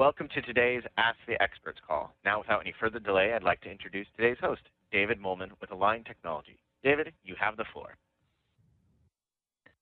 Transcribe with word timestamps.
Welcome 0.00 0.28
to 0.32 0.40
today's 0.40 0.80
Ask 0.96 1.18
the 1.28 1.36
Experts 1.42 1.78
call. 1.86 2.14
Now, 2.24 2.38
without 2.38 2.62
any 2.62 2.72
further 2.80 2.98
delay, 2.98 3.34
I'd 3.34 3.42
like 3.42 3.60
to 3.60 3.70
introduce 3.70 4.06
today's 4.16 4.38
host, 4.40 4.62
David 4.90 5.20
Molman 5.20 5.50
with 5.60 5.70
Align 5.72 6.04
Technology. 6.04 6.58
David, 6.82 7.12
you 7.22 7.34
have 7.38 7.58
the 7.58 7.68
floor. 7.74 7.98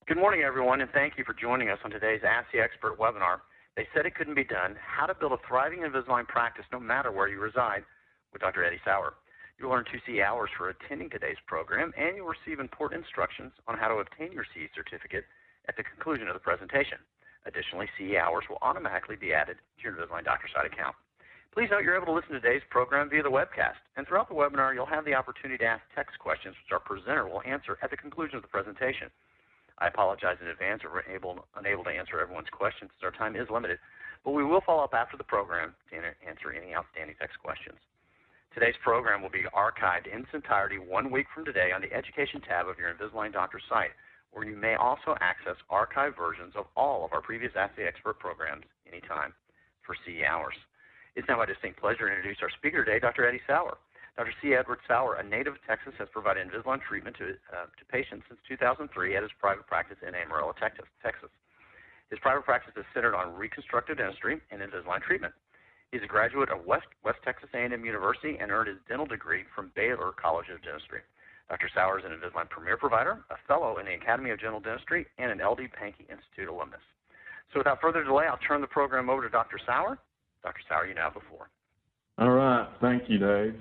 Good 0.09 0.17
morning, 0.17 0.43
everyone, 0.43 0.81
and 0.81 0.91
thank 0.91 1.19
you 1.19 1.25
for 1.25 1.35
joining 1.35 1.69
us 1.69 1.79
on 1.85 1.93
today's 1.93 2.23
Ask 2.27 2.51
the 2.53 2.59
Expert 2.59 2.99
webinar. 2.99 3.47
They 3.77 3.87
said 3.95 4.07
it 4.07 4.17
couldn't 4.17 4.35
be 4.35 4.43
done, 4.43 4.75
how 4.85 5.07
to 5.07 5.15
build 5.15 5.31
a 5.31 5.39
thriving 5.47 5.87
Invisalign 5.87 6.27
practice 6.27 6.65
no 6.73 6.81
matter 6.81 7.13
where 7.13 7.29
you 7.29 7.39
reside 7.39 7.85
with 8.33 8.43
Dr. 8.43 8.65
Eddie 8.65 8.83
Sauer. 8.85 9.15
You'll 9.57 9.73
earn 9.73 9.85
two 9.85 10.03
CE 10.05 10.19
hours 10.19 10.51
for 10.59 10.71
attending 10.71 11.11
today's 11.11 11.39
program, 11.47 11.93
and 11.97 12.17
you'll 12.17 12.35
receive 12.35 12.59
important 12.59 13.05
instructions 13.05 13.53
on 13.69 13.79
how 13.79 13.87
to 13.87 14.03
obtain 14.03 14.33
your 14.33 14.47
CE 14.51 14.67
certificate 14.75 15.27
at 15.69 15.77
the 15.77 15.85
conclusion 15.85 16.27
of 16.27 16.35
the 16.35 16.41
presentation. 16.41 16.99
Additionally, 17.47 17.89
CE 17.97 18.17
hours 18.17 18.45
will 18.49 18.59
automatically 18.63 19.17
be 19.17 19.33
added 19.33 19.57
to 19.57 19.83
your 19.83 19.93
Invisalign 19.95 20.25
Doctor 20.25 20.49
Site 20.53 20.67
account. 20.67 20.95
Please 21.55 21.69
note 21.71 21.83
you're 21.83 21.97
able 21.97 22.07
to 22.07 22.13
listen 22.13 22.33
to 22.33 22.41
today's 22.41 22.63
program 22.71 23.09
via 23.09 23.23
the 23.23 23.31
webcast, 23.31 23.81
and 23.97 24.07
throughout 24.07 24.29
the 24.29 24.35
webinar, 24.35 24.75
you'll 24.75 24.87
have 24.87 25.05
the 25.05 25.15
opportunity 25.15 25.59
to 25.59 25.65
ask 25.65 25.83
text 25.95 26.19
questions, 26.19 26.55
which 26.55 26.73
our 26.73 26.81
presenter 26.81 27.27
will 27.27 27.43
answer 27.43 27.79
at 27.83 27.91
the 27.91 27.97
conclusion 27.97 28.37
of 28.37 28.43
the 28.43 28.53
presentation. 28.53 29.09
I 29.79 29.89
apologize 29.89 30.37
in 30.43 30.49
advance 30.49 30.83
if 30.85 30.91
we're 30.93 31.07
able, 31.07 31.47
unable 31.57 31.85
to 31.85 31.91
answer 31.91 32.21
everyone's 32.21 32.51
questions, 32.51 32.91
as 32.99 33.05
our 33.05 33.11
time 33.11 33.35
is 33.35 33.49
limited, 33.51 33.79
but 34.25 34.33
we 34.33 34.45
will 34.45 34.61
follow 34.61 34.85
up 34.85 34.95
after 34.95 35.17
the 35.17 35.25
program 35.25 35.75
to 35.91 35.97
answer 36.27 36.53
any 36.53 36.75
outstanding 36.75 37.17
text 37.19 37.39
questions. 37.39 37.79
Today's 38.55 38.77
program 38.83 39.23
will 39.23 39.31
be 39.31 39.47
archived 39.55 40.07
in 40.13 40.21
its 40.27 40.35
entirety 40.35 40.79
one 40.79 41.11
week 41.11 41.27
from 41.35 41.45
today 41.45 41.71
on 41.71 41.81
the 41.81 41.93
Education 41.93 42.41
tab 42.41 42.67
of 42.67 42.79
your 42.79 42.93
Invisalign 42.93 43.33
Doctor 43.33 43.61
site 43.69 43.95
where 44.33 44.47
you 44.47 44.57
may 44.57 44.75
also 44.75 45.17
access 45.21 45.57
archived 45.71 46.17
versions 46.17 46.55
of 46.57 46.67
all 46.77 47.05
of 47.05 47.13
our 47.13 47.23
previous 47.23 47.53
the 47.55 47.87
Expert 47.87 48.19
programs 48.19 48.65
anytime 48.87 49.33
for 49.85 49.97
CE 50.05 50.23
hours. 50.27 50.55
It's 51.17 51.27
now 51.29 51.39
my 51.39 51.47
distinct 51.47 51.81
pleasure 51.81 52.07
to 52.07 52.15
introduce 52.15 52.39
our 52.43 52.51
speaker 52.51 52.85
today, 52.85 53.01
Dr. 53.01 53.27
Eddie 53.27 53.43
Sauer. 53.47 53.79
Dr. 54.19 54.35
C. 54.43 54.55
Edward 54.55 54.81
Sauer, 54.87 55.15
a 55.15 55.23
native 55.23 55.55
of 55.55 55.63
Texas, 55.63 55.95
has 55.99 56.09
provided 56.11 56.43
Invisalign 56.43 56.83
treatment 56.83 57.17
to, 57.23 57.39
uh, 57.55 57.71
to 57.71 57.85
patients 57.87 58.27
since 58.27 58.41
2003 58.49 58.91
at 59.15 59.23
his 59.23 59.31
private 59.39 59.67
practice 59.67 59.97
in 60.03 60.15
Amarillo, 60.15 60.53
Texas. 60.59 61.31
His 62.11 62.19
private 62.19 62.45
practice 62.45 62.75
is 62.77 62.85
centered 62.93 63.15
on 63.15 63.35
reconstructive 63.35 63.99
dentistry 63.99 64.41
and 64.51 64.61
Invisalign 64.61 65.03
treatment. 65.03 65.35
He's 65.93 66.03
a 66.03 66.11
graduate 66.11 66.51
of 66.51 66.67
West, 66.67 66.89
West 67.05 67.19
Texas 67.25 67.49
A&M 67.55 67.85
University 67.85 68.37
and 68.41 68.51
earned 68.51 68.69
his 68.69 68.79
dental 68.89 69.07
degree 69.07 69.45
from 69.55 69.71
Baylor 69.75 70.13
College 70.13 70.49
of 70.53 70.61
Dentistry. 70.63 71.01
Dr. 71.49 71.71
Sauer 71.75 71.99
is 71.99 72.05
an 72.05 72.13
Invisalign 72.13 72.49
Premier 72.51 72.77
Provider, 72.77 73.25
a 73.31 73.37
Fellow 73.47 73.79
in 73.79 73.87
the 73.87 73.95
Academy 73.95 74.31
of 74.31 74.39
General 74.39 74.61
Dentistry, 74.61 75.07
and 75.19 75.31
an 75.33 75.39
LD 75.39 75.73
Pankey 75.73 76.05
Institute 76.11 76.49
alumnus. 76.49 76.81
So 77.53 77.61
without 77.61 77.81
further 77.81 78.05
delay, 78.05 78.27
I'll 78.27 78.39
turn 78.47 78.61
the 78.61 78.67
program 78.67 79.09
over 79.09 79.23
to 79.23 79.31
Dr. 79.31 79.59
Sauer. 79.65 79.99
Dr. 80.43 80.61
Sauer, 80.69 80.87
you 80.87 80.95
now 80.95 81.05
have 81.05 81.15
the 81.15 81.27
floor. 81.31 81.49
All 82.19 82.31
right. 82.31 82.69
Thank 82.83 83.05
you, 83.09 83.19
Dave. 83.19 83.55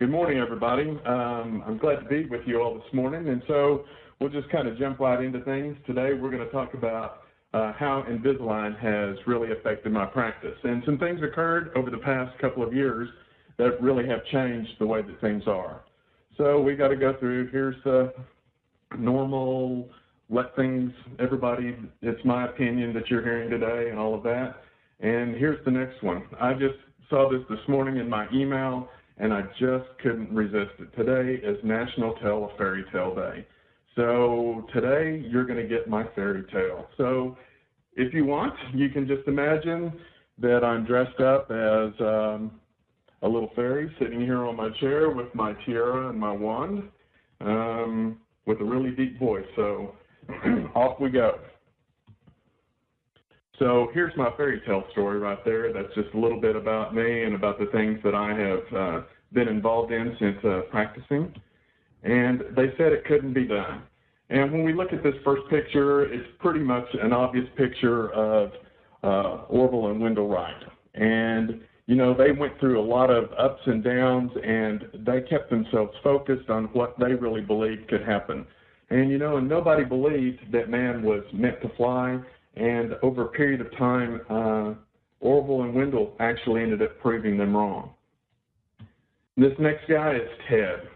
Good 0.00 0.10
morning, 0.10 0.38
everybody. 0.38 0.90
Um, 1.06 1.62
I'm 1.66 1.78
glad 1.78 2.00
to 2.00 2.08
be 2.08 2.26
with 2.26 2.40
you 2.46 2.60
all 2.60 2.74
this 2.74 2.92
morning. 2.92 3.28
And 3.28 3.42
so 3.46 3.84
we'll 4.18 4.30
just 4.30 4.50
kind 4.50 4.66
of 4.66 4.76
jump 4.76 4.98
right 4.98 5.22
into 5.22 5.40
things. 5.44 5.76
Today 5.86 6.14
we're 6.14 6.30
going 6.30 6.44
to 6.44 6.50
talk 6.50 6.74
about 6.74 7.22
uh, 7.54 7.72
how 7.74 8.04
Invisalign 8.08 8.78
has 8.80 9.16
really 9.26 9.52
affected 9.52 9.92
my 9.92 10.06
practice. 10.06 10.56
And 10.64 10.82
some 10.84 10.98
things 10.98 11.20
occurred 11.22 11.70
over 11.76 11.90
the 11.90 11.98
past 11.98 12.36
couple 12.40 12.66
of 12.66 12.72
years 12.72 13.08
that 13.58 13.80
really 13.80 14.08
have 14.08 14.24
changed 14.32 14.70
the 14.80 14.86
way 14.86 15.02
that 15.02 15.20
things 15.20 15.44
are. 15.46 15.82
So 16.40 16.58
we 16.58 16.74
got 16.74 16.88
to 16.88 16.96
go 16.96 17.14
through. 17.20 17.50
Here's 17.50 17.76
the 17.84 18.14
normal, 18.96 19.90
let 20.30 20.56
things, 20.56 20.90
everybody, 21.18 21.76
it's 22.00 22.24
my 22.24 22.46
opinion 22.46 22.94
that 22.94 23.10
you're 23.10 23.22
hearing 23.22 23.50
today 23.50 23.90
and 23.90 23.98
all 23.98 24.14
of 24.14 24.22
that. 24.22 24.54
And 25.00 25.34
here's 25.34 25.62
the 25.66 25.70
next 25.70 26.02
one. 26.02 26.22
I 26.40 26.54
just 26.54 26.76
saw 27.10 27.30
this 27.30 27.42
this 27.50 27.58
morning 27.68 27.98
in 27.98 28.08
my 28.08 28.26
email 28.32 28.88
and 29.18 29.34
I 29.34 29.42
just 29.58 29.84
couldn't 30.02 30.32
resist 30.32 30.70
it. 30.78 30.96
Today 30.96 31.46
is 31.46 31.58
National 31.62 32.14
Tell 32.22 32.50
a 32.50 32.56
Fairy 32.56 32.86
Tale 32.90 33.14
Day. 33.14 33.46
So 33.94 34.66
today 34.72 35.22
you're 35.30 35.44
going 35.44 35.60
to 35.60 35.68
get 35.68 35.90
my 35.90 36.06
fairy 36.14 36.44
tale. 36.50 36.86
So 36.96 37.36
if 37.96 38.14
you 38.14 38.24
want, 38.24 38.54
you 38.72 38.88
can 38.88 39.06
just 39.06 39.28
imagine 39.28 39.92
that 40.38 40.64
I'm 40.64 40.86
dressed 40.86 41.20
up 41.20 41.50
as 41.50 41.92
um, 42.00 42.52
a 43.22 43.28
little 43.28 43.50
fairy 43.54 43.94
sitting 43.98 44.20
here 44.20 44.44
on 44.46 44.56
my 44.56 44.70
chair 44.80 45.10
with 45.10 45.34
my 45.34 45.52
tiara 45.64 46.08
and 46.08 46.18
my 46.18 46.32
wand 46.32 46.84
um, 47.40 48.18
with 48.46 48.60
a 48.60 48.64
really 48.64 48.90
deep 48.90 49.18
voice. 49.18 49.44
So 49.56 49.94
off 50.74 51.00
we 51.00 51.10
go. 51.10 51.38
So 53.58 53.88
here's 53.92 54.16
my 54.16 54.30
fairy 54.38 54.62
tale 54.66 54.84
story 54.92 55.18
right 55.18 55.44
there. 55.44 55.72
That's 55.72 55.94
just 55.94 56.08
a 56.14 56.18
little 56.18 56.40
bit 56.40 56.56
about 56.56 56.94
me 56.94 57.24
and 57.24 57.34
about 57.34 57.58
the 57.58 57.66
things 57.66 57.98
that 58.02 58.14
I 58.14 58.32
have 58.32 58.74
uh, 58.74 59.06
been 59.32 59.48
involved 59.48 59.92
in 59.92 60.16
since 60.18 60.38
uh, 60.44 60.60
practicing. 60.70 61.34
And 62.02 62.40
they 62.56 62.72
said 62.78 62.92
it 62.92 63.04
couldn't 63.04 63.34
be 63.34 63.46
done. 63.46 63.82
And 64.30 64.50
when 64.50 64.64
we 64.64 64.72
look 64.72 64.94
at 64.94 65.02
this 65.02 65.14
first 65.24 65.42
picture, 65.50 66.04
it's 66.04 66.26
pretty 66.38 66.60
much 66.60 66.86
an 67.02 67.12
obvious 67.12 67.46
picture 67.56 68.10
of 68.12 68.52
uh, 69.02 69.44
Orville 69.48 69.88
and 69.88 70.00
Wendell 70.00 70.28
Wright. 70.28 70.62
And 70.94 71.60
you 71.90 71.96
know, 71.96 72.14
they 72.14 72.30
went 72.30 72.56
through 72.60 72.80
a 72.80 72.86
lot 72.86 73.10
of 73.10 73.32
ups 73.36 73.62
and 73.66 73.82
downs 73.82 74.30
and 74.44 74.84
they 75.04 75.22
kept 75.22 75.50
themselves 75.50 75.90
focused 76.04 76.48
on 76.48 76.66
what 76.66 76.96
they 77.00 77.14
really 77.14 77.40
believed 77.40 77.88
could 77.88 78.06
happen. 78.06 78.46
And, 78.90 79.10
you 79.10 79.18
know, 79.18 79.38
and 79.38 79.48
nobody 79.48 79.82
believed 79.82 80.52
that 80.52 80.70
man 80.70 81.02
was 81.02 81.24
meant 81.32 81.60
to 81.62 81.68
fly. 81.76 82.20
And 82.54 82.94
over 83.02 83.22
a 83.22 83.28
period 83.30 83.60
of 83.60 83.76
time, 83.76 84.20
uh, 84.30 84.74
Orville 85.18 85.62
and 85.64 85.74
Wendell 85.74 86.14
actually 86.20 86.62
ended 86.62 86.80
up 86.80 86.96
proving 87.00 87.36
them 87.36 87.56
wrong. 87.56 87.90
This 89.36 89.52
next 89.58 89.88
guy 89.88 90.14
is 90.14 90.28
Ted. 90.48 90.88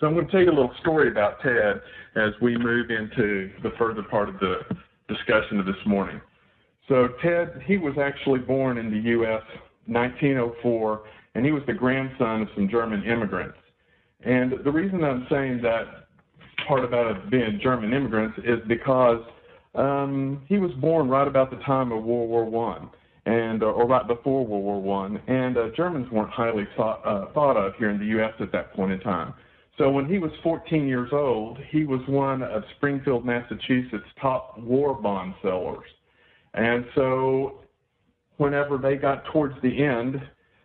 So 0.00 0.08
I'm 0.08 0.14
going 0.14 0.26
to 0.26 0.32
tell 0.32 0.40
you 0.40 0.50
a 0.50 0.50
little 0.50 0.74
story 0.80 1.12
about 1.12 1.42
Ted 1.42 1.80
as 2.16 2.32
we 2.42 2.58
move 2.58 2.90
into 2.90 3.52
the 3.62 3.70
further 3.78 4.02
part 4.02 4.28
of 4.28 4.40
the 4.40 4.62
discussion 5.06 5.60
of 5.60 5.66
this 5.66 5.86
morning. 5.86 6.20
So 6.88 7.10
Ted, 7.22 7.62
he 7.64 7.78
was 7.78 7.94
actually 7.98 8.40
born 8.40 8.78
in 8.78 8.90
the 8.90 9.10
U.S. 9.10 9.42
1904, 9.86 11.02
and 11.34 11.44
he 11.44 11.52
was 11.52 11.62
the 11.66 11.72
grandson 11.72 12.42
of 12.42 12.48
some 12.54 12.68
German 12.68 13.02
immigrants. 13.04 13.58
And 14.24 14.54
the 14.64 14.70
reason 14.70 15.04
I'm 15.04 15.26
saying 15.30 15.60
that 15.62 16.06
part 16.66 16.84
about 16.84 17.16
it 17.16 17.30
being 17.30 17.60
German 17.62 17.92
immigrants 17.92 18.38
is 18.38 18.58
because 18.66 19.20
um, 19.74 20.42
he 20.48 20.58
was 20.58 20.70
born 20.80 21.08
right 21.08 21.26
about 21.26 21.50
the 21.50 21.58
time 21.58 21.92
of 21.92 22.04
World 22.04 22.30
War 22.30 22.44
One, 22.44 22.88
and 23.26 23.62
uh, 23.62 23.66
or 23.66 23.86
right 23.86 24.06
before 24.06 24.46
World 24.46 24.64
War 24.64 24.80
One, 24.80 25.20
and 25.26 25.56
uh, 25.56 25.68
Germans 25.76 26.10
weren't 26.10 26.30
highly 26.30 26.66
thought, 26.76 27.02
uh, 27.04 27.32
thought 27.32 27.56
of 27.56 27.74
here 27.76 27.90
in 27.90 27.98
the 27.98 28.06
U.S. 28.06 28.32
at 28.40 28.52
that 28.52 28.72
point 28.74 28.92
in 28.92 29.00
time. 29.00 29.34
So 29.76 29.90
when 29.90 30.06
he 30.06 30.18
was 30.18 30.30
14 30.42 30.86
years 30.86 31.10
old, 31.12 31.58
he 31.70 31.84
was 31.84 32.00
one 32.06 32.42
of 32.42 32.62
Springfield, 32.76 33.24
Massachusetts' 33.24 34.04
top 34.20 34.56
war 34.58 34.94
bond 34.94 35.34
sellers. 35.42 35.88
And 36.54 36.84
so 36.94 37.63
whenever 38.36 38.78
they 38.78 38.96
got 38.96 39.24
towards 39.26 39.54
the 39.62 39.84
end 39.84 40.16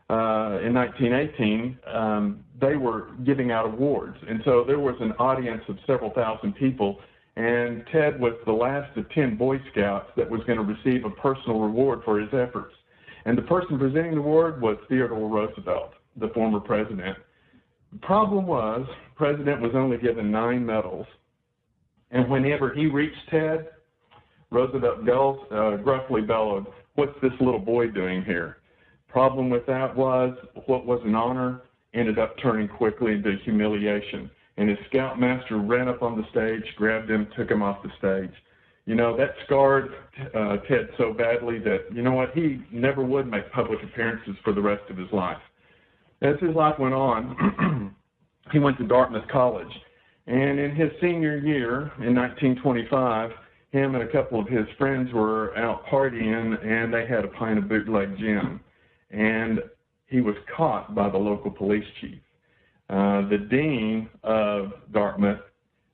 uh, 0.09 0.59
in 0.63 0.73
1918, 0.73 1.77
um, 1.93 2.43
they 2.59 2.75
were 2.75 3.09
giving 3.25 3.51
out 3.51 3.65
awards. 3.65 4.17
And 4.27 4.41
so 4.43 4.63
there 4.65 4.79
was 4.79 4.95
an 4.99 5.11
audience 5.13 5.61
of 5.69 5.77
several 5.85 6.11
thousand 6.11 6.55
people, 6.55 6.99
and 7.35 7.83
Ted 7.91 8.19
was 8.19 8.33
the 8.45 8.51
last 8.51 8.95
of 8.97 9.09
10 9.11 9.37
Boy 9.37 9.61
Scouts 9.71 10.09
that 10.17 10.29
was 10.29 10.41
going 10.47 10.57
to 10.57 10.63
receive 10.63 11.05
a 11.05 11.09
personal 11.11 11.59
reward 11.59 12.01
for 12.03 12.19
his 12.19 12.29
efforts. 12.33 12.73
And 13.25 13.37
the 13.37 13.43
person 13.43 13.77
presenting 13.77 14.15
the 14.15 14.21
award 14.21 14.61
was 14.61 14.77
Theodore 14.87 15.29
Roosevelt, 15.29 15.93
the 16.17 16.29
former 16.29 16.59
president. 16.59 17.17
The 17.91 17.99
problem 17.99 18.45
was, 18.47 18.85
the 18.87 19.15
president 19.15 19.61
was 19.61 19.71
only 19.75 19.97
given 19.97 20.31
nine 20.31 20.65
medals. 20.65 21.05
And 22.11 22.29
whenever 22.29 22.73
he 22.73 22.87
reached 22.87 23.29
Ted, 23.29 23.67
Roosevelt 24.51 25.51
uh, 25.51 25.77
gruffly 25.77 26.21
bellowed, 26.21 26.65
what's 26.99 27.19
this 27.21 27.31
little 27.39 27.59
boy 27.59 27.87
doing 27.87 28.23
here? 28.25 28.57
Problem 29.07 29.49
with 29.49 29.65
that 29.67 29.95
was 29.95 30.37
what 30.65 30.85
was 30.85 30.99
an 31.05 31.15
honor 31.15 31.61
ended 31.93 32.19
up 32.19 32.35
turning 32.41 32.67
quickly 32.67 33.13
into 33.13 33.37
humiliation. 33.45 34.29
And 34.57 34.67
his 34.67 34.77
scoutmaster 34.89 35.57
ran 35.57 35.87
up 35.87 36.01
on 36.03 36.17
the 36.17 36.27
stage, 36.29 36.63
grabbed 36.75 37.09
him, 37.09 37.27
took 37.37 37.49
him 37.49 37.61
off 37.61 37.81
the 37.81 37.89
stage. 37.97 38.35
You 38.85 38.95
know, 38.95 39.15
that 39.15 39.29
scarred 39.45 39.91
uh, 40.35 40.57
Ted 40.67 40.89
so 40.97 41.13
badly 41.13 41.59
that, 41.59 41.85
you 41.93 42.01
know 42.01 42.11
what, 42.11 42.31
he 42.33 42.61
never 42.69 43.01
would 43.01 43.27
make 43.27 43.49
public 43.53 43.79
appearances 43.81 44.35
for 44.43 44.51
the 44.51 44.61
rest 44.61 44.83
of 44.89 44.97
his 44.97 45.11
life. 45.13 45.37
As 46.21 46.35
his 46.41 46.53
life 46.53 46.77
went 46.77 46.93
on, 46.93 47.95
he 48.51 48.59
went 48.59 48.77
to 48.79 48.85
Dartmouth 48.85 49.27
College. 49.31 49.71
And 50.27 50.59
in 50.59 50.75
his 50.75 50.89
senior 50.99 51.37
year, 51.37 51.93
in 52.05 52.13
1925, 52.13 53.31
him 53.71 53.95
and 53.95 54.03
a 54.03 54.11
couple 54.11 54.39
of 54.39 54.47
his 54.47 54.65
friends 54.77 55.11
were 55.13 55.55
out 55.57 55.85
partying 55.85 56.65
and 56.65 56.93
they 56.93 57.05
had 57.05 57.23
a 57.23 57.27
pint 57.29 57.59
of 57.59 57.69
bootleg 57.69 58.17
gin. 58.17 58.59
And 59.11 59.59
he 60.07 60.21
was 60.21 60.35
caught 60.55 60.95
by 60.95 61.09
the 61.09 61.17
local 61.17 61.51
police 61.51 61.85
chief. 62.01 62.19
Uh, 62.89 63.27
the 63.29 63.37
dean 63.37 64.09
of 64.23 64.71
Dartmouth 64.91 65.41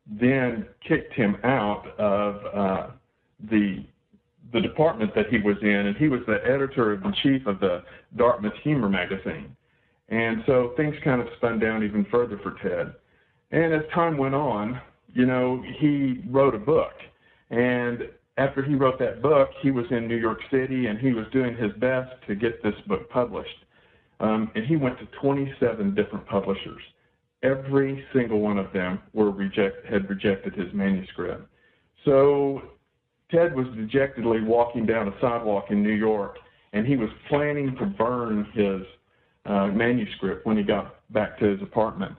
then 0.08 0.66
kicked 0.88 1.14
him 1.14 1.36
out 1.44 1.88
of 1.98 2.36
uh, 2.54 2.92
the 3.50 3.86
the 4.54 4.62
department 4.62 5.14
that 5.16 5.28
he 5.30 5.40
was 5.40 5.58
in, 5.62 5.70
and 5.70 5.98
he 5.98 6.08
was 6.08 6.22
the 6.28 6.38
editor 6.46 6.94
in 6.94 7.14
chief 7.24 7.46
of 7.48 7.60
the 7.60 7.84
Dartmouth 8.16 8.54
Humor 8.64 8.88
magazine. 8.88 9.56
And 10.10 10.44
so 10.46 10.74
things 10.78 10.96
kind 11.04 11.20
of 11.20 11.28
spun 11.38 11.60
down 11.60 11.84
even 11.84 12.06
further 12.12 12.40
for 12.44 12.56
Ted. 12.64 12.94
And 13.52 13.74
as 13.74 13.82
time 13.94 14.18
went 14.18 14.36
on, 14.36 14.80
you 15.14 15.26
know, 15.26 15.64
he 15.80 16.22
wrote 16.30 16.54
a 16.54 16.60
book. 16.60 16.94
And 17.56 18.10
after 18.38 18.62
he 18.62 18.76
wrote 18.76 19.00
that 19.00 19.22
book, 19.22 19.50
he 19.62 19.72
was 19.72 19.86
in 19.90 20.10
New 20.10 20.18
York 20.18 20.40
City 20.52 20.88
and 20.88 21.00
he 21.00 21.14
was 21.14 21.26
doing 21.32 21.56
his 21.56 21.72
best 21.78 22.12
to 22.28 22.36
get 22.36 22.62
this 22.62 22.76
book 22.86 23.10
published. 23.10 23.64
Um, 24.20 24.52
and 24.56 24.66
he 24.66 24.76
went 24.76 25.00
to 25.00 25.06
27 25.22 25.96
different 25.96 26.28
publishers. 26.28 26.82
Every 27.44 28.04
single 28.14 28.42
one 28.42 28.58
of 28.58 28.74
them 28.74 29.00
were 29.14 29.32
reject, 29.32 29.86
had 29.86 30.10
rejected 30.10 30.54
his 30.54 30.74
manuscript. 30.74 31.48
So 32.04 32.62
Ted 33.32 33.56
was 33.56 33.68
dejectedly 33.76 34.42
walking 34.42 34.86
down 34.86 35.08
a 35.08 35.14
sidewalk 35.22 35.68
in 35.70 35.82
New 35.82 35.94
York, 35.94 36.38
and 36.74 36.86
he 36.86 36.98
was 36.98 37.10
planning 37.30 37.76
to 37.78 37.86
burn 37.86 38.46
his 38.54 38.82
uh, 39.46 39.68
manuscript 39.68 40.46
when 40.46 40.58
he 40.58 40.64
got 40.64 40.96
back 41.14 41.40
to 41.40 41.46
his 41.46 41.62
apartment. 41.62 42.16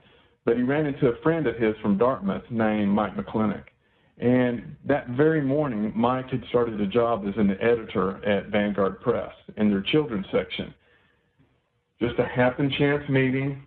But 0.47 0.57
he 0.57 0.63
ran 0.63 0.87
into 0.87 1.09
a 1.09 1.21
friend 1.23 1.47
of 1.47 1.57
his 1.57 1.75
from 1.83 1.99
Dartmouth 1.99 2.45
named 2.51 2.91
Mike 2.91 3.17
McClintock. 3.17 3.65
And 4.19 4.77
that 4.87 5.09
very 5.09 5.43
morning, 5.43 5.93
Mike 5.95 6.31
had 6.31 6.43
started 6.49 6.81
a 6.81 6.87
job 6.87 7.27
as 7.29 7.35
an 7.37 7.51
editor 7.61 8.25
at 8.25 8.49
Vanguard 8.49 9.01
Press 9.01 9.33
in 9.57 9.69
their 9.69 9.83
children's 9.83 10.27
section. 10.33 10.73
Just 12.01 12.19
a 12.19 12.25
happen 12.25 12.71
chance 12.79 13.07
meeting. 13.09 13.67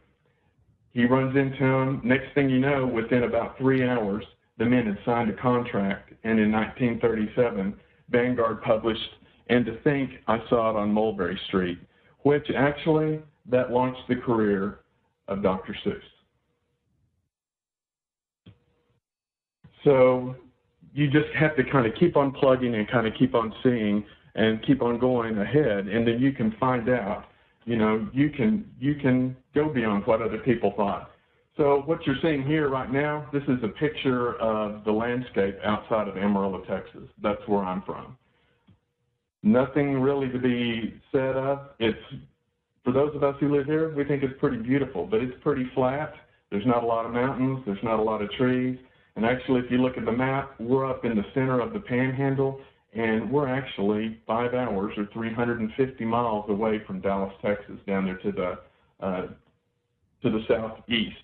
He 0.91 1.05
runs 1.05 1.35
into 1.35 1.63
him. 1.63 2.01
Next 2.03 2.33
thing 2.33 2.49
you 2.49 2.59
know, 2.59 2.87
within 2.87 3.23
about 3.23 3.57
three 3.57 3.87
hours, 3.87 4.23
the 4.57 4.65
men 4.65 4.87
had 4.87 4.97
signed 5.05 5.29
a 5.29 5.33
contract. 5.33 6.13
And 6.23 6.39
in 6.39 6.51
1937, 6.51 7.75
Vanguard 8.09 8.61
published 8.63 9.09
And 9.49 9.65
to 9.65 9.79
Think 9.81 10.11
I 10.27 10.39
Saw 10.49 10.71
It 10.71 10.75
on 10.75 10.91
Mulberry 10.91 11.39
Street, 11.47 11.79
which 12.23 12.47
actually 12.55 13.21
that 13.47 13.71
launched 13.71 14.01
the 14.07 14.15
career 14.15 14.79
of 15.27 15.43
Dr. 15.43 15.75
Seuss. 15.85 16.01
So 19.83 20.35
you 20.93 21.09
just 21.09 21.29
have 21.37 21.55
to 21.55 21.63
kind 21.63 21.85
of 21.85 21.93
keep 21.99 22.17
on 22.17 22.31
plugging 22.31 22.75
and 22.75 22.89
kind 22.89 23.07
of 23.07 23.13
keep 23.17 23.35
on 23.35 23.53
seeing 23.63 24.05
and 24.35 24.65
keep 24.65 24.81
on 24.81 24.99
going 24.99 25.37
ahead, 25.37 25.87
and 25.87 26.07
then 26.07 26.19
you 26.19 26.31
can 26.31 26.55
find 26.59 26.89
out. 26.89 27.25
You 27.65 27.75
know, 27.75 28.07
you 28.13 28.29
can 28.29 28.65
you 28.79 28.95
can 28.95 29.35
go 29.53 29.69
beyond 29.69 30.07
what 30.07 30.21
other 30.21 30.39
people 30.39 30.73
thought. 30.75 31.11
So 31.57 31.83
what 31.85 32.05
you're 32.07 32.15
seeing 32.21 32.43
here 32.43 32.69
right 32.69 32.91
now, 32.91 33.29
this 33.33 33.43
is 33.43 33.57
a 33.63 33.67
picture 33.67 34.35
of 34.35 34.85
the 34.85 34.91
landscape 34.91 35.57
outside 35.63 36.07
of 36.07 36.17
Amarillo, 36.17 36.61
Texas. 36.61 37.09
That's 37.21 37.41
where 37.47 37.63
I'm 37.63 37.81
from. 37.81 38.17
Nothing 39.43 39.99
really 39.99 40.29
to 40.29 40.39
be 40.39 40.99
said 41.11 41.35
of. 41.35 41.59
It's 41.79 41.99
for 42.83 42.93
those 42.93 43.13
of 43.13 43.23
us 43.23 43.35
who 43.39 43.53
live 43.55 43.65
here, 43.65 43.93
we 43.93 44.05
think 44.05 44.23
it's 44.23 44.39
pretty 44.39 44.57
beautiful, 44.57 45.05
but 45.05 45.21
it's 45.21 45.35
pretty 45.43 45.69
flat. 45.75 46.13
There's 46.49 46.65
not 46.65 46.83
a 46.83 46.87
lot 46.87 47.05
of 47.05 47.11
mountains. 47.11 47.59
There's 47.65 47.83
not 47.83 47.99
a 47.99 48.01
lot 48.01 48.21
of 48.21 48.31
trees. 48.31 48.79
And 49.19 49.25
actually, 49.25 49.59
if 49.59 49.69
you 49.69 49.79
look 49.79 49.97
at 49.97 50.05
the 50.05 50.13
map, 50.13 50.55
we're 50.61 50.89
up 50.89 51.03
in 51.03 51.13
the 51.17 51.25
center 51.33 51.59
of 51.59 51.73
the 51.73 51.81
panhandle, 51.81 52.61
and 52.93 53.29
we're 53.29 53.49
actually 53.49 54.17
five 54.25 54.53
hours 54.53 54.93
or 54.95 55.09
350 55.11 56.05
miles 56.05 56.49
away 56.49 56.81
from 56.87 57.01
Dallas, 57.01 57.33
Texas, 57.41 57.75
down 57.85 58.05
there 58.05 58.17
to 58.19 58.31
the 58.31 59.05
uh, 59.05 59.27
to 60.23 60.29
the 60.29 60.39
southeast. 60.47 61.17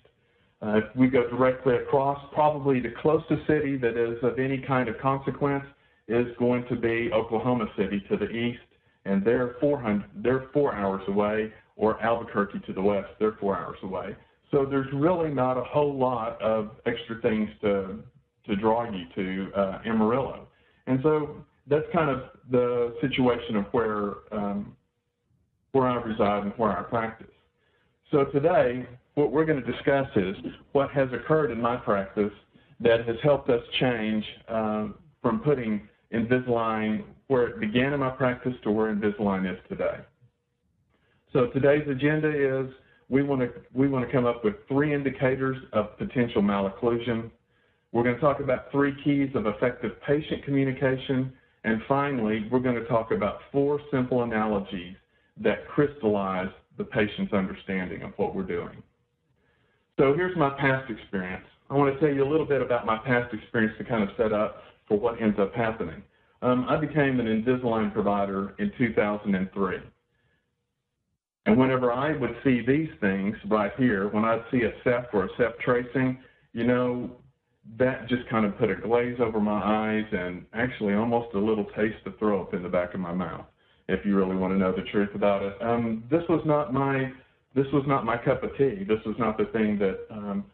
Uh, 0.60 0.76
if 0.76 0.84
we 0.94 1.06
go 1.08 1.26
directly 1.30 1.76
across, 1.76 2.22
probably 2.34 2.80
the 2.80 2.92
closest 3.00 3.46
city 3.46 3.78
that 3.78 3.96
is 3.96 4.22
of 4.22 4.38
any 4.38 4.58
kind 4.58 4.90
of 4.90 4.98
consequence 4.98 5.64
is 6.06 6.26
going 6.38 6.66
to 6.68 6.76
be 6.76 7.10
Oklahoma 7.14 7.64
City 7.78 8.04
to 8.10 8.18
the 8.18 8.28
east, 8.28 8.60
and 9.06 9.24
they're 9.24 9.56
400, 9.58 10.04
they're 10.16 10.48
four 10.52 10.74
hours 10.74 11.02
away, 11.08 11.50
or 11.76 11.98
Albuquerque 12.02 12.60
to 12.66 12.74
the 12.74 12.82
west, 12.82 13.08
they're 13.18 13.38
four 13.40 13.56
hours 13.56 13.78
away. 13.82 14.14
So 14.50 14.64
there's 14.64 14.86
really 14.92 15.30
not 15.30 15.56
a 15.56 15.64
whole 15.64 15.96
lot 15.96 16.40
of 16.40 16.70
extra 16.86 17.20
things 17.20 17.48
to 17.62 17.98
to 18.46 18.54
draw 18.54 18.88
you 18.88 19.04
to 19.16 19.52
uh, 19.56 19.80
Amarillo, 19.84 20.46
and 20.86 21.00
so 21.02 21.44
that's 21.66 21.84
kind 21.92 22.08
of 22.10 22.30
the 22.50 22.94
situation 23.00 23.56
of 23.56 23.64
where 23.72 24.14
um, 24.30 24.76
where 25.72 25.88
I 25.88 25.96
reside 25.96 26.44
and 26.44 26.52
where 26.56 26.78
I 26.78 26.82
practice. 26.82 27.26
So 28.12 28.24
today, 28.26 28.86
what 29.14 29.32
we're 29.32 29.44
going 29.44 29.62
to 29.62 29.72
discuss 29.72 30.06
is 30.14 30.36
what 30.72 30.90
has 30.90 31.08
occurred 31.12 31.50
in 31.50 31.60
my 31.60 31.76
practice 31.76 32.32
that 32.80 33.06
has 33.06 33.16
helped 33.22 33.50
us 33.50 33.62
change 33.80 34.24
uh, 34.48 34.88
from 35.22 35.40
putting 35.40 35.88
Invisalign 36.12 37.04
where 37.26 37.48
it 37.48 37.60
began 37.60 37.92
in 37.92 38.00
my 38.00 38.10
practice 38.10 38.52
to 38.62 38.70
where 38.70 38.94
Invisalign 38.94 39.50
is 39.50 39.58
today. 39.68 39.98
So 41.32 41.48
today's 41.48 41.86
agenda 41.88 42.28
is 42.28 42.72
we 43.08 43.22
want 43.22 43.40
to 43.42 43.50
we 43.72 43.88
want 43.88 44.06
to 44.06 44.12
come 44.12 44.26
up 44.26 44.44
with 44.44 44.54
three 44.68 44.94
indicators 44.94 45.56
of 45.72 45.96
potential 45.98 46.42
malocclusion. 46.42 47.30
We're 47.92 48.02
going 48.02 48.16
to 48.16 48.20
talk 48.20 48.40
about 48.40 48.70
three 48.72 48.94
keys 49.04 49.30
of 49.34 49.46
effective 49.46 49.92
patient 50.06 50.44
communication, 50.44 51.32
and 51.64 51.80
finally, 51.88 52.48
we're 52.50 52.60
going 52.60 52.74
to 52.74 52.86
talk 52.86 53.12
about 53.12 53.38
four 53.52 53.80
simple 53.90 54.22
analogies 54.22 54.96
that 55.42 55.68
crystallize 55.68 56.50
the 56.78 56.84
patient's 56.84 57.32
understanding 57.32 58.02
of 58.02 58.12
what 58.16 58.34
we're 58.34 58.42
doing. 58.42 58.82
So 59.98 60.12
here's 60.14 60.36
my 60.36 60.50
past 60.50 60.90
experience. 60.90 61.46
I 61.70 61.74
want 61.74 61.94
to 61.94 62.00
tell 62.00 62.14
you 62.14 62.22
a 62.22 62.30
little 62.30 62.46
bit 62.46 62.60
about 62.60 62.86
my 62.86 62.98
past 62.98 63.32
experience 63.32 63.74
to 63.78 63.84
kind 63.84 64.02
of 64.02 64.10
set 64.16 64.32
up 64.32 64.62
for 64.86 64.98
what 64.98 65.20
ends 65.20 65.38
up 65.40 65.54
happening. 65.54 66.02
Um, 66.42 66.66
I 66.68 66.76
became 66.76 67.18
an 67.18 67.26
Invisalign 67.26 67.92
provider 67.92 68.54
in 68.58 68.70
2003. 68.76 69.76
And 71.46 71.56
whenever 71.56 71.92
I 71.92 72.16
would 72.16 72.36
see 72.42 72.60
these 72.66 72.90
things 73.00 73.36
right 73.48 73.72
here, 73.78 74.08
when 74.08 74.24
I'd 74.24 74.44
see 74.50 74.62
a 74.62 74.72
ceph 74.82 75.06
or 75.12 75.24
a 75.24 75.28
ceph 75.36 75.56
tracing, 75.64 76.18
you 76.52 76.64
know, 76.64 77.10
that 77.78 78.08
just 78.08 78.28
kind 78.28 78.44
of 78.44 78.56
put 78.58 78.70
a 78.70 78.74
glaze 78.74 79.18
over 79.20 79.40
my 79.40 79.60
eyes 79.62 80.04
and 80.12 80.44
actually 80.54 80.94
almost 80.94 81.34
a 81.34 81.38
little 81.38 81.64
taste 81.76 82.04
of 82.04 82.18
throw 82.18 82.42
up 82.42 82.54
in 82.54 82.62
the 82.62 82.68
back 82.68 82.94
of 82.94 83.00
my 83.00 83.12
mouth, 83.12 83.46
if 83.88 84.04
you 84.04 84.16
really 84.16 84.36
want 84.36 84.52
to 84.52 84.58
know 84.58 84.72
the 84.72 84.82
truth 84.90 85.10
about 85.14 85.42
it. 85.42 85.54
Um, 85.60 86.04
this 86.10 86.22
was 86.28 86.42
not 86.44 86.72
my 86.72 87.12
this 87.54 87.66
was 87.72 87.84
not 87.86 88.04
my 88.04 88.18
cup 88.18 88.42
of 88.42 88.50
tea. 88.58 88.84
This 88.86 88.98
was 89.06 89.16
not 89.18 89.38
the 89.38 89.46
thing 89.46 89.78
that 89.78 89.98
um, 90.10 90.44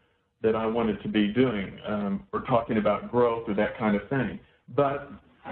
that 0.41 0.55
I 0.55 0.65
wanted 0.65 1.01
to 1.03 1.09
be 1.09 1.27
doing 1.27 1.77
um, 1.87 2.27
or 2.33 2.41
talking 2.41 2.77
about 2.77 3.11
growth 3.11 3.47
or 3.47 3.53
that 3.55 3.77
kind 3.77 3.95
of 3.95 4.07
thing. 4.09 4.39
But 4.75 5.11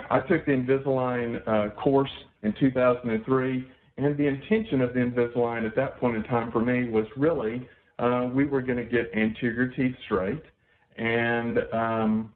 I 0.10 0.20
took 0.20 0.46
the 0.46 0.52
Invisalign 0.52 1.48
uh, 1.48 1.70
course 1.72 2.12
in 2.44 2.54
2003 2.60 3.68
and 4.06 4.18
the 4.18 4.28
intention 4.28 4.82
of 4.82 4.94
the 4.94 5.00
Invisalign 5.00 5.66
at 5.66 5.76
that 5.76 6.00
point 6.00 6.16
in 6.16 6.24
time 6.24 6.52
for 6.52 6.60
me 6.60 6.90
was 6.90 7.06
really 7.16 7.68
uh, 8.00 8.30
we 8.34 8.46
were 8.46 8.62
going 8.62 8.78
to 8.78 8.86
get 8.86 9.12
anterior 9.16 9.68
teeth 9.68 9.96
straight, 10.06 10.42
and 10.98 11.60
um, 11.72 12.34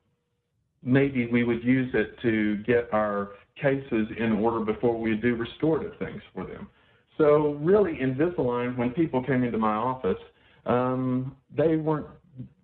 maybe 0.83 1.25
we 1.25 1.43
would 1.43 1.63
use 1.63 1.89
it 1.93 2.15
to 2.21 2.57
get 2.57 2.87
our 2.93 3.29
cases 3.59 4.07
in 4.17 4.33
order 4.33 4.59
before 4.63 4.99
we 4.99 5.15
do 5.15 5.35
restorative 5.35 5.97
things 5.97 6.21
for 6.33 6.45
them. 6.45 6.69
So 7.17 7.57
really, 7.61 7.93
Invisalign, 7.93 8.77
when 8.77 8.91
people 8.91 9.23
came 9.23 9.43
into 9.43 9.57
my 9.57 9.73
office, 9.73 10.21
um, 10.65 11.35
they 11.55 11.77
weren't. 11.77 12.07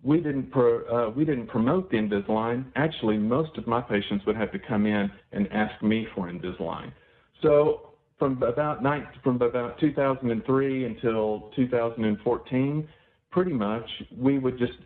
We 0.02 0.18
didn't 0.18 0.50
pro, 0.50 0.84
uh, 0.84 1.10
we 1.10 1.24
didn't 1.24 1.46
promote 1.46 1.90
the 1.90 1.96
Invisalign. 1.96 2.66
Actually, 2.76 3.16
most 3.16 3.56
of 3.56 3.66
my 3.66 3.80
patients 3.80 4.26
would 4.26 4.36
have 4.36 4.52
to 4.52 4.58
come 4.58 4.84
in 4.84 5.10
and 5.32 5.50
ask 5.50 5.82
me 5.82 6.06
for 6.14 6.30
Invisalign. 6.30 6.92
So 7.40 7.91
from 8.22 8.40
about 8.44 8.84
from 9.24 9.42
about 9.42 9.80
2003 9.80 10.84
until 10.84 11.50
2014, 11.56 12.88
pretty 13.32 13.52
much 13.52 13.90
we 14.16 14.38
would 14.38 14.56
just 14.60 14.78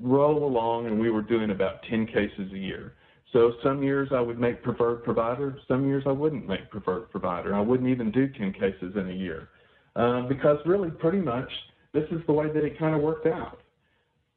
roll 0.00 0.44
along 0.44 0.86
and 0.86 0.98
we 0.98 1.08
were 1.08 1.22
doing 1.22 1.52
about 1.52 1.84
10 1.88 2.08
cases 2.08 2.52
a 2.52 2.58
year. 2.58 2.94
So 3.32 3.52
some 3.62 3.84
years 3.84 4.08
I 4.12 4.20
would 4.20 4.40
make 4.40 4.64
preferred 4.64 5.04
provider, 5.04 5.56
some 5.68 5.86
years 5.86 6.02
I 6.08 6.10
wouldn't 6.10 6.48
make 6.48 6.68
preferred 6.68 7.08
provider. 7.12 7.54
I 7.54 7.60
wouldn't 7.60 7.88
even 7.88 8.10
do 8.10 8.26
10 8.26 8.52
cases 8.54 8.96
in 8.96 9.10
a 9.10 9.14
year 9.14 9.50
uh, 9.94 10.22
because 10.22 10.58
really 10.66 10.90
pretty 10.90 11.20
much 11.20 11.48
this 11.92 12.08
is 12.10 12.18
the 12.26 12.32
way 12.32 12.48
that 12.48 12.64
it 12.64 12.80
kind 12.80 12.96
of 12.96 13.00
worked 13.00 13.28
out. 13.28 13.60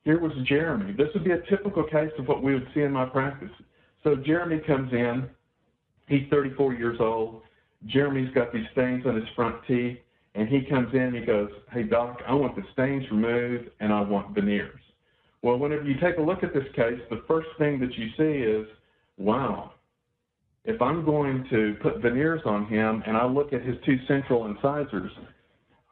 Here 0.03 0.19
was 0.19 0.33
Jeremy. 0.43 0.93
This 0.93 1.07
would 1.15 1.23
be 1.23 1.31
a 1.31 1.41
typical 1.49 1.83
case 1.83 2.11
of 2.19 2.27
what 2.27 2.43
we 2.43 2.53
would 2.53 2.67
see 2.75 2.81
in 2.81 2.91
my 2.91 3.05
practice. 3.05 3.49
So 4.03 4.15
Jeremy 4.15 4.59
comes 4.59 4.93
in, 4.93 5.27
he's 6.07 6.27
34 6.29 6.75
years 6.75 6.99
old, 6.99 7.41
Jeremy's 7.85 8.33
got 8.33 8.51
these 8.53 8.65
stains 8.71 9.05
on 9.05 9.15
his 9.15 9.27
front 9.35 9.55
teeth, 9.67 9.97
and 10.35 10.47
he 10.47 10.61
comes 10.61 10.93
in 10.93 11.01
and 11.01 11.15
he 11.15 11.25
goes, 11.25 11.49
Hey, 11.71 11.83
doc, 11.83 12.21
I 12.27 12.33
want 12.33 12.55
the 12.55 12.63
stains 12.73 13.05
removed 13.11 13.69
and 13.79 13.91
I 13.91 14.01
want 14.01 14.35
veneers. 14.35 14.79
Well, 15.41 15.57
whenever 15.57 15.83
you 15.83 15.95
take 15.99 16.17
a 16.17 16.21
look 16.21 16.43
at 16.43 16.53
this 16.53 16.67
case, 16.75 16.99
the 17.09 17.23
first 17.27 17.47
thing 17.57 17.79
that 17.79 17.93
you 17.97 18.09
see 18.17 18.43
is, 18.43 18.67
wow, 19.17 19.71
if 20.65 20.81
I'm 20.81 21.05
going 21.05 21.45
to 21.49 21.75
put 21.81 22.01
veneers 22.01 22.41
on 22.45 22.65
him 22.67 23.01
and 23.07 23.15
I 23.15 23.25
look 23.25 23.53
at 23.53 23.61
his 23.61 23.75
two 23.85 23.97
central 24.07 24.45
incisors, 24.47 25.11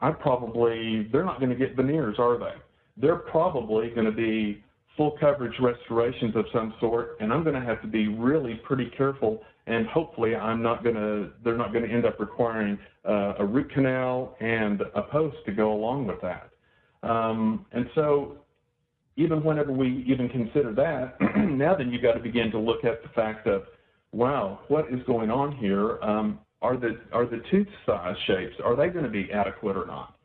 I 0.01 0.11
probably, 0.11 1.07
they're 1.11 1.25
not 1.25 1.39
going 1.39 1.49
to 1.49 1.55
get 1.55 1.75
veneers, 1.75 2.17
are 2.19 2.37
they? 2.37 2.53
They're 2.97 3.15
probably 3.15 3.89
going 3.89 4.05
to 4.05 4.11
be 4.11 4.63
full 4.97 5.17
coverage 5.19 5.53
restorations 5.61 6.35
of 6.35 6.45
some 6.51 6.73
sort, 6.79 7.17
and 7.19 7.31
I'm 7.31 7.43
going 7.43 7.55
to 7.55 7.65
have 7.65 7.81
to 7.83 7.87
be 7.87 8.07
really 8.07 8.55
pretty 8.65 8.91
careful 8.97 9.41
and 9.67 9.85
hopefully 9.87 10.35
I'm 10.35 10.63
not 10.63 10.83
going 10.83 10.95
to, 10.95 11.31
they're 11.43 11.57
not 11.57 11.73
going 11.73 11.87
to 11.87 11.93
end 11.93 12.05
up 12.05 12.19
requiring 12.19 12.79
uh, 13.07 13.33
a 13.39 13.45
root 13.45 13.71
canal 13.71 14.35
and 14.39 14.81
a 14.95 15.01
post 15.03 15.37
to 15.45 15.51
go 15.51 15.73
along 15.73 16.07
with 16.07 16.21
that. 16.21 16.49
Um, 17.03 17.65
and 17.73 17.89
so 17.93 18.37
even 19.17 19.43
whenever 19.43 19.71
we 19.71 20.05
even 20.07 20.29
consider 20.29 20.73
that, 20.73 21.17
now 21.37 21.75
then 21.75 21.91
you've 21.91 22.01
got 22.01 22.13
to 22.13 22.19
begin 22.19 22.49
to 22.51 22.59
look 22.59 22.85
at 22.85 23.03
the 23.03 23.09
fact 23.09 23.47
of, 23.47 23.63
wow, 24.11 24.61
what 24.69 24.85
is 24.91 25.01
going 25.05 25.29
on 25.29 25.55
here? 25.57 26.01
Um, 26.01 26.39
are 26.61 26.77
the 26.77 26.99
are 27.11 27.25
the 27.25 27.41
tooth 27.51 27.67
size 27.85 28.15
shapes 28.25 28.55
are 28.63 28.75
they 28.75 28.87
going 28.87 29.05
to 29.05 29.11
be 29.11 29.29
adequate 29.31 29.77
or 29.77 29.85
not? 29.85 30.15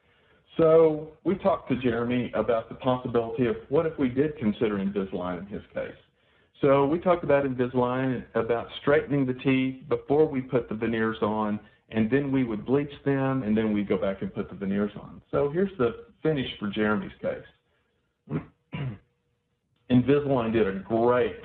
So 0.57 1.13
we 1.25 1.35
talked 1.37 1.71
to 1.71 1.77
Jeremy 1.77 2.31
about 2.35 2.69
the 2.69 2.75
possibility 2.77 3.47
of 3.47 3.57
what 3.69 3.87
if 3.87 3.99
we 3.99 4.09
did 4.09 4.37
consider 4.39 4.79
Invisalign 4.79 5.41
in 5.41 5.47
his 5.47 5.63
case. 5.75 5.93
So 6.63 6.87
we 6.87 7.01
talked 7.01 7.25
about 7.25 7.45
Invisalign, 7.45 8.25
about 8.37 8.69
straightening 8.81 9.27
the 9.27 9.35
teeth 9.35 9.83
before 9.89 10.27
we 10.27 10.41
put 10.41 10.69
the 10.69 10.77
veneers 10.77 11.17
on, 11.21 11.59
and 11.91 12.09
then 12.09 12.31
we 12.31 12.45
would 12.45 12.65
bleach 12.65 12.93
them, 13.05 13.43
and 13.43 13.57
then 13.57 13.73
we'd 13.73 13.89
go 13.89 13.99
back 13.99 14.23
and 14.23 14.33
put 14.33 14.49
the 14.49 14.55
veneers 14.55 14.93
on. 14.95 15.21
So 15.33 15.51
here's 15.51 15.77
the 15.77 16.05
finish 16.23 16.47
for 16.61 16.71
Jeremy's 16.71 17.11
case. 17.21 18.41
Invisalign 19.91 20.53
did 20.53 20.69
a 20.69 20.79
great 20.79 21.41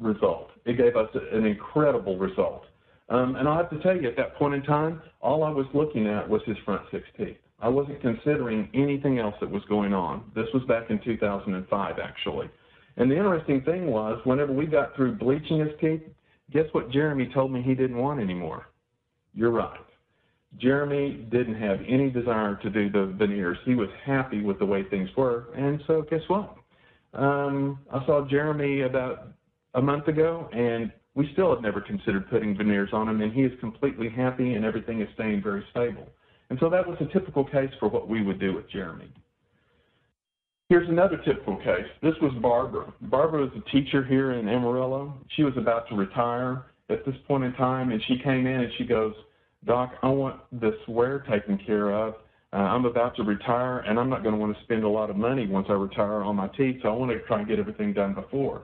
result. 0.00 0.50
It 0.64 0.76
gave 0.76 0.96
us 0.96 1.08
an 1.32 1.46
incredible 1.46 2.18
result. 2.18 2.64
Um, 3.08 3.36
and 3.36 3.48
I'll 3.48 3.56
have 3.56 3.70
to 3.70 3.78
tell 3.78 3.96
you, 3.96 4.08
at 4.08 4.16
that 4.16 4.34
point 4.34 4.54
in 4.54 4.62
time, 4.64 5.00
all 5.20 5.44
I 5.44 5.50
was 5.50 5.66
looking 5.74 6.08
at 6.08 6.28
was 6.28 6.42
his 6.44 6.56
front 6.64 6.82
six 6.90 7.04
teeth. 7.16 7.36
I 7.60 7.68
wasn't 7.68 8.02
considering 8.02 8.68
anything 8.74 9.20
else 9.20 9.36
that 9.40 9.48
was 9.48 9.62
going 9.68 9.94
on. 9.94 10.24
This 10.34 10.48
was 10.52 10.64
back 10.64 10.90
in 10.90 11.00
2005, 11.04 11.98
actually. 12.02 12.50
And 12.96 13.10
the 13.10 13.16
interesting 13.16 13.62
thing 13.62 13.88
was, 13.88 14.20
whenever 14.24 14.52
we 14.52 14.66
got 14.66 14.94
through 14.96 15.16
bleaching 15.16 15.60
his 15.60 15.70
teeth, 15.80 16.02
guess 16.50 16.64
what 16.72 16.90
Jeremy 16.90 17.30
told 17.34 17.52
me 17.52 17.62
he 17.62 17.74
didn't 17.74 17.98
want 17.98 18.20
anymore? 18.20 18.66
You're 19.34 19.50
right. 19.50 19.80
Jeremy 20.58 21.26
didn't 21.30 21.60
have 21.60 21.78
any 21.86 22.08
desire 22.08 22.56
to 22.62 22.70
do 22.70 22.88
the 22.90 23.14
veneers. 23.18 23.58
He 23.64 23.74
was 23.74 23.88
happy 24.04 24.42
with 24.42 24.58
the 24.58 24.64
way 24.64 24.84
things 24.88 25.10
were. 25.16 25.48
And 25.54 25.82
so, 25.86 26.02
guess 26.08 26.22
what? 26.28 26.56
Um, 27.12 27.80
I 27.92 28.04
saw 28.06 28.26
Jeremy 28.26 28.82
about 28.82 29.28
a 29.74 29.82
month 29.82 30.08
ago, 30.08 30.48
and 30.52 30.90
we 31.14 31.28
still 31.32 31.52
have 31.54 31.62
never 31.62 31.80
considered 31.80 32.30
putting 32.30 32.56
veneers 32.56 32.90
on 32.92 33.08
him, 33.08 33.20
and 33.20 33.32
he 33.32 33.42
is 33.42 33.52
completely 33.60 34.08
happy, 34.08 34.54
and 34.54 34.64
everything 34.64 35.02
is 35.02 35.08
staying 35.14 35.42
very 35.42 35.64
stable. 35.70 36.08
And 36.48 36.58
so 36.60 36.70
that 36.70 36.86
was 36.86 36.96
a 37.00 37.12
typical 37.12 37.44
case 37.44 37.70
for 37.78 37.88
what 37.88 38.08
we 38.08 38.22
would 38.22 38.38
do 38.38 38.54
with 38.54 38.70
Jeremy. 38.70 39.12
Here's 40.68 40.88
another 40.88 41.18
typical 41.18 41.56
case. 41.58 41.86
This 42.02 42.14
was 42.20 42.32
Barbara. 42.42 42.92
Barbara 43.02 43.42
was 43.42 43.50
a 43.56 43.70
teacher 43.70 44.04
here 44.04 44.32
in 44.32 44.48
Amarillo. 44.48 45.14
She 45.36 45.44
was 45.44 45.56
about 45.56 45.88
to 45.90 45.94
retire 45.94 46.64
at 46.90 47.04
this 47.06 47.14
point 47.28 47.44
in 47.44 47.52
time, 47.52 47.92
and 47.92 48.02
she 48.08 48.18
came 48.18 48.48
in 48.48 48.62
and 48.62 48.72
she 48.76 48.84
goes, 48.84 49.14
Doc, 49.64 49.92
I 50.02 50.08
want 50.08 50.40
this 50.50 50.74
wear 50.88 51.20
taken 51.30 51.56
care 51.58 51.92
of. 51.92 52.14
Uh, 52.52 52.56
I'm 52.56 52.84
about 52.84 53.14
to 53.16 53.22
retire, 53.22 53.78
and 53.80 53.96
I'm 53.96 54.08
not 54.08 54.24
going 54.24 54.34
to 54.34 54.40
want 54.40 54.56
to 54.56 54.62
spend 54.64 54.82
a 54.82 54.88
lot 54.88 55.08
of 55.08 55.14
money 55.14 55.46
once 55.46 55.68
I 55.68 55.74
retire 55.74 56.22
on 56.22 56.34
my 56.34 56.48
teeth, 56.48 56.80
so 56.82 56.88
I 56.88 56.92
want 56.92 57.12
to 57.12 57.20
try 57.26 57.38
and 57.38 57.48
get 57.48 57.60
everything 57.60 57.92
done 57.92 58.14
before. 58.14 58.62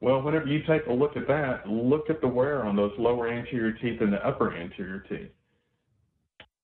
Well, 0.00 0.22
whenever 0.22 0.46
you 0.46 0.60
take 0.66 0.86
a 0.86 0.92
look 0.92 1.16
at 1.16 1.28
that, 1.28 1.68
look 1.68 2.10
at 2.10 2.20
the 2.20 2.28
wear 2.28 2.64
on 2.64 2.74
those 2.74 2.92
lower 2.98 3.28
anterior 3.28 3.72
teeth 3.72 4.00
and 4.00 4.12
the 4.12 4.26
upper 4.26 4.52
anterior 4.52 5.04
teeth. 5.08 5.30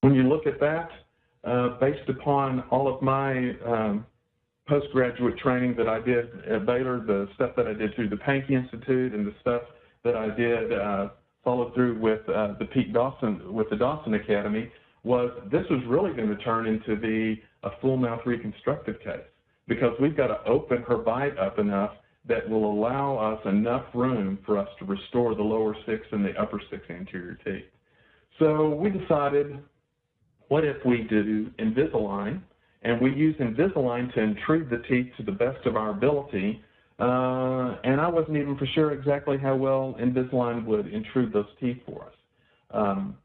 When 0.01 0.15
you 0.15 0.23
look 0.23 0.47
at 0.47 0.59
that, 0.59 0.89
uh, 1.45 1.79
based 1.79 2.09
upon 2.09 2.61
all 2.71 2.93
of 2.93 3.01
my 3.01 3.55
um, 3.65 4.05
postgraduate 4.71 5.37
training 5.37 5.75
that 5.75 5.89
I 5.89 5.99
did 5.99 6.29
at 6.49 6.65
Baylor, 6.65 7.03
the 7.05 7.27
stuff 7.35 7.51
that 7.57 7.67
I 7.67 7.73
did 7.73 7.93
through 7.93 8.07
the 8.07 8.15
Pankey 8.15 8.51
Institute, 8.51 9.13
and 9.13 9.27
the 9.27 9.33
stuff 9.41 9.63
that 10.05 10.15
I 10.15 10.33
did 10.33 10.71
uh, 10.71 11.09
followed 11.43 11.75
through 11.75 11.99
with 11.99 12.21
uh, 12.29 12.53
the 12.57 12.65
Pete 12.73 12.93
Dawson 12.93 13.53
with 13.53 13.69
the 13.69 13.75
Dawson 13.75 14.13
Academy, 14.13 14.71
was 15.03 15.29
this 15.51 15.65
was 15.69 15.81
really 15.89 16.13
going 16.13 16.29
to 16.29 16.37
turn 16.37 16.67
into 16.67 16.95
be 16.95 17.43
a 17.63 17.71
full 17.81 17.97
mouth 17.97 18.21
reconstructive 18.25 18.97
case 19.01 19.27
because 19.67 19.91
we've 19.99 20.15
got 20.15 20.27
to 20.27 20.41
open 20.49 20.83
her 20.83 20.95
bite 20.95 21.37
up 21.37 21.59
enough 21.59 21.91
that 22.25 22.49
will 22.49 22.71
allow 22.71 23.17
us 23.17 23.41
enough 23.45 23.83
room 23.93 24.39
for 24.45 24.57
us 24.57 24.69
to 24.79 24.85
restore 24.85 25.35
the 25.35 25.43
lower 25.43 25.75
six 25.85 26.05
and 26.13 26.23
the 26.23 26.31
upper 26.39 26.61
six 26.69 26.83
anterior 26.89 27.37
teeth. 27.43 27.65
So 28.39 28.69
we 28.69 28.89
decided, 28.89 29.59
what 30.47 30.63
if 30.63 30.77
we 30.85 31.05
do 31.09 31.49
Invisalign 31.59 32.41
and 32.83 32.99
we 32.99 33.13
use 33.13 33.35
Invisalign 33.37 34.13
to 34.13 34.21
intrude 34.21 34.69
the 34.69 34.83
teeth 34.89 35.11
to 35.17 35.23
the 35.23 35.31
best 35.31 35.65
of 35.65 35.75
our 35.75 35.91
ability. 35.91 36.61
Uh, 36.99 37.77
and 37.83 37.99
I 38.01 38.07
wasn't 38.07 38.37
even 38.37 38.57
for 38.57 38.65
sure 38.67 38.91
exactly 38.91 39.37
how 39.37 39.55
well 39.55 39.95
Invisalign 39.99 40.65
would 40.65 40.87
intrude 40.87 41.33
those 41.33 41.47
teeth 41.59 41.77
for 41.85 42.05
us. 42.05 42.13
Um, 42.71 43.17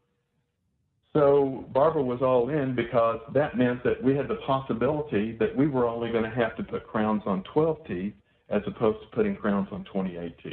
so 1.12 1.64
Barbara 1.72 2.02
was 2.02 2.20
all 2.20 2.50
in 2.50 2.74
because 2.74 3.20
that 3.32 3.56
meant 3.56 3.82
that 3.84 4.02
we 4.02 4.14
had 4.14 4.28
the 4.28 4.36
possibility 4.46 5.34
that 5.40 5.56
we 5.56 5.66
were 5.66 5.86
only 5.86 6.12
going 6.12 6.24
to 6.24 6.30
have 6.30 6.54
to 6.56 6.62
put 6.62 6.86
crowns 6.86 7.22
on 7.24 7.42
12 7.54 7.78
teeth 7.86 8.12
as 8.50 8.60
opposed 8.66 8.98
to 9.00 9.16
putting 9.16 9.34
crowns 9.34 9.68
on 9.72 9.84
28 9.84 10.36
teeth. 10.42 10.52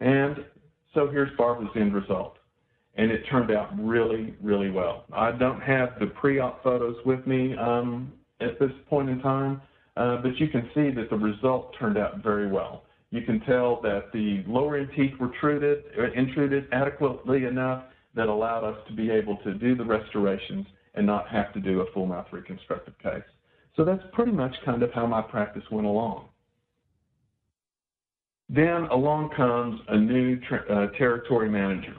And 0.00 0.44
so 0.94 1.08
here's 1.10 1.36
Barbara's 1.36 1.70
end 1.74 1.92
result 1.92 2.37
and 2.98 3.12
it 3.12 3.22
turned 3.30 3.52
out 3.52 3.70
really, 3.78 4.34
really 4.42 4.70
well. 4.70 5.04
I 5.12 5.30
don't 5.30 5.60
have 5.60 5.90
the 6.00 6.06
pre-op 6.06 6.62
photos 6.64 6.96
with 7.06 7.24
me 7.26 7.56
um, 7.56 8.12
at 8.40 8.58
this 8.58 8.72
point 8.90 9.08
in 9.08 9.20
time, 9.20 9.62
uh, 9.96 10.16
but 10.20 10.36
you 10.38 10.48
can 10.48 10.68
see 10.74 10.90
that 10.90 11.08
the 11.08 11.16
result 11.16 11.74
turned 11.78 11.96
out 11.96 12.22
very 12.22 12.50
well. 12.50 12.82
You 13.10 13.22
can 13.22 13.40
tell 13.40 13.80
that 13.82 14.12
the 14.12 14.42
lower 14.46 14.76
end 14.76 14.90
teeth 14.96 15.12
were 15.18 15.32
intruded, 15.32 15.84
uh, 15.96 16.12
intruded 16.12 16.66
adequately 16.72 17.44
enough 17.44 17.84
that 18.14 18.26
allowed 18.28 18.64
us 18.64 18.76
to 18.88 18.94
be 18.94 19.10
able 19.10 19.36
to 19.38 19.54
do 19.54 19.76
the 19.76 19.84
restorations 19.84 20.66
and 20.94 21.06
not 21.06 21.28
have 21.28 21.52
to 21.54 21.60
do 21.60 21.80
a 21.80 21.92
full 21.92 22.06
mouth 22.06 22.26
reconstructive 22.32 22.98
case. 22.98 23.22
So 23.76 23.84
that's 23.84 24.02
pretty 24.12 24.32
much 24.32 24.54
kind 24.64 24.82
of 24.82 24.92
how 24.92 25.06
my 25.06 25.22
practice 25.22 25.62
went 25.70 25.86
along. 25.86 26.28
Then 28.48 28.88
along 28.90 29.30
comes 29.36 29.80
a 29.88 29.96
new 29.96 30.40
uh, 30.68 30.86
territory 30.98 31.48
manager. 31.48 31.94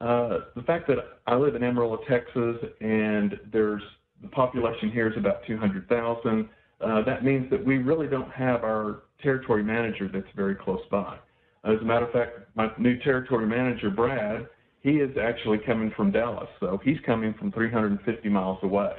Uh, 0.00 0.40
the 0.54 0.62
fact 0.62 0.86
that 0.88 0.98
I 1.26 1.34
live 1.34 1.54
in 1.54 1.62
Amarillo, 1.62 1.98
Texas, 2.08 2.56
and 2.80 3.38
there's 3.52 3.82
the 4.22 4.28
population 4.28 4.90
here 4.90 5.08
is 5.08 5.16
about 5.16 5.46
200,000, 5.46 6.48
uh, 6.80 7.02
that 7.04 7.24
means 7.24 7.48
that 7.50 7.64
we 7.64 7.78
really 7.78 8.06
don't 8.06 8.30
have 8.30 8.64
our 8.64 9.02
territory 9.22 9.62
manager 9.62 10.08
that's 10.12 10.26
very 10.34 10.54
close 10.54 10.80
by. 10.90 11.16
As 11.64 11.80
a 11.80 11.84
matter 11.84 12.06
of 12.06 12.12
fact, 12.12 12.40
my 12.54 12.70
new 12.78 12.98
territory 12.98 13.46
manager, 13.46 13.90
Brad, 13.90 14.46
he 14.82 14.96
is 14.96 15.16
actually 15.16 15.58
coming 15.58 15.92
from 15.96 16.10
Dallas, 16.10 16.48
so 16.60 16.78
he's 16.84 16.98
coming 17.06 17.34
from 17.38 17.50
350 17.52 18.28
miles 18.28 18.58
away. 18.62 18.92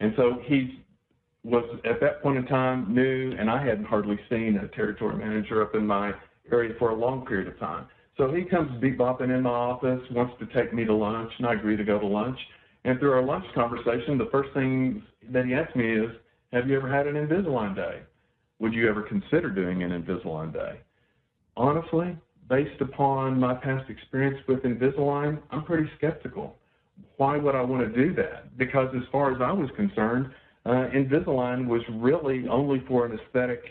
And 0.00 0.12
so 0.16 0.40
he 0.44 0.84
was 1.44 1.64
at 1.84 2.00
that 2.00 2.22
point 2.22 2.38
in 2.38 2.46
time 2.46 2.92
new, 2.92 3.32
and 3.38 3.48
I 3.48 3.64
hadn't 3.64 3.84
hardly 3.84 4.18
seen 4.28 4.58
a 4.62 4.68
territory 4.68 5.16
manager 5.16 5.62
up 5.62 5.74
in 5.74 5.86
my 5.86 6.12
area 6.50 6.74
for 6.78 6.90
a 6.90 6.94
long 6.94 7.24
period 7.24 7.46
of 7.48 7.58
time. 7.58 7.86
So 8.18 8.34
he 8.34 8.42
comes 8.42 8.70
bebopping 8.82 9.34
in 9.34 9.42
my 9.42 9.50
office, 9.50 10.00
wants 10.10 10.34
to 10.40 10.46
take 10.46 10.74
me 10.74 10.84
to 10.84 10.92
lunch, 10.92 11.30
and 11.38 11.46
I 11.46 11.54
agree 11.54 11.76
to 11.76 11.84
go 11.84 12.00
to 12.00 12.06
lunch. 12.06 12.38
And 12.84 12.98
through 12.98 13.12
our 13.12 13.22
lunch 13.22 13.44
conversation, 13.54 14.18
the 14.18 14.28
first 14.32 14.52
thing 14.54 15.04
that 15.30 15.46
he 15.46 15.54
asked 15.54 15.76
me 15.76 15.88
is, 15.92 16.10
have 16.52 16.68
you 16.68 16.76
ever 16.76 16.92
had 16.92 17.06
an 17.06 17.14
Invisalign 17.14 17.76
day? 17.76 18.00
Would 18.58 18.72
you 18.72 18.88
ever 18.88 19.02
consider 19.02 19.50
doing 19.50 19.84
an 19.84 19.90
Invisalign 19.90 20.52
day? 20.52 20.80
Honestly, 21.56 22.16
based 22.48 22.80
upon 22.80 23.38
my 23.38 23.54
past 23.54 23.88
experience 23.88 24.38
with 24.48 24.64
Invisalign, 24.64 25.40
I'm 25.50 25.64
pretty 25.64 25.88
skeptical. 25.96 26.56
Why 27.18 27.36
would 27.36 27.54
I 27.54 27.62
want 27.62 27.86
to 27.86 28.04
do 28.04 28.14
that? 28.14 28.58
Because 28.58 28.92
as 28.96 29.02
far 29.12 29.32
as 29.32 29.40
I 29.40 29.52
was 29.52 29.70
concerned, 29.76 30.30
uh, 30.66 30.88
Invisalign 30.92 31.68
was 31.68 31.82
really 31.92 32.48
only 32.48 32.82
for 32.88 33.06
an 33.06 33.16
aesthetic 33.16 33.62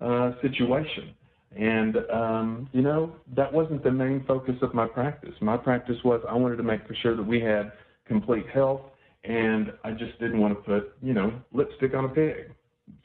uh, 0.00 0.32
situation. 0.40 1.14
And, 1.56 1.96
um, 2.12 2.68
you 2.72 2.80
know, 2.80 3.12
that 3.34 3.52
wasn't 3.52 3.82
the 3.82 3.90
main 3.90 4.24
focus 4.26 4.54
of 4.62 4.72
my 4.72 4.86
practice. 4.86 5.34
My 5.40 5.56
practice 5.56 5.96
was 6.04 6.22
I 6.28 6.34
wanted 6.34 6.56
to 6.56 6.62
make 6.62 6.80
sure 7.02 7.16
that 7.16 7.26
we 7.26 7.40
had 7.40 7.72
complete 8.06 8.48
health, 8.48 8.82
and 9.24 9.72
I 9.82 9.90
just 9.92 10.18
didn't 10.20 10.38
want 10.38 10.56
to 10.56 10.62
put, 10.62 10.94
you 11.02 11.12
know, 11.12 11.32
lipstick 11.52 11.94
on 11.94 12.04
a 12.04 12.08
pig, 12.08 12.52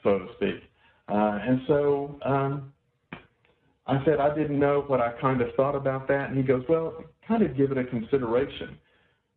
so 0.02 0.18
to 0.18 0.26
speak. 0.36 0.62
Uh, 1.08 1.38
and 1.42 1.60
so 1.66 2.18
um, 2.24 2.72
I 3.86 4.04
said 4.04 4.20
I 4.20 4.34
didn't 4.34 4.58
know 4.58 4.84
what 4.86 5.00
I 5.00 5.12
kind 5.20 5.40
of 5.40 5.48
thought 5.56 5.74
about 5.74 6.06
that, 6.08 6.28
and 6.28 6.36
he 6.36 6.44
goes, 6.44 6.62
well, 6.68 7.04
kind 7.26 7.42
of 7.42 7.56
give 7.56 7.72
it 7.72 7.78
a 7.78 7.84
consideration. 7.84 8.78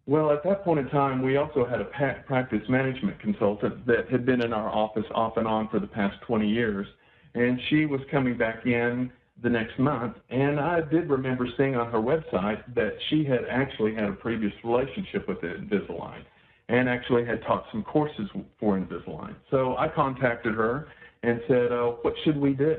Well, 0.06 0.32
at 0.32 0.44
that 0.44 0.64
point 0.64 0.80
in 0.80 0.90
time, 0.90 1.22
we 1.22 1.38
also 1.38 1.66
had 1.66 1.82
a 1.82 1.86
practice 1.86 2.68
management 2.68 3.20
consultant 3.20 3.86
that 3.86 4.10
had 4.10 4.26
been 4.26 4.42
in 4.42 4.54
our 4.54 4.70
office 4.70 5.06
off 5.14 5.38
and 5.38 5.48
on 5.48 5.68
for 5.70 5.80
the 5.80 5.88
past 5.88 6.16
20 6.26 6.48
years 6.48 6.88
and 7.36 7.60
she 7.70 7.86
was 7.86 8.02
coming 8.12 8.38
back 8.38 8.66
in 8.66 9.12
the 9.42 9.50
next 9.50 9.80
month. 9.80 10.16
And 10.30 10.60
I 10.60 10.82
did 10.82 11.10
remember 11.10 11.48
seeing 11.58 11.76
on 11.76 11.92
her 11.92 12.00
website 12.00 12.62
that 12.76 12.94
she 13.10 13.24
had 13.24 13.46
actually 13.50 13.96
had 13.96 14.06
a 14.06 14.14
previous 14.14 14.54
relationship 14.64 15.28
with 15.28 15.40
Invisalign 15.40 16.24
and 16.68 16.90
actually 16.90 17.26
had 17.26 17.42
taught 17.44 17.66
some 17.72 17.84
courses 17.84 18.30
for 18.60 18.78
Invisalign. 18.78 19.36
So 19.50 19.76
I 19.78 19.88
contacted 19.88 20.54
her 20.56 20.90
and 21.24 21.40
said, 21.48 21.72
oh, 21.72 22.00
what 22.02 22.14
should 22.24 22.38
we 22.38 22.54
do? 22.54 22.78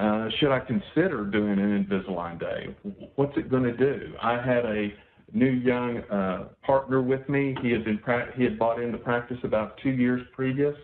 uh, 0.00 0.28
should 0.38 0.50
I 0.50 0.60
consider 0.60 1.26
doing 1.26 1.58
an 1.58 1.84
Invisalign 1.84 2.40
day? 2.40 2.74
What's 3.16 3.36
it 3.36 3.50
going 3.50 3.64
to 3.64 3.76
do? 3.76 4.14
I 4.22 4.40
had 4.40 4.64
a 4.64 4.88
new 5.32 5.50
young 5.50 5.98
uh, 6.10 6.48
partner 6.64 7.02
with 7.02 7.28
me. 7.28 7.54
He 7.62 7.70
had 7.70 7.84
been 7.84 8.00
he 8.34 8.44
had 8.44 8.58
bought 8.58 8.80
into 8.80 8.96
practice 8.98 9.36
about 9.44 9.76
two 9.82 9.90
years 9.90 10.22
previous, 10.32 10.74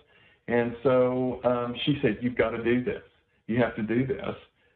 and 0.48 0.76
so 0.82 1.40
um, 1.44 1.74
she 1.84 1.98
said, 2.02 2.18
"You've 2.20 2.36
got 2.36 2.50
to 2.50 2.62
do 2.62 2.84
this. 2.84 3.02
You 3.46 3.58
have 3.60 3.74
to 3.76 3.82
do 3.82 4.06
this. 4.06 4.34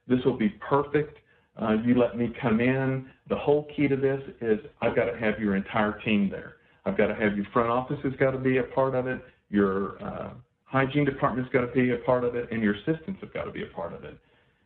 This 0.09 0.19
will 0.25 0.37
be 0.37 0.49
perfect. 0.69 1.19
Uh, 1.61 1.77
you 1.85 1.99
let 1.99 2.17
me 2.17 2.33
come 2.41 2.61
in. 2.61 3.09
The 3.29 3.37
whole 3.37 3.69
key 3.77 3.87
to 3.89 3.97
this 3.97 4.21
is 4.41 4.59
I've 4.81 4.97
got 4.97 5.05
to 5.07 5.19
have 5.19 5.39
your 5.39 5.57
entire 5.57 6.01
team 6.01 6.29
there. 6.31 6.57
I've 6.87 6.97
got 6.97 7.09
to 7.09 7.15
have 7.15 7.37
your 7.37 7.47
front 7.53 7.69
office 7.69 7.99
has 8.03 8.15
got 8.15 8.31
to 8.33 8.39
be 8.39 8.59
a 8.59 8.63
part 8.63 8.95
of 8.95 9.07
it. 9.07 9.21
Your 9.51 10.03
uh, 10.03 10.31
hygiene 10.65 11.05
department's 11.05 11.51
got 11.53 11.61
to 11.61 11.67
be 11.69 11.93
a 11.93 11.99
part 11.99 12.25
of 12.25 12.35
it, 12.35 12.51
and 12.51 12.63
your 12.63 12.75
assistants 12.75 13.21
have 13.21 13.33
got 13.35 13.45
to 13.45 13.53
be 13.53 13.63
a 13.63 13.75
part 13.75 13.93
of 13.93 14.05
it." 14.05 14.19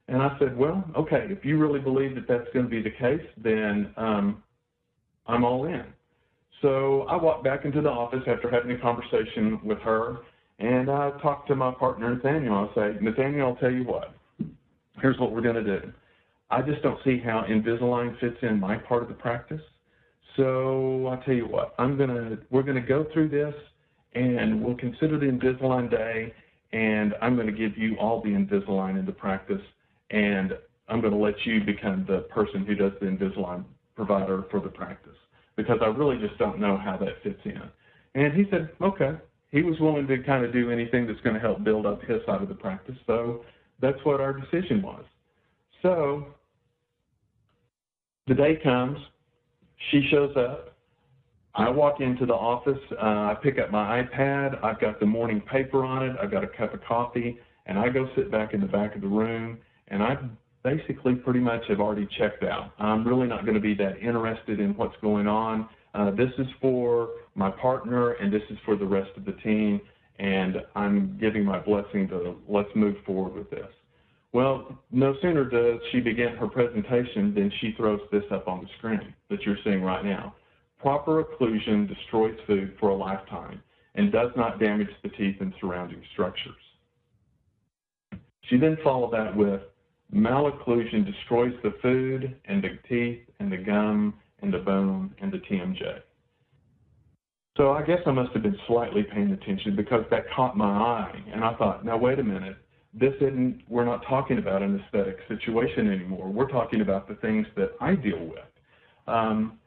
And 0.09 0.23
I 0.23 0.37
said, 0.39 0.57
"Well, 0.57 0.85
okay. 0.97 1.27
If 1.29 1.45
you 1.45 1.59
really 1.59 1.81
believe 1.81 2.15
that 2.15 2.29
that's 2.29 2.49
going 2.55 2.67
to 2.67 2.71
be 2.71 2.83
the 2.83 2.91
case, 2.91 3.27
then 3.37 3.93
um, 3.97 4.43
I'm 5.27 5.45
all 5.45 5.67
in." 5.67 5.85
So 6.63 7.03
I 7.03 7.17
walked 7.17 7.45
back 7.45 7.65
into 7.65 7.83
the 7.83 7.91
office 7.91 8.23
after 8.27 8.51
having 8.51 8.71
a 8.71 8.79
conversation 8.79 9.61
with 9.63 9.79
her, 9.81 10.19
and 10.59 10.91
I 10.91 11.11
talked 11.23 11.49
to 11.49 11.55
my 11.55 11.73
partner 11.73 12.15
Nathaniel. 12.15 12.71
I 12.71 12.75
say, 12.75 12.99
Nathaniel, 13.01 13.49
I'll 13.49 13.57
tell 13.57 13.73
you 13.73 13.85
what. 13.85 14.15
Here's 15.01 15.19
what 15.19 15.33
we're 15.33 15.43
going 15.43 15.63
to 15.65 15.81
do. 15.81 15.93
I 16.51 16.63
just 16.63 16.83
don't 16.83 16.99
see 17.05 17.19
how 17.19 17.45
Invisalign 17.49 18.19
fits 18.21 18.37
in 18.43 18.61
my 18.61 18.77
part 18.77 19.03
of 19.03 19.09
the 19.09 19.15
practice. 19.15 19.61
So 20.37 21.07
I'll 21.07 21.23
tell 21.23 21.35
you 21.35 21.47
what. 21.47 21.75
I'm 21.79 21.97
gonna 21.97 22.39
we're 22.51 22.63
gonna 22.63 22.81
go 22.81 23.07
through 23.13 23.29
this, 23.29 23.55
and 24.15 24.63
we'll 24.63 24.77
consider 24.77 25.19
the 25.19 25.27
Invisalign 25.27 25.91
day, 25.91 26.33
and 26.73 27.15
I'm 27.23 27.35
going 27.37 27.47
to 27.47 27.53
give 27.53 27.79
you 27.79 27.97
all 27.97 28.21
the 28.21 28.31
Invisalign 28.31 28.99
in 28.99 29.07
the 29.07 29.13
practice, 29.13 29.63
and 30.11 30.53
I'm 30.89 31.01
going 31.01 31.13
to 31.13 31.19
let 31.19 31.35
you 31.45 31.65
become 31.65 32.05
the 32.07 32.21
person 32.31 32.67
who 32.67 32.75
does 32.75 32.93
the 33.01 33.07
Invisalign 33.07 33.65
provider 33.97 34.45
for 34.51 34.61
the 34.61 34.69
practice 34.69 35.17
because 35.57 35.79
I 35.83 35.87
really 35.87 36.19
just 36.19 36.39
don't 36.39 36.59
know 36.59 36.77
how 36.77 36.97
that 36.99 37.23
fits 37.23 37.41
in. 37.45 37.63
And 38.15 38.33
he 38.35 38.45
said, 38.51 38.71
okay. 38.81 39.13
He 39.55 39.63
was 39.63 39.79
willing 39.79 40.09
to 40.09 40.19
kind 40.25 40.45
of 40.45 40.53
do 40.53 40.73
anything 40.73 41.07
that's 41.07 41.21
going 41.21 41.35
to 41.35 41.41
help 41.41 41.63
build 41.63 41.87
up 41.87 42.03
his 42.03 42.21
side 42.27 42.43
of 42.43 42.49
the 42.49 42.57
practice. 42.57 42.97
So 43.07 43.45
that's 43.81 43.99
what 44.03 44.21
our 44.21 44.33
decision 44.33 44.83
was. 44.83 45.05
So 45.81 46.27
the 48.27 48.35
day 48.35 48.59
comes, 48.61 48.99
she 49.93 50.09
shows 50.11 50.37
up. 50.37 50.77
I 51.55 51.71
walk 51.71 52.01
into 52.01 52.27
the 52.27 52.35
office. 52.35 52.81
Uh, 53.01 53.05
I 53.31 53.37
pick 53.41 53.61
up 53.61 53.71
my 53.71 54.03
iPad. 54.03 54.63
I've 54.65 54.81
got 54.81 54.99
the 54.99 55.07
morning 55.07 55.41
paper 55.41 55.85
on 55.85 56.03
it. 56.05 56.17
I've 56.21 56.33
got 56.33 56.43
a 56.43 56.49
cup 56.49 56.75
of 56.75 56.81
coffee, 56.83 57.39
and 57.67 57.79
I 57.79 57.91
go 57.91 58.09
sit 58.17 58.33
back 58.33 58.55
in 58.55 58.61
the 58.61 58.67
back 58.67 58.97
of 58.97 59.03
the 59.03 59.07
room. 59.07 59.59
And 59.87 60.03
I 60.03 60.17
basically 60.65 61.15
pretty 61.15 61.39
much 61.39 61.63
have 61.69 61.79
already 61.79 62.09
checked 62.19 62.43
out. 62.43 62.73
I'm 62.81 63.07
really 63.07 63.29
not 63.29 63.45
going 63.45 63.55
to 63.55 63.61
be 63.61 63.75
that 63.75 63.99
interested 63.99 64.59
in 64.59 64.77
what's 64.77 64.97
going 65.01 65.29
on. 65.29 65.69
Uh, 65.95 66.11
this 66.11 66.31
is 66.39 66.47
for 66.61 67.11
my 67.35 67.51
partner 67.51 68.13
and 68.13 68.33
this 68.33 68.43
is 68.51 68.59
for 68.65 68.77
the 68.77 68.85
rest 68.85 69.11
of 69.17 69.25
the 69.25 69.33
team, 69.33 69.81
and 70.19 70.57
I'm 70.75 71.17
giving 71.21 71.45
my 71.45 71.59
blessing 71.61 72.09
to 72.09 72.37
let's 72.49 72.69
move 72.75 72.97
forward 73.07 73.35
with 73.35 73.51
this. 73.51 73.69
Well, 74.33 74.77
no 74.91 75.15
sooner 75.23 75.45
does 75.45 75.81
she 75.93 76.01
begin 76.01 76.35
her 76.37 76.49
presentation 76.49 77.33
than 77.35 77.53
she 77.61 77.73
throws 77.77 78.01
this 78.11 78.25
up 78.33 78.49
on 78.49 78.63
the 78.63 78.69
screen 78.79 79.15
that 79.31 79.43
you're 79.43 79.59
seeing 79.63 79.83
right 79.83 80.05
now. 80.05 80.35
Proper 80.81 81.23
occlusion 81.23 81.89
destroys 81.89 82.37
food 82.47 82.75
for 82.81 82.91
a 82.91 82.97
lifetime 82.97 83.63
and 83.95 84.11
does 84.11 84.31
not 84.37 84.59
damage 84.59 84.91
the 85.05 85.09
teeth 85.11 85.37
and 85.41 85.55
surrounding 85.61 86.03
structures. 86.13 86.53
She 88.51 88.59
then 88.59 88.77
followed 88.83 89.13
that 89.13 89.35
with 89.35 89.61
Malocclusion 90.13 91.07
destroys 91.07 91.55
the 91.63 91.75
food 91.81 92.37
and 92.47 92.63
the 92.63 92.79
teeth 92.89 93.21
and 93.39 93.51
the 93.51 93.57
gum 93.57 94.15
and 94.45 94.53
the 94.53 94.59
bone 94.59 95.15
and 95.21 95.33
the 95.33 95.39
TMJ. 95.39 96.01
So 97.57 97.73
I 97.73 97.83
guess 97.83 98.01
I 98.07 98.11
must 98.11 98.33
have 98.33 98.43
been 98.43 98.59
slightly 98.67 99.03
paying 99.03 99.31
attention 99.31 99.75
because 99.75 100.05
that 100.11 100.25
caught 100.35 100.57
my 100.57 100.67
eye. 100.67 101.23
And 101.33 101.43
I 101.43 101.55
thought, 101.55 101.85
now 101.85 101.97
wait 101.97 102.19
a 102.19 102.23
minute, 102.23 102.57
this 102.93 103.15
isn't, 103.17 103.63
we're 103.69 103.85
not 103.85 104.05
talking 104.07 104.39
about 104.39 104.63
an 104.63 104.81
aesthetic 104.81 105.19
situation 105.29 105.91
anymore. 105.91 106.29
We're 106.29 106.51
talking 106.51 106.81
about 106.81 107.09
the 107.09 107.15
things 107.17 107.47
that 107.57 107.71
I 107.81 107.95
deal 107.95 108.19
with. 108.19 108.45
Um, 109.07 109.59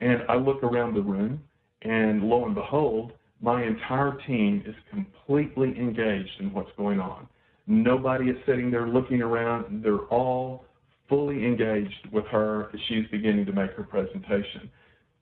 and 0.00 0.22
I 0.28 0.36
look 0.36 0.62
around 0.62 0.94
the 0.94 1.02
room, 1.02 1.42
and 1.82 2.22
lo 2.22 2.44
and 2.44 2.54
behold, 2.54 3.12
my 3.40 3.62
entire 3.64 4.16
team 4.26 4.62
is 4.66 4.74
completely 4.90 5.76
engaged 5.78 6.40
in 6.40 6.52
what's 6.52 6.70
going 6.76 7.00
on. 7.00 7.28
Nobody 7.66 8.30
is 8.30 8.36
sitting 8.46 8.70
there 8.70 8.88
looking 8.88 9.20
around. 9.20 9.82
They're 9.84 10.06
all 10.10 10.64
fully 11.12 11.44
engaged 11.44 12.08
with 12.10 12.24
her 12.28 12.70
as 12.72 12.80
she's 12.88 13.06
beginning 13.10 13.44
to 13.44 13.52
make 13.52 13.72
her 13.72 13.82
presentation. 13.82 14.70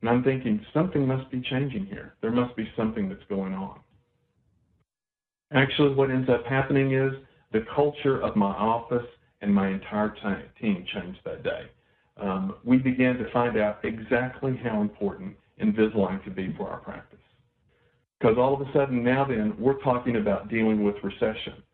And 0.00 0.08
I'm 0.08 0.22
thinking, 0.22 0.64
something 0.72 1.04
must 1.04 1.28
be 1.32 1.42
changing 1.50 1.86
here. 1.86 2.14
There 2.22 2.30
must 2.30 2.54
be 2.54 2.70
something 2.76 3.08
that's 3.08 3.24
going 3.28 3.54
on. 3.54 3.80
Actually, 5.52 5.92
what 5.96 6.12
ends 6.12 6.30
up 6.30 6.46
happening 6.46 6.94
is 6.94 7.12
the 7.52 7.64
culture 7.74 8.22
of 8.22 8.36
my 8.36 8.52
office 8.52 9.06
and 9.40 9.52
my 9.52 9.66
entire 9.66 10.14
team 10.60 10.86
changed 10.94 11.18
that 11.24 11.42
day. 11.42 11.62
Um, 12.22 12.54
we 12.62 12.76
began 12.76 13.16
to 13.16 13.28
find 13.32 13.58
out 13.58 13.80
exactly 13.82 14.60
how 14.62 14.82
important 14.82 15.34
Invisalign 15.60 16.22
could 16.22 16.36
be 16.36 16.54
for 16.56 16.68
our 16.68 16.78
practice. 16.78 17.18
Because 18.20 18.36
all 18.38 18.54
of 18.54 18.60
a 18.60 18.72
sudden 18.72 19.02
now 19.02 19.24
then, 19.24 19.54
we're 19.58 19.82
talking 19.82 20.18
about 20.18 20.48
dealing 20.48 20.84
with 20.84 20.94
recession. 21.02 21.64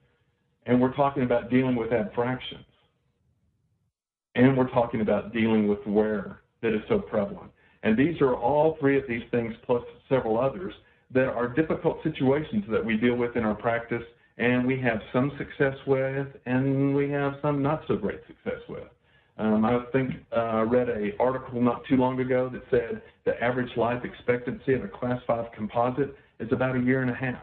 And 0.64 0.80
we're 0.80 0.94
talking 0.94 1.24
about 1.24 1.50
dealing 1.50 1.76
with 1.76 1.90
abfractions. 1.90 2.64
And 4.36 4.56
we're 4.56 4.70
talking 4.70 5.00
about 5.00 5.32
dealing 5.32 5.66
with 5.66 5.84
wear 5.86 6.40
that 6.62 6.74
is 6.74 6.82
so 6.88 6.98
prevalent. 6.98 7.50
And 7.82 7.96
these 7.96 8.20
are 8.20 8.34
all 8.34 8.76
three 8.78 8.98
of 8.98 9.04
these 9.08 9.22
things, 9.30 9.54
plus 9.64 9.82
several 10.08 10.38
others, 10.38 10.74
that 11.12 11.28
are 11.28 11.48
difficult 11.48 12.02
situations 12.02 12.64
that 12.70 12.84
we 12.84 12.96
deal 12.96 13.14
with 13.14 13.36
in 13.36 13.44
our 13.44 13.54
practice, 13.54 14.02
and 14.38 14.66
we 14.66 14.78
have 14.80 15.00
some 15.12 15.32
success 15.38 15.74
with, 15.86 16.26
and 16.44 16.94
we 16.94 17.08
have 17.10 17.34
some 17.40 17.62
not 17.62 17.82
so 17.88 17.96
great 17.96 18.20
success 18.26 18.60
with. 18.68 18.84
Um, 19.38 19.64
I 19.64 19.80
think 19.92 20.12
uh, 20.32 20.40
I 20.40 20.60
read 20.62 20.88
an 20.88 21.12
article 21.18 21.60
not 21.60 21.82
too 21.88 21.96
long 21.96 22.20
ago 22.20 22.50
that 22.50 22.62
said 22.70 23.02
the 23.24 23.42
average 23.42 23.74
life 23.76 24.02
expectancy 24.04 24.74
of 24.74 24.84
a 24.84 24.88
Class 24.88 25.20
5 25.26 25.52
composite 25.54 26.14
is 26.40 26.48
about 26.52 26.76
a 26.76 26.80
year 26.80 27.02
and 27.02 27.10
a 27.10 27.14
half. 27.14 27.42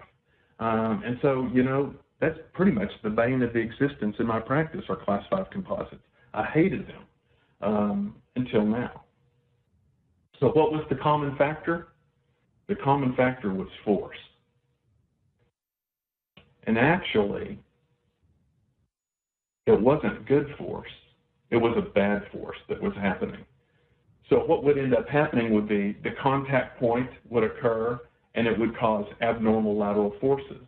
Um, 0.59 1.03
and 1.05 1.17
so, 1.21 1.49
you 1.53 1.63
know, 1.63 1.93
that's 2.19 2.37
pretty 2.53 2.71
much 2.71 2.89
the 3.03 3.09
bane 3.09 3.41
of 3.41 3.53
the 3.53 3.59
existence 3.59 4.15
in 4.19 4.27
my 4.27 4.39
practice 4.39 4.81
are 4.89 4.95
class 4.95 5.23
5 5.29 5.49
composites. 5.51 6.01
I 6.33 6.45
hated 6.45 6.87
them 6.87 7.03
um, 7.61 8.15
until 8.35 8.65
now. 8.65 9.03
So 10.39 10.47
what 10.47 10.71
was 10.71 10.83
the 10.89 10.95
common 10.95 11.35
factor? 11.37 11.89
The 12.67 12.75
common 12.75 13.15
factor 13.15 13.53
was 13.53 13.67
force. 13.85 14.17
And 16.65 16.77
actually, 16.77 17.59
it 19.65 19.79
wasn't 19.79 20.25
good 20.27 20.53
force. 20.57 20.89
It 21.51 21.57
was 21.57 21.75
a 21.77 21.81
bad 21.81 22.23
force 22.31 22.57
that 22.69 22.81
was 22.81 22.93
happening. 22.95 23.45
So 24.29 24.37
what 24.37 24.63
would 24.63 24.77
end 24.77 24.95
up 24.95 25.07
happening 25.07 25.53
would 25.53 25.67
be 25.67 25.97
the 26.03 26.11
contact 26.21 26.79
point 26.79 27.09
would 27.29 27.43
occur 27.43 27.99
and 28.35 28.47
it 28.47 28.57
would 28.57 28.77
cause 28.77 29.05
abnormal 29.21 29.77
lateral 29.77 30.15
forces. 30.19 30.61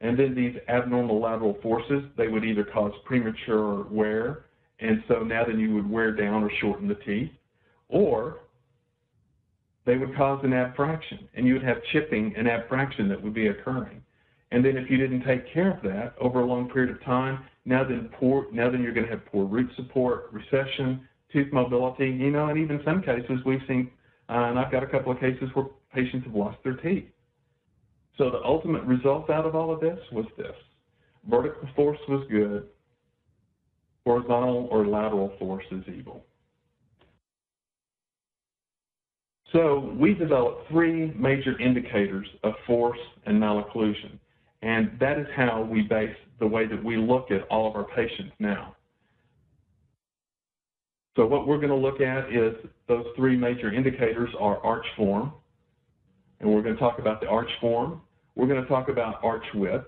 And 0.00 0.18
then 0.18 0.34
these 0.34 0.54
abnormal 0.68 1.20
lateral 1.20 1.56
forces, 1.62 2.02
they 2.18 2.28
would 2.28 2.44
either 2.44 2.64
cause 2.64 2.92
premature 3.06 3.86
wear, 3.90 4.45
and 4.80 5.02
so 5.08 5.20
now 5.20 5.44
then 5.44 5.58
you 5.58 5.74
would 5.74 5.88
wear 5.88 6.12
down 6.12 6.42
or 6.42 6.50
shorten 6.60 6.88
the 6.88 6.94
teeth, 6.94 7.30
or 7.88 8.38
they 9.84 9.96
would 9.96 10.16
cause 10.16 10.40
an 10.44 10.50
abfraction, 10.50 11.28
and 11.34 11.46
you 11.46 11.54
would 11.54 11.62
have 11.62 11.78
chipping 11.92 12.34
and 12.36 12.46
abfraction 12.46 13.08
that 13.08 13.22
would 13.22 13.34
be 13.34 13.48
occurring. 13.48 14.02
And 14.50 14.64
then 14.64 14.76
if 14.76 14.90
you 14.90 14.96
didn't 14.96 15.24
take 15.24 15.52
care 15.52 15.72
of 15.76 15.82
that 15.82 16.14
over 16.20 16.40
a 16.40 16.44
long 16.44 16.68
period 16.68 16.94
of 16.94 17.02
time, 17.04 17.44
now 17.64 17.84
then 17.84 18.10
poor, 18.18 18.46
now 18.52 18.70
then 18.70 18.82
you're 18.82 18.92
going 18.92 19.06
to 19.06 19.12
have 19.12 19.24
poor 19.26 19.44
root 19.44 19.70
support, 19.76 20.30
recession, 20.32 21.06
tooth 21.32 21.52
mobility, 21.52 22.08
you 22.08 22.30
know, 22.30 22.46
and 22.46 22.58
even 22.58 22.80
some 22.84 23.02
cases 23.02 23.40
we've 23.44 23.60
seen, 23.66 23.90
uh, 24.28 24.32
and 24.32 24.58
I've 24.58 24.70
got 24.70 24.82
a 24.82 24.86
couple 24.86 25.12
of 25.12 25.20
cases 25.20 25.48
where 25.54 25.66
patients 25.92 26.24
have 26.26 26.34
lost 26.34 26.58
their 26.62 26.74
teeth. 26.74 27.06
So 28.18 28.30
the 28.30 28.42
ultimate 28.44 28.84
result 28.84 29.30
out 29.30 29.44
of 29.44 29.54
all 29.54 29.72
of 29.72 29.80
this 29.80 29.98
was 30.12 30.26
this. 30.36 30.54
Vertical 31.28 31.68
force 31.74 31.98
was 32.08 32.26
good. 32.30 32.68
Horizontal 34.06 34.68
or 34.70 34.86
lateral 34.86 35.32
force 35.36 35.64
is 35.72 35.82
evil. 35.92 36.24
So 39.52 39.92
we 39.98 40.14
developed 40.14 40.68
three 40.68 41.12
major 41.16 41.58
indicators 41.60 42.28
of 42.44 42.54
force 42.68 42.98
and 43.26 43.42
malocclusion. 43.42 44.18
And 44.62 44.92
that 45.00 45.18
is 45.18 45.26
how 45.34 45.62
we 45.62 45.82
base 45.82 46.14
the 46.38 46.46
way 46.46 46.68
that 46.68 46.82
we 46.84 46.96
look 46.96 47.32
at 47.32 47.48
all 47.48 47.68
of 47.68 47.74
our 47.74 47.84
patients 47.96 48.32
now. 48.38 48.76
So 51.16 51.26
what 51.26 51.48
we're 51.48 51.58
going 51.58 51.70
to 51.70 51.74
look 51.74 52.00
at 52.00 52.32
is 52.32 52.54
those 52.86 53.06
three 53.16 53.36
major 53.36 53.72
indicators 53.72 54.30
are 54.38 54.58
arch 54.64 54.86
form, 54.96 55.32
and 56.38 56.48
we're 56.48 56.62
going 56.62 56.74
to 56.74 56.80
talk 56.80 57.00
about 57.00 57.20
the 57.20 57.26
arch 57.26 57.50
form. 57.60 58.02
We're 58.36 58.46
going 58.46 58.62
to 58.62 58.68
talk 58.68 58.88
about 58.88 59.16
arch 59.24 59.46
width. 59.54 59.86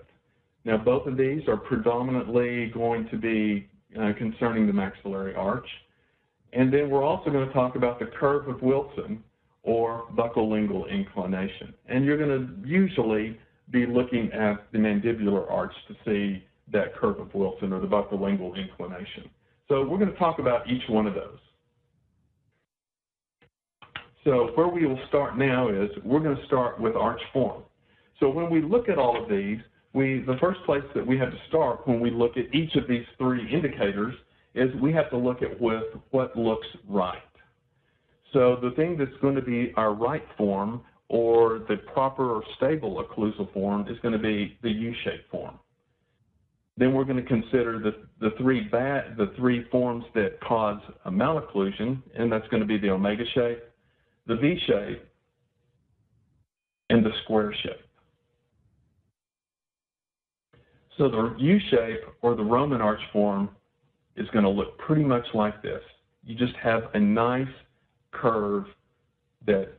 Now, 0.65 0.75
both 0.75 1.07
of 1.07 1.15
these 1.15 1.47
are 1.47 1.55
predominantly 1.55 2.71
going 2.73 3.07
to 3.09 3.17
be 3.17 3.68
uh, 3.97 4.11
concerning 4.17 4.67
the 4.67 4.73
maxillary 4.73 5.35
arch. 5.35 5.67
And 6.53 6.73
then 6.73 6.89
we're 6.89 7.03
also 7.03 7.29
going 7.29 7.47
to 7.47 7.53
talk 7.53 7.75
about 7.75 7.99
the 7.99 8.05
curve 8.05 8.47
of 8.47 8.61
Wilson 8.61 9.23
or 9.63 10.05
buccolingual 10.15 10.89
inclination. 10.89 11.73
And 11.87 12.05
you're 12.05 12.17
going 12.17 12.29
to 12.29 12.67
usually 12.67 13.39
be 13.71 13.85
looking 13.85 14.31
at 14.31 14.71
the 14.71 14.79
mandibular 14.79 15.49
arch 15.49 15.73
to 15.87 15.95
see 16.05 16.43
that 16.71 16.95
curve 16.95 17.19
of 17.19 17.33
Wilson 17.33 17.73
or 17.73 17.79
the 17.79 17.87
buccolingual 17.87 18.55
inclination. 18.55 19.29
So 19.67 19.85
we're 19.87 19.99
going 19.99 20.11
to 20.11 20.17
talk 20.17 20.39
about 20.39 20.67
each 20.69 20.81
one 20.89 21.05
of 21.05 21.13
those. 21.13 21.37
So 24.23 24.51
where 24.55 24.67
we 24.67 24.85
will 24.85 24.99
start 25.07 25.37
now 25.37 25.69
is 25.69 25.89
we're 26.03 26.19
going 26.19 26.35
to 26.35 26.45
start 26.45 26.79
with 26.79 26.95
arch 26.95 27.21
form. 27.31 27.63
So 28.19 28.29
when 28.29 28.49
we 28.49 28.61
look 28.61 28.89
at 28.89 28.97
all 28.97 29.21
of 29.21 29.29
these, 29.29 29.59
we 29.93 30.23
the 30.25 30.37
first 30.39 30.59
place 30.65 30.83
that 30.95 31.05
we 31.05 31.17
have 31.17 31.31
to 31.31 31.37
start 31.47 31.87
when 31.87 31.99
we 31.99 32.11
look 32.11 32.37
at 32.37 32.53
each 32.53 32.75
of 32.75 32.87
these 32.87 33.05
three 33.17 33.51
indicators 33.51 34.13
is 34.55 34.69
we 34.81 34.91
have 34.93 35.09
to 35.09 35.17
look 35.17 35.41
at 35.41 35.59
with 35.59 35.83
what 36.11 36.35
looks 36.37 36.67
right. 36.87 37.21
So 38.33 38.57
the 38.61 38.71
thing 38.71 38.97
that's 38.97 39.11
going 39.21 39.35
to 39.35 39.41
be 39.41 39.73
our 39.75 39.93
right 39.93 40.23
form 40.37 40.81
or 41.07 41.65
the 41.67 41.77
proper 41.93 42.31
or 42.31 42.43
stable 42.57 43.03
occlusal 43.03 43.51
form 43.53 43.87
is 43.89 43.97
going 44.01 44.11
to 44.11 44.19
be 44.19 44.57
the 44.61 44.69
U-shaped 44.69 45.29
form. 45.31 45.57
Then 46.77 46.93
we're 46.93 47.03
going 47.03 47.17
to 47.17 47.27
consider 47.27 47.79
the, 47.79 47.95
the 48.21 48.33
three 48.37 48.61
bad, 48.61 49.17
the 49.17 49.33
three 49.35 49.67
forms 49.69 50.05
that 50.13 50.39
cause 50.41 50.79
a 51.05 51.11
malocclusion, 51.11 52.01
and 52.15 52.31
that's 52.31 52.47
going 52.49 52.61
to 52.61 52.67
be 52.67 52.77
the 52.77 52.89
omega 52.89 53.23
shape, 53.33 53.63
the 54.27 54.35
V 54.35 54.57
shape, 54.67 55.03
and 56.89 57.05
the 57.05 57.11
square 57.23 57.53
shape. 57.63 57.88
So 60.99 61.07
the 61.07 61.33
U 61.39 61.59
shape 61.71 62.01
or 62.21 62.35
the 62.35 62.43
Roman 62.43 62.81
arch 62.81 62.99
form 63.13 63.49
is 64.17 64.27
going 64.31 64.43
to 64.43 64.49
look 64.49 64.77
pretty 64.77 65.03
much 65.03 65.25
like 65.33 65.63
this. 65.63 65.81
You 66.25 66.35
just 66.35 66.55
have 66.57 66.83
a 66.93 66.99
nice 66.99 67.47
curve 68.11 68.65
that 69.47 69.69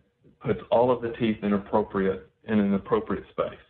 puts 0.43 0.61
all 0.71 0.91
of 0.91 1.03
the 1.03 1.11
teeth 1.21 1.37
in 1.43 1.53
appropriate 1.53 2.27
in 2.49 2.59
an 2.59 2.73
appropriate 2.73 3.25
space. 3.31 3.61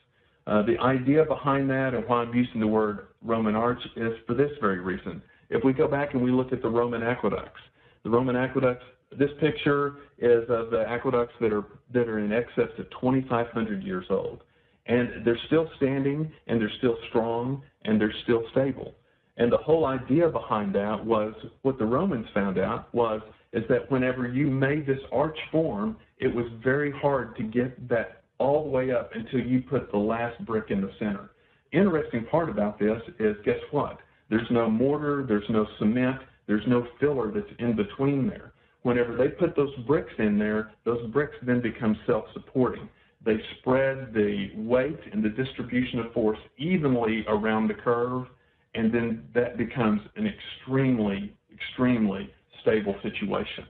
Uh, 0.47 0.63
the 0.63 0.79
idea 0.79 1.25
behind 1.25 1.69
that 1.69 1.93
and 1.93 2.07
why 2.07 2.23
I'm 2.23 2.33
using 2.33 2.61
the 2.61 2.69
word 2.69 3.09
Roman 3.21 3.57
arch 3.57 3.83
is 3.97 4.13
for 4.29 4.35
this 4.35 4.53
very 4.61 4.79
reason. 4.79 5.21
If 5.51 5.65
we 5.65 5.73
go 5.73 5.89
back 5.89 6.15
and 6.15 6.23
we 6.23 6.31
look 6.31 6.53
at 6.53 6.63
the 6.63 6.69
Roman 6.69 7.03
aqueducts, 7.03 7.61
the 8.05 8.11
Roman 8.11 8.37
aqueducts, 8.37 8.85
this 9.19 9.31
picture 9.41 9.97
is 10.19 10.45
of 10.49 10.71
the 10.71 10.85
aqueducts 10.89 11.35
that 11.41 11.53
are 11.53 11.65
that 11.93 12.09
are 12.09 12.21
in 12.21 12.33
excess 12.33 12.71
of 12.79 12.89
2,500 12.91 13.83
years 13.83 14.07
old, 14.09 14.45
and 14.91 15.25
they're 15.25 15.39
still 15.47 15.71
standing, 15.77 16.31
and 16.49 16.61
they're 16.61 16.73
still 16.79 16.97
strong, 17.09 17.63
and 17.85 18.01
they're 18.01 18.15
still 18.25 18.43
stable. 18.51 18.95
And 19.37 19.51
the 19.51 19.57
whole 19.59 19.87
idea 19.87 20.29
behind 20.29 20.75
that 20.75 21.03
was 21.03 21.33
what 21.63 21.79
the 21.79 21.85
Romans 21.87 22.27
found 22.35 22.59
out 22.59 22.93
was 22.93 23.23
is 23.53 23.63
that 23.69 23.91
whenever 23.91 24.29
you 24.29 24.49
made 24.49 24.87
this 24.87 24.99
arch 25.13 25.39
form, 25.53 25.97
it 26.19 26.35
was 26.35 26.47
very 26.63 26.91
hard 26.91 27.37
to 27.37 27.45
get 27.45 27.89
that 27.89 28.23
all 28.39 28.65
the 28.65 28.71
way 28.71 28.91
up 28.91 29.11
until 29.15 29.41
you 29.41 29.63
put 29.63 29.91
the 29.93 29.99
last 29.99 30.45
brick 30.45 30.67
in 30.71 30.81
the 30.81 30.91
center. 30.99 31.31
Interesting 31.73 32.27
part 32.27 32.51
about 32.51 32.79
this 32.79 33.01
is 33.21 33.37
guess 33.45 33.61
what? 33.71 33.99
There's 34.29 34.51
no 34.51 34.69
mortar, 34.69 35.25
there's 35.27 35.49
no 35.51 35.67
cement, 35.79 36.19
there's 36.49 36.67
no 36.67 36.87
filler 36.99 37.31
that's 37.31 37.47
in 37.61 37.77
between 37.77 38.29
there. 38.29 38.53
Whenever 38.83 39.17
they 39.17 39.29
put 39.29 39.55
those 39.55 39.75
bricks 39.87 40.13
in 40.19 40.37
there, 40.37 40.73
those 40.85 41.09
bricks 41.13 41.37
then 41.43 41.61
become 41.61 41.97
self-supporting. 42.07 42.89
They 43.25 43.37
spread 43.59 44.15
the 44.15 44.51
weight 44.57 44.99
and 45.13 45.23
the 45.23 45.29
distribution 45.29 45.99
of 46.01 46.13
force 46.13 46.39
evenly 46.57 47.25
around 47.29 47.69
the 47.69 47.75
curve, 47.75 48.27
and 48.75 48.93
then 48.93 49.25
that 49.35 49.59
becomes 49.59 50.01
an 50.17 50.27
extremely, 50.27 51.35
extremely 51.53 52.33
stable 52.63 52.95
situation. 53.03 53.67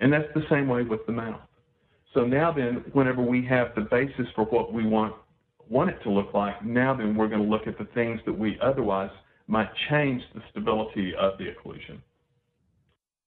And 0.00 0.12
that's 0.12 0.32
the 0.34 0.44
same 0.50 0.68
way 0.68 0.82
with 0.82 1.04
the 1.06 1.12
mouth. 1.12 1.40
So 2.14 2.24
now 2.24 2.50
then, 2.50 2.84
whenever 2.92 3.20
we 3.20 3.44
have 3.46 3.74
the 3.74 3.82
basis 3.82 4.26
for 4.34 4.44
what 4.44 4.72
we 4.72 4.86
want, 4.86 5.14
want 5.68 5.90
it 5.90 6.02
to 6.04 6.10
look 6.10 6.32
like, 6.32 6.64
now 6.64 6.94
then 6.94 7.14
we're 7.14 7.28
going 7.28 7.42
to 7.42 7.48
look 7.48 7.66
at 7.66 7.76
the 7.76 7.88
things 7.92 8.20
that 8.24 8.32
we 8.32 8.58
otherwise 8.62 9.10
might 9.48 9.68
change 9.90 10.22
the 10.34 10.40
stability 10.50 11.12
of 11.18 11.36
the 11.38 11.44
occlusion. 11.44 11.98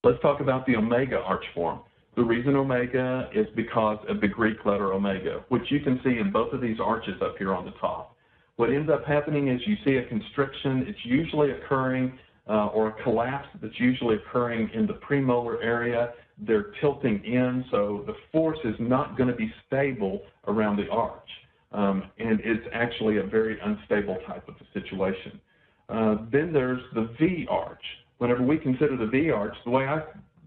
Let's 0.03 0.21
talk 0.21 0.39
about 0.39 0.65
the 0.65 0.75
omega 0.75 1.17
arch 1.17 1.43
form. 1.53 1.81
The 2.19 2.25
reason 2.25 2.57
omega 2.57 3.29
is 3.33 3.47
because 3.55 3.97
of 4.09 4.19
the 4.19 4.27
Greek 4.27 4.65
letter 4.65 4.91
omega, 4.91 5.41
which 5.47 5.71
you 5.71 5.79
can 5.79 6.01
see 6.03 6.17
in 6.17 6.33
both 6.33 6.51
of 6.51 6.59
these 6.59 6.77
arches 6.77 7.13
up 7.21 7.37
here 7.37 7.53
on 7.53 7.63
the 7.63 7.71
top. 7.79 8.17
What 8.57 8.73
ends 8.73 8.91
up 8.91 9.05
happening 9.05 9.47
is 9.47 9.61
you 9.65 9.77
see 9.85 9.95
a 9.95 10.05
constriction. 10.05 10.83
It's 10.85 10.99
usually 11.05 11.51
occurring 11.51 12.19
uh, 12.49 12.65
or 12.73 12.89
a 12.89 13.03
collapse 13.03 13.47
that's 13.61 13.79
usually 13.79 14.17
occurring 14.17 14.69
in 14.73 14.85
the 14.85 14.95
premolar 14.95 15.63
area. 15.63 16.11
They're 16.45 16.73
tilting 16.81 17.23
in, 17.23 17.63
so 17.71 18.03
the 18.05 18.15
force 18.33 18.59
is 18.65 18.75
not 18.79 19.15
going 19.15 19.29
to 19.29 19.35
be 19.35 19.49
stable 19.65 20.23
around 20.45 20.75
the 20.75 20.89
arch. 20.89 21.29
Um, 21.71 22.03
and 22.17 22.41
it's 22.43 22.67
actually 22.73 23.19
a 23.19 23.23
very 23.23 23.57
unstable 23.63 24.17
type 24.27 24.45
of 24.49 24.55
a 24.55 24.77
situation. 24.77 25.39
Uh, 25.87 26.17
then 26.29 26.51
there's 26.51 26.81
the 26.93 27.15
V 27.17 27.47
arch. 27.49 27.83
Whenever 28.17 28.43
we 28.43 28.57
consider 28.57 28.97
the 28.97 29.07
V 29.07 29.31
arch, 29.31 29.55
the 29.63 29.71
way 29.71 29.85
I 29.85 30.03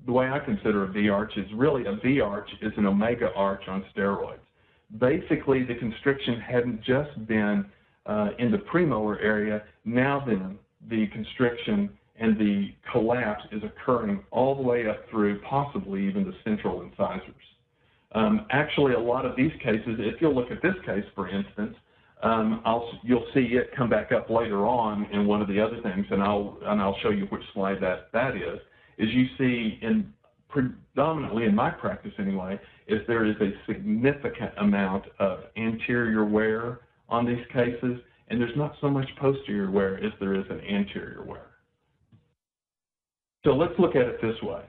the 0.07 0.13
way 0.13 0.29
I 0.29 0.39
consider 0.39 0.85
a 0.85 0.89
V 0.89 1.09
arch 1.09 1.33
is 1.37 1.47
really 1.55 1.87
a 1.87 1.97
V 2.03 2.21
arch 2.21 2.49
is 2.61 2.73
an 2.77 2.87
omega 2.87 3.31
arch 3.35 3.63
on 3.69 3.85
steroids. 3.95 4.39
Basically, 4.99 5.65
the 5.65 5.75
constriction 5.77 6.41
hadn't 6.41 6.83
just 6.83 7.27
been 7.27 7.65
uh, 8.07 8.31
in 8.39 8.51
the 8.51 8.59
premolar 8.59 9.23
area. 9.23 9.63
Now 9.85 10.23
then, 10.27 10.59
the 10.89 11.07
constriction 11.09 11.91
and 12.19 12.39
the 12.39 12.75
collapse 12.91 13.45
is 13.53 13.63
occurring 13.63 14.23
all 14.31 14.55
the 14.55 14.63
way 14.63 14.87
up 14.89 15.09
through 15.11 15.41
possibly 15.43 16.07
even 16.07 16.25
the 16.25 16.35
central 16.45 16.83
incisors. 16.83 17.35
Um, 18.15 18.47
actually, 18.51 18.93
a 18.93 19.01
lot 19.01 19.25
of 19.25 19.35
these 19.37 19.53
cases, 19.63 19.97
if 19.99 20.21
you'll 20.21 20.35
look 20.35 20.51
at 20.51 20.61
this 20.63 20.75
case, 20.85 21.05
for 21.15 21.29
instance, 21.29 21.75
um, 22.23 22.63
you'll 23.03 23.27
see 23.35 23.41
it 23.41 23.71
come 23.77 23.89
back 23.89 24.13
up 24.13 24.31
later 24.31 24.67
on 24.67 25.07
in 25.13 25.27
one 25.27 25.43
of 25.43 25.49
the 25.49 25.59
other 25.61 25.81
things, 25.83 26.07
and 26.11 26.23
I'll 26.23 26.59
and 26.65 26.81
I'll 26.81 26.97
show 27.03 27.11
you 27.11 27.25
which 27.27 27.43
slide 27.53 27.81
that 27.81 28.13
that 28.13 28.37
is. 28.37 28.61
Is 28.99 29.09
you 29.13 29.27
see 29.39 29.79
in 29.83 30.13
predominantly 30.49 31.45
in 31.45 31.55
my 31.55 31.71
practice 31.71 32.13
anyway, 32.19 32.61
is 32.87 33.01
there 33.07 33.25
is 33.25 33.37
a 33.41 33.51
significant 33.67 34.53
amount 34.59 35.05
of 35.19 35.41
anterior 35.57 36.25
wear 36.25 36.81
on 37.09 37.27
these 37.27 37.45
cases, 37.53 37.99
and 38.29 38.41
there's 38.41 38.57
not 38.57 38.75
so 38.81 38.89
much 38.89 39.09
posterior 39.19 39.71
wear 39.71 39.97
as 40.05 40.13
there 40.21 40.35
is 40.35 40.45
an 40.51 40.61
anterior 40.61 41.25
wear. 41.27 41.47
So 43.45 43.53
let's 43.53 43.73
look 43.79 43.97
at 43.97 44.03
it 44.03 44.21
this 44.23 44.41
way. 44.43 44.63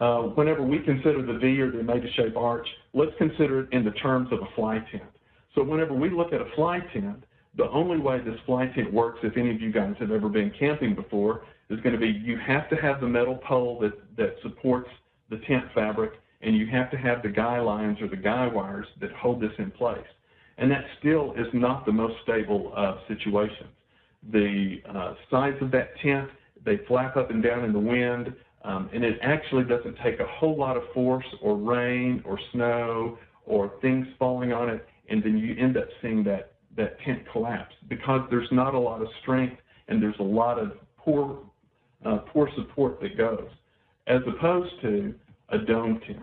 Uh, 0.00 0.22
whenever 0.34 0.62
we 0.62 0.78
consider 0.78 1.24
the 1.24 1.38
V 1.38 1.60
or 1.60 1.70
the 1.70 1.80
omega 1.80 2.06
shape 2.12 2.36
arch, 2.36 2.66
let's 2.94 3.12
consider 3.18 3.60
it 3.60 3.68
in 3.72 3.84
the 3.84 3.90
terms 3.92 4.28
of 4.32 4.40
a 4.40 4.48
fly 4.54 4.78
tent. 4.90 5.10
So 5.54 5.62
whenever 5.62 5.92
we 5.92 6.08
look 6.10 6.32
at 6.32 6.40
a 6.40 6.48
fly 6.54 6.80
tent, 6.92 7.24
the 7.56 7.68
only 7.70 7.98
way 7.98 8.20
this 8.20 8.38
fly 8.46 8.66
tent 8.74 8.92
works, 8.92 9.18
if 9.22 9.36
any 9.36 9.50
of 9.50 9.60
you 9.60 9.72
guys 9.72 9.94
have 9.98 10.12
ever 10.12 10.28
been 10.28 10.52
camping 10.58 10.94
before, 10.94 11.42
is 11.70 11.80
going 11.80 11.94
to 11.94 12.00
be 12.00 12.08
you 12.08 12.38
have 12.38 12.68
to 12.70 12.76
have 12.76 13.00
the 13.00 13.06
metal 13.06 13.36
pole 13.36 13.78
that, 13.80 13.92
that 14.16 14.36
supports 14.42 14.88
the 15.30 15.38
tent 15.46 15.64
fabric, 15.74 16.12
and 16.40 16.56
you 16.56 16.66
have 16.66 16.90
to 16.90 16.96
have 16.96 17.22
the 17.22 17.28
guy 17.28 17.60
lines 17.60 18.00
or 18.00 18.08
the 18.08 18.16
guy 18.16 18.46
wires 18.46 18.86
that 19.00 19.12
hold 19.12 19.40
this 19.40 19.52
in 19.58 19.70
place. 19.70 19.98
And 20.56 20.70
that 20.70 20.84
still 20.98 21.32
is 21.32 21.46
not 21.52 21.86
the 21.86 21.92
most 21.92 22.14
stable 22.22 22.72
uh, 22.76 22.96
situation. 23.06 23.68
The 24.32 24.82
uh, 24.88 25.14
sides 25.30 25.56
of 25.60 25.70
that 25.72 25.90
tent, 26.02 26.28
they 26.64 26.78
flap 26.88 27.16
up 27.16 27.30
and 27.30 27.42
down 27.42 27.64
in 27.64 27.72
the 27.72 27.78
wind, 27.78 28.34
um, 28.64 28.90
and 28.92 29.04
it 29.04 29.18
actually 29.22 29.64
doesn't 29.64 29.96
take 30.02 30.20
a 30.20 30.26
whole 30.26 30.56
lot 30.56 30.76
of 30.76 30.82
force 30.92 31.24
or 31.40 31.56
rain 31.56 32.22
or 32.24 32.38
snow 32.52 33.18
or 33.46 33.72
things 33.80 34.06
falling 34.18 34.52
on 34.52 34.68
it, 34.68 34.86
and 35.08 35.22
then 35.22 35.38
you 35.38 35.54
end 35.56 35.76
up 35.76 35.88
seeing 36.02 36.24
that, 36.24 36.52
that 36.76 37.00
tent 37.00 37.22
collapse 37.32 37.74
because 37.88 38.20
there's 38.30 38.48
not 38.50 38.74
a 38.74 38.78
lot 38.78 39.00
of 39.00 39.08
strength 39.22 39.56
and 39.88 40.02
there's 40.02 40.18
a 40.18 40.24
lot 40.24 40.58
of 40.58 40.72
poor, 40.98 41.38
uh, 42.04 42.18
poor 42.32 42.48
support 42.56 43.00
that 43.00 43.16
goes, 43.16 43.48
as 44.06 44.20
opposed 44.26 44.72
to 44.82 45.14
a 45.50 45.58
dome 45.58 46.00
tent. 46.06 46.22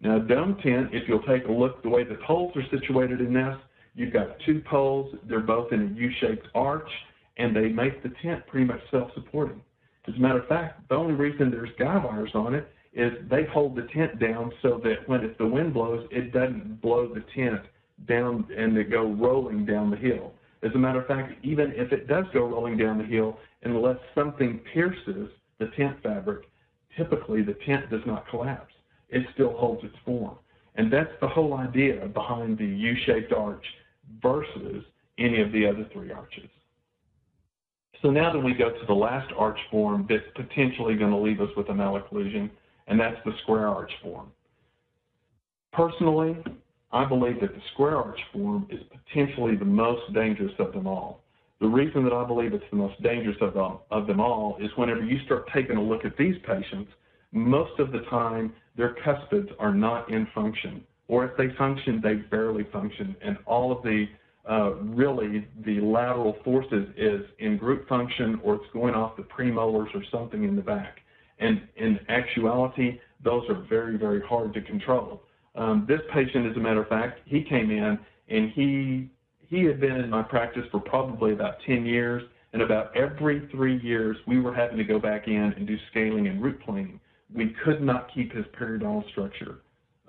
Now, 0.00 0.16
a 0.16 0.20
dome 0.20 0.56
tent, 0.62 0.90
if 0.92 1.08
you'll 1.08 1.22
take 1.22 1.46
a 1.46 1.52
look 1.52 1.82
the 1.82 1.88
way 1.88 2.04
the 2.04 2.18
poles 2.26 2.54
are 2.56 2.78
situated 2.78 3.20
in 3.20 3.32
this, 3.32 3.56
you've 3.94 4.12
got 4.12 4.38
two 4.46 4.62
poles. 4.70 5.14
They're 5.28 5.40
both 5.40 5.72
in 5.72 5.82
a 5.82 6.00
U-shaped 6.00 6.46
arch, 6.54 6.88
and 7.36 7.54
they 7.54 7.68
make 7.68 8.02
the 8.02 8.12
tent 8.22 8.46
pretty 8.46 8.66
much 8.66 8.80
self-supporting. 8.90 9.60
As 10.06 10.14
a 10.14 10.18
matter 10.18 10.38
of 10.38 10.48
fact, 10.48 10.88
the 10.88 10.94
only 10.94 11.14
reason 11.14 11.50
there's 11.50 11.70
guy 11.78 11.96
wires 11.96 12.30
on 12.34 12.54
it 12.54 12.68
is 12.94 13.12
they 13.30 13.44
hold 13.44 13.76
the 13.76 13.86
tent 13.94 14.18
down 14.18 14.50
so 14.62 14.80
that 14.82 15.06
when 15.06 15.22
if 15.22 15.36
the 15.38 15.46
wind 15.46 15.74
blows, 15.74 16.06
it 16.10 16.32
doesn't 16.32 16.80
blow 16.80 17.12
the 17.12 17.24
tent 17.34 17.60
down 18.06 18.46
and 18.56 18.76
it 18.76 18.90
go 18.90 19.12
rolling 19.12 19.66
down 19.66 19.90
the 19.90 19.96
hill. 19.96 20.32
As 20.62 20.70
a 20.74 20.78
matter 20.78 21.00
of 21.00 21.06
fact, 21.06 21.32
even 21.44 21.72
if 21.76 21.92
it 21.92 22.08
does 22.08 22.24
go 22.32 22.44
rolling 22.44 22.76
down 22.76 22.98
the 22.98 23.04
hill, 23.04 23.38
unless 23.62 23.98
something 24.14 24.60
pierces 24.72 25.28
the 25.58 25.66
tent 25.76 25.96
fabric, 26.02 26.48
typically 26.96 27.42
the 27.42 27.56
tent 27.66 27.90
does 27.90 28.02
not 28.06 28.28
collapse 28.28 28.72
it 29.08 29.22
still 29.34 29.56
holds 29.56 29.84
its 29.84 29.96
form. 30.04 30.36
And 30.74 30.92
that's 30.92 31.10
the 31.20 31.28
whole 31.28 31.54
idea 31.54 32.06
behind 32.06 32.58
the 32.58 32.66
U-shaped 32.66 33.32
arch 33.32 33.64
versus 34.22 34.84
any 35.18 35.40
of 35.40 35.50
the 35.52 35.66
other 35.66 35.86
three 35.92 36.12
arches. 36.12 36.48
So 38.00 38.10
now 38.10 38.32
then 38.32 38.44
we 38.44 38.54
go 38.54 38.70
to 38.70 38.86
the 38.86 38.94
last 38.94 39.32
arch 39.36 39.58
form 39.70 40.06
that's 40.08 40.22
potentially 40.36 40.94
going 40.94 41.10
to 41.10 41.16
leave 41.16 41.40
us 41.40 41.48
with 41.56 41.68
a 41.68 41.72
malocclusion, 41.72 42.48
and 42.86 43.00
that's 43.00 43.16
the 43.24 43.32
square 43.42 43.66
arch 43.66 43.90
form. 44.02 44.30
Personally, 45.72 46.36
I 46.92 47.04
believe 47.04 47.40
that 47.40 47.54
the 47.54 47.60
square 47.72 47.96
arch 47.96 48.20
form 48.32 48.68
is 48.70 48.80
potentially 48.88 49.56
the 49.56 49.64
most 49.64 50.12
dangerous 50.14 50.52
of 50.60 50.72
them 50.72 50.86
all. 50.86 51.24
The 51.60 51.66
reason 51.66 52.04
that 52.04 52.12
I 52.12 52.24
believe 52.24 52.52
it's 52.54 52.64
the 52.70 52.76
most 52.76 53.00
dangerous 53.02 53.36
of 53.40 53.54
them, 53.54 53.78
of 53.90 54.06
them 54.06 54.20
all 54.20 54.56
is 54.60 54.70
whenever 54.76 55.04
you 55.04 55.18
start 55.24 55.48
taking 55.52 55.76
a 55.76 55.82
look 55.82 56.04
at 56.04 56.16
these 56.16 56.36
patients, 56.46 56.90
most 57.32 57.78
of 57.80 57.90
the 57.90 58.00
time 58.10 58.52
their 58.76 58.94
cuspids 59.04 59.48
are 59.58 59.74
not 59.74 60.10
in 60.10 60.26
function, 60.34 60.84
or 61.08 61.24
if 61.24 61.36
they 61.36 61.48
function, 61.56 62.00
they 62.02 62.14
barely 62.14 62.64
function, 62.72 63.16
and 63.22 63.38
all 63.46 63.72
of 63.72 63.82
the 63.82 64.06
uh, 64.48 64.74
really 64.76 65.46
the 65.66 65.78
lateral 65.80 66.36
forces 66.42 66.88
is 66.96 67.22
in 67.38 67.58
group 67.58 67.86
function 67.86 68.40
or 68.42 68.54
it's 68.54 68.64
going 68.72 68.94
off 68.94 69.14
the 69.16 69.22
premolars 69.22 69.94
or 69.94 70.02
something 70.10 70.44
in 70.44 70.56
the 70.56 70.62
back. 70.62 71.00
And 71.38 71.68
in 71.76 72.00
actuality, 72.08 72.98
those 73.22 73.42
are 73.50 73.66
very, 73.68 73.98
very 73.98 74.22
hard 74.22 74.54
to 74.54 74.62
control. 74.62 75.22
Um, 75.54 75.84
this 75.86 76.00
patient, 76.14 76.46
as 76.46 76.56
a 76.56 76.60
matter 76.60 76.80
of 76.80 76.88
fact, 76.88 77.20
he 77.26 77.42
came 77.42 77.70
in 77.70 77.98
and 78.28 78.50
he 78.52 79.10
he 79.48 79.64
had 79.64 79.80
been 79.80 79.96
in 79.96 80.10
my 80.10 80.22
practice 80.22 80.64
for 80.70 80.80
probably 80.80 81.32
about 81.32 81.54
10 81.66 81.86
years, 81.86 82.22
and 82.52 82.62
about 82.62 82.96
every 82.96 83.48
three 83.50 83.80
years 83.82 84.16
we 84.26 84.40
were 84.40 84.54
having 84.54 84.76
to 84.76 84.84
go 84.84 84.98
back 84.98 85.26
in 85.26 85.52
and 85.56 85.66
do 85.66 85.76
scaling 85.90 86.28
and 86.28 86.42
root 86.42 86.60
planing. 86.64 87.00
We 87.34 87.54
could 87.64 87.82
not 87.82 88.08
keep 88.14 88.32
his 88.32 88.46
periodontal 88.58 89.08
structure 89.10 89.58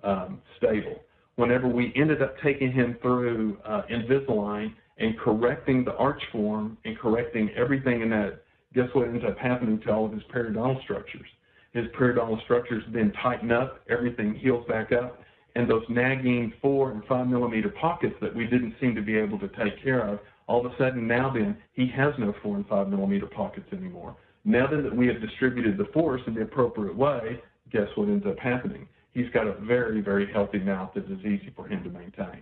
um, 0.04 0.41
stable. 0.58 1.02
Whenever 1.36 1.67
we 1.67 1.93
ended 1.95 2.21
up 2.21 2.36
taking 2.43 2.71
him 2.71 2.97
through 3.02 3.58
uh, 3.65 3.84
Invisalign 3.89 4.73
and 4.97 5.17
correcting 5.19 5.86
the 5.86 5.95
arch 5.95 6.21
form 6.32 6.78
and 6.86 6.97
correcting 6.97 7.49
everything 7.56 8.02
in 8.02 8.10
that, 8.10 8.41
guess 8.73 8.88
what 8.93 9.08
ends 9.08 9.23
up 9.25 9.38
happening 9.38 9.80
to 9.82 9.91
all 9.91 10.06
of 10.06 10.12
his 10.12 10.23
periodontal 10.34 10.82
structures? 10.84 11.28
His 11.73 11.86
periodontal 11.97 12.41
structures 12.43 12.84
then 12.93 13.13
tighten 13.21 13.52
up, 13.52 13.82
everything 13.89 14.34
heals 14.36 14.65
back 14.67 14.91
up, 14.91 15.21
and 15.55 15.69
those 15.69 15.83
nagging 15.89 16.53
four 16.62 16.91
and 16.91 17.03
five 17.05 17.27
millimeter 17.27 17.69
pockets 17.69 18.15
that 18.21 18.35
we 18.35 18.45
didn't 18.45 18.75
seem 18.79 18.95
to 18.95 19.01
be 19.01 19.17
able 19.17 19.39
to 19.39 19.47
take 19.49 19.81
care 19.83 20.07
of, 20.07 20.19
all 20.47 20.65
of 20.65 20.71
a 20.71 20.75
sudden 20.77 21.07
now 21.07 21.31
then 21.33 21.57
he 21.73 21.88
has 21.88 22.13
no 22.17 22.33
four 22.41 22.55
and 22.55 22.67
five 22.67 22.89
millimeter 22.89 23.27
pockets 23.27 23.67
anymore. 23.71 24.15
Now 24.45 24.67
that 24.67 24.95
we 24.95 25.07
have 25.07 25.21
distributed 25.21 25.77
the 25.77 25.85
force 25.93 26.21
in 26.27 26.33
the 26.33 26.41
appropriate 26.41 26.95
way, 26.95 27.41
guess 27.71 27.88
what 27.95 28.07
ends 28.07 28.25
up 28.25 28.39
happening? 28.39 28.88
He's 29.13 29.29
got 29.33 29.47
a 29.47 29.53
very, 29.53 30.01
very 30.01 30.31
healthy 30.31 30.59
mouth 30.59 30.91
that 30.95 31.05
is 31.05 31.19
easy 31.19 31.51
for 31.55 31.67
him 31.67 31.83
to 31.83 31.89
maintain. 31.89 32.41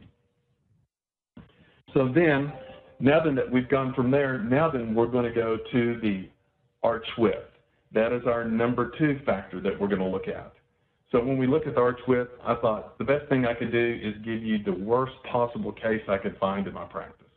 So 1.94 2.12
then, 2.14 2.52
now 3.00 3.24
then 3.24 3.36
that 3.36 3.50
we've 3.50 3.70
gone 3.70 3.94
from 3.94 4.12
there, 4.12 4.38
now 4.40 4.70
then 4.70 4.94
we're 4.94 5.08
going 5.08 5.26
to 5.26 5.34
go 5.34 5.58
to 5.72 6.00
the 6.02 6.30
arch 6.84 7.08
width. 7.18 7.50
That 7.94 8.12
is 8.12 8.24
our 8.28 8.46
number 8.46 8.92
two 8.98 9.20
factor 9.26 9.60
that 9.62 9.80
we're 9.80 9.88
going 9.88 10.02
to 10.02 10.08
look 10.08 10.28
at. 10.28 10.54
So 11.12 11.24
when 11.24 11.38
we 11.38 11.48
look 11.48 11.66
at 11.66 11.76
the 11.76 11.82
arch 11.82 12.00
width, 12.08 12.32
I 12.44 12.56
thought 12.56 12.98
the 12.98 13.06
best 13.06 13.30
thing 13.30 13.46
I 13.46 13.54
could 13.54 13.72
do 13.72 14.00
is 14.04 14.14
give 14.26 14.44
you 14.44 14.62
the 14.64 14.74
worst 14.74 15.14
possible 15.32 15.72
case 15.72 16.02
I 16.10 16.18
could 16.18 16.38
find 16.38 16.68
in 16.68 16.74
my 16.74 16.84
practice. 16.84 17.28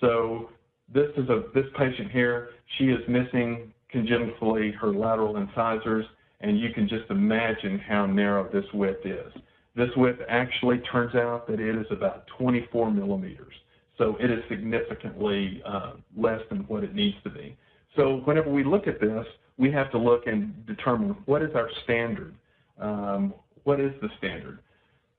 So 0.00 0.50
this 0.92 1.08
is 1.16 1.28
a 1.28 1.44
this 1.54 1.66
patient 1.76 2.12
here, 2.12 2.50
she 2.76 2.84
is 2.84 3.00
missing 3.08 3.72
congenitally 3.90 4.70
her 4.72 4.92
lateral 4.92 5.36
incisors, 5.36 6.04
and 6.40 6.60
you 6.60 6.72
can 6.72 6.88
just 6.88 7.10
imagine 7.10 7.78
how 7.78 8.06
narrow 8.06 8.48
this 8.52 8.64
width 8.72 9.04
is. 9.04 9.32
This 9.74 9.90
width 9.96 10.20
actually 10.28 10.78
turns 10.92 11.14
out 11.14 11.46
that 11.48 11.58
it 11.58 11.76
is 11.76 11.86
about 11.90 12.26
24 12.38 12.90
millimeters. 12.90 13.54
So 13.96 14.16
it 14.20 14.30
is 14.30 14.38
significantly 14.48 15.60
uh, 15.66 15.94
less 16.16 16.40
than 16.50 16.60
what 16.68 16.84
it 16.84 16.94
needs 16.94 17.16
to 17.24 17.30
be. 17.30 17.56
So 17.96 18.18
whenever 18.24 18.50
we 18.50 18.62
look 18.62 18.86
at 18.86 19.00
this, 19.00 19.26
we 19.56 19.72
have 19.72 19.90
to 19.90 19.98
look 19.98 20.26
and 20.26 20.64
determine 20.66 21.16
what 21.26 21.42
is 21.42 21.50
our 21.56 21.68
standard 21.82 22.34
um, 22.80 23.34
what 23.64 23.80
is 23.80 23.92
the 24.00 24.08
standard? 24.18 24.60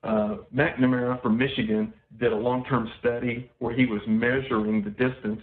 Uh, 0.02 0.36
McNamara 0.54 1.20
from 1.22 1.36
Michigan 1.36 1.92
did 2.18 2.32
a 2.32 2.36
long-term 2.36 2.90
study 3.00 3.50
where 3.58 3.74
he 3.74 3.86
was 3.86 4.00
measuring 4.06 4.82
the 4.82 4.90
distance 4.90 5.40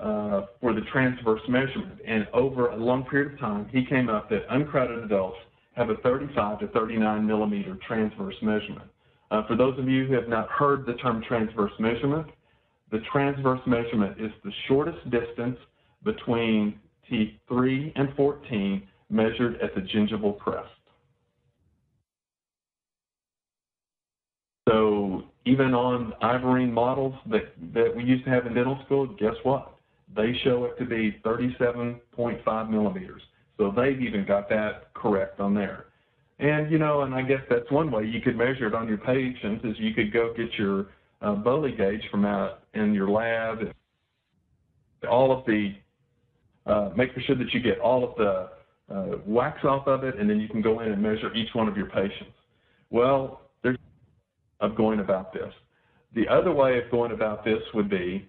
uh, 0.00 0.46
for 0.60 0.72
the 0.72 0.80
transverse 0.92 1.42
measurement. 1.48 2.00
And 2.06 2.26
over 2.32 2.70
a 2.70 2.76
long 2.76 3.04
period 3.04 3.34
of 3.34 3.38
time, 3.38 3.68
he 3.70 3.84
came 3.84 4.08
up 4.08 4.28
that 4.30 4.42
uncrowded 4.50 5.04
adults 5.04 5.38
have 5.74 5.90
a 5.90 5.96
35 5.96 6.60
to 6.60 6.68
39 6.68 7.26
millimeter 7.26 7.78
transverse 7.86 8.34
measurement. 8.42 8.90
Uh, 9.30 9.46
for 9.46 9.56
those 9.56 9.78
of 9.78 9.88
you 9.88 10.06
who 10.06 10.14
have 10.14 10.28
not 10.28 10.48
heard 10.48 10.84
the 10.86 10.94
term 10.94 11.22
transverse 11.26 11.72
measurement, 11.78 12.26
the 12.90 13.00
transverse 13.12 13.60
measurement 13.66 14.20
is 14.20 14.32
the 14.42 14.50
shortest 14.66 14.98
distance 15.10 15.56
between 16.02 16.78
teeth 17.08 17.32
3 17.48 17.92
and 17.94 18.08
14 18.16 18.82
measured 19.10 19.60
at 19.60 19.74
the 19.74 19.80
gingival 19.80 20.38
crest. 20.38 20.68
Even 25.50 25.74
on 25.74 26.12
Ivorine 26.22 26.70
models 26.70 27.14
that, 27.28 27.52
that 27.74 27.96
we 27.96 28.04
used 28.04 28.24
to 28.24 28.30
have 28.30 28.46
in 28.46 28.54
dental 28.54 28.78
school, 28.84 29.06
guess 29.18 29.34
what? 29.42 29.74
They 30.14 30.32
show 30.44 30.64
it 30.66 30.78
to 30.78 30.84
be 30.84 31.18
37.5 31.24 32.70
millimeters. 32.70 33.22
So 33.58 33.72
they've 33.76 34.00
even 34.00 34.24
got 34.24 34.48
that 34.50 34.94
correct 34.94 35.40
on 35.40 35.52
there. 35.54 35.86
And, 36.38 36.70
you 36.70 36.78
know, 36.78 37.02
and 37.02 37.12
I 37.14 37.22
guess 37.22 37.40
that's 37.50 37.68
one 37.70 37.90
way 37.90 38.04
you 38.04 38.20
could 38.20 38.36
measure 38.36 38.68
it 38.68 38.74
on 38.74 38.86
your 38.86 38.98
patients 38.98 39.64
is 39.64 39.74
you 39.78 39.92
could 39.92 40.12
go 40.12 40.32
get 40.36 40.54
your 40.56 40.86
uh, 41.20 41.34
Boley 41.34 41.76
gauge 41.76 42.02
from 42.12 42.24
out 42.24 42.60
in 42.74 42.94
your 42.94 43.10
lab, 43.10 43.58
all 45.10 45.36
of 45.36 45.44
the, 45.46 45.74
uh, 46.66 46.90
make 46.96 47.10
sure 47.26 47.36
that 47.36 47.52
you 47.52 47.60
get 47.60 47.80
all 47.80 48.04
of 48.04 48.16
the 48.16 48.94
uh, 48.94 49.18
wax 49.26 49.64
off 49.64 49.86
of 49.88 50.04
it, 50.04 50.16
and 50.18 50.30
then 50.30 50.38
you 50.38 50.48
can 50.48 50.62
go 50.62 50.78
in 50.80 50.92
and 50.92 51.02
measure 51.02 51.34
each 51.34 51.52
one 51.54 51.68
of 51.68 51.76
your 51.76 51.86
patients. 51.86 52.36
Well, 52.90 53.39
of 54.60 54.76
going 54.76 55.00
about 55.00 55.32
this. 55.32 55.52
The 56.14 56.28
other 56.28 56.52
way 56.52 56.78
of 56.78 56.90
going 56.90 57.12
about 57.12 57.44
this 57.44 57.60
would 57.74 57.88
be, 57.88 58.28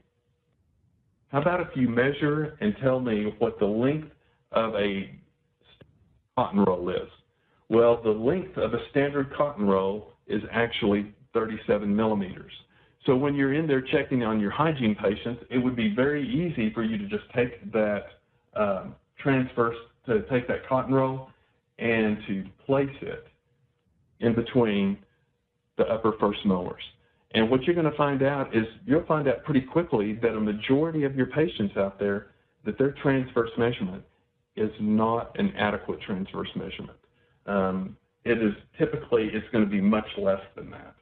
how 1.30 1.42
about 1.42 1.62
if 1.62 1.70
you 1.76 1.90
measure 1.90 2.58
and 2.62 2.76
tell 2.82 3.00
me 3.00 3.34
what 3.40 3.58
the 3.60 3.66
length 3.66 4.12
of 4.52 4.76
a 4.76 5.12
cotton 6.36 6.60
roll 6.60 6.90
is? 6.90 7.10
Well, 7.70 8.02
the 8.04 8.10
length 8.10 8.58
of 8.58 8.74
a 8.74 8.80
standard 8.90 9.34
cotton 9.36 9.66
roll 9.66 10.12
is 10.28 10.42
actually 10.52 11.14
37 11.34 11.94
millimeters. 11.96 12.52
So 13.06 13.16
when 13.16 13.34
you're 13.34 13.54
in 13.54 13.66
there 13.66 13.82
checking 13.82 14.24
on 14.24 14.40
your 14.40 14.52
hygiene 14.52 14.96
patients, 14.96 15.44
it 15.50 15.58
would 15.58 15.76
be 15.76 15.96
very 15.96 16.28
easy 16.28 16.72
for 16.74 16.84
you 16.84 16.98
to 16.98 17.08
just 17.08 17.24
take 17.36 17.72
that 17.72 18.04
um, 18.56 18.96
transverse, 19.18 19.78
to 20.06 20.22
take 20.30 20.48
that 20.48 20.68
cotton 20.68 20.94
roll 20.94 21.30
and 21.80 22.18
to 22.28 22.44
place 22.66 22.90
it 23.02 23.26
in 24.20 24.36
between 24.36 24.98
the 25.78 25.86
upper 25.86 26.14
first 26.20 26.40
molars. 26.46 26.84
And 27.34 27.50
what 27.50 27.64
you're 27.64 27.76
going 27.76 27.90
to 27.90 27.98
find 27.98 28.24
out 28.24 28.56
is 28.56 28.66
you'll 28.86 29.06
find 29.06 29.28
out 29.28 29.44
pretty 29.44 29.62
quickly 29.62 30.20
that 30.22 30.36
a 30.36 30.40
majority 30.40 31.04
of 31.04 31.16
your 31.16 31.28
patients 31.28 31.78
out 31.78 31.98
there 32.00 32.28
that 32.66 32.78
their 32.78 32.92
transverse 33.02 33.52
measurement 33.58 34.04
is 34.56 34.72
not 34.80 35.38
an 35.40 35.54
adequate 35.58 36.02
transverse 36.02 36.50
measurement. 36.56 36.98
Um, 37.46 37.98
it 38.26 38.38
is 38.38 38.54
typically 38.78 39.30
it's 39.34 39.48
going 39.52 39.64
to 39.64 39.70
be 39.70 39.82
much 39.82 40.08
less 40.18 40.42
than 40.56 40.70
that. 40.72 40.96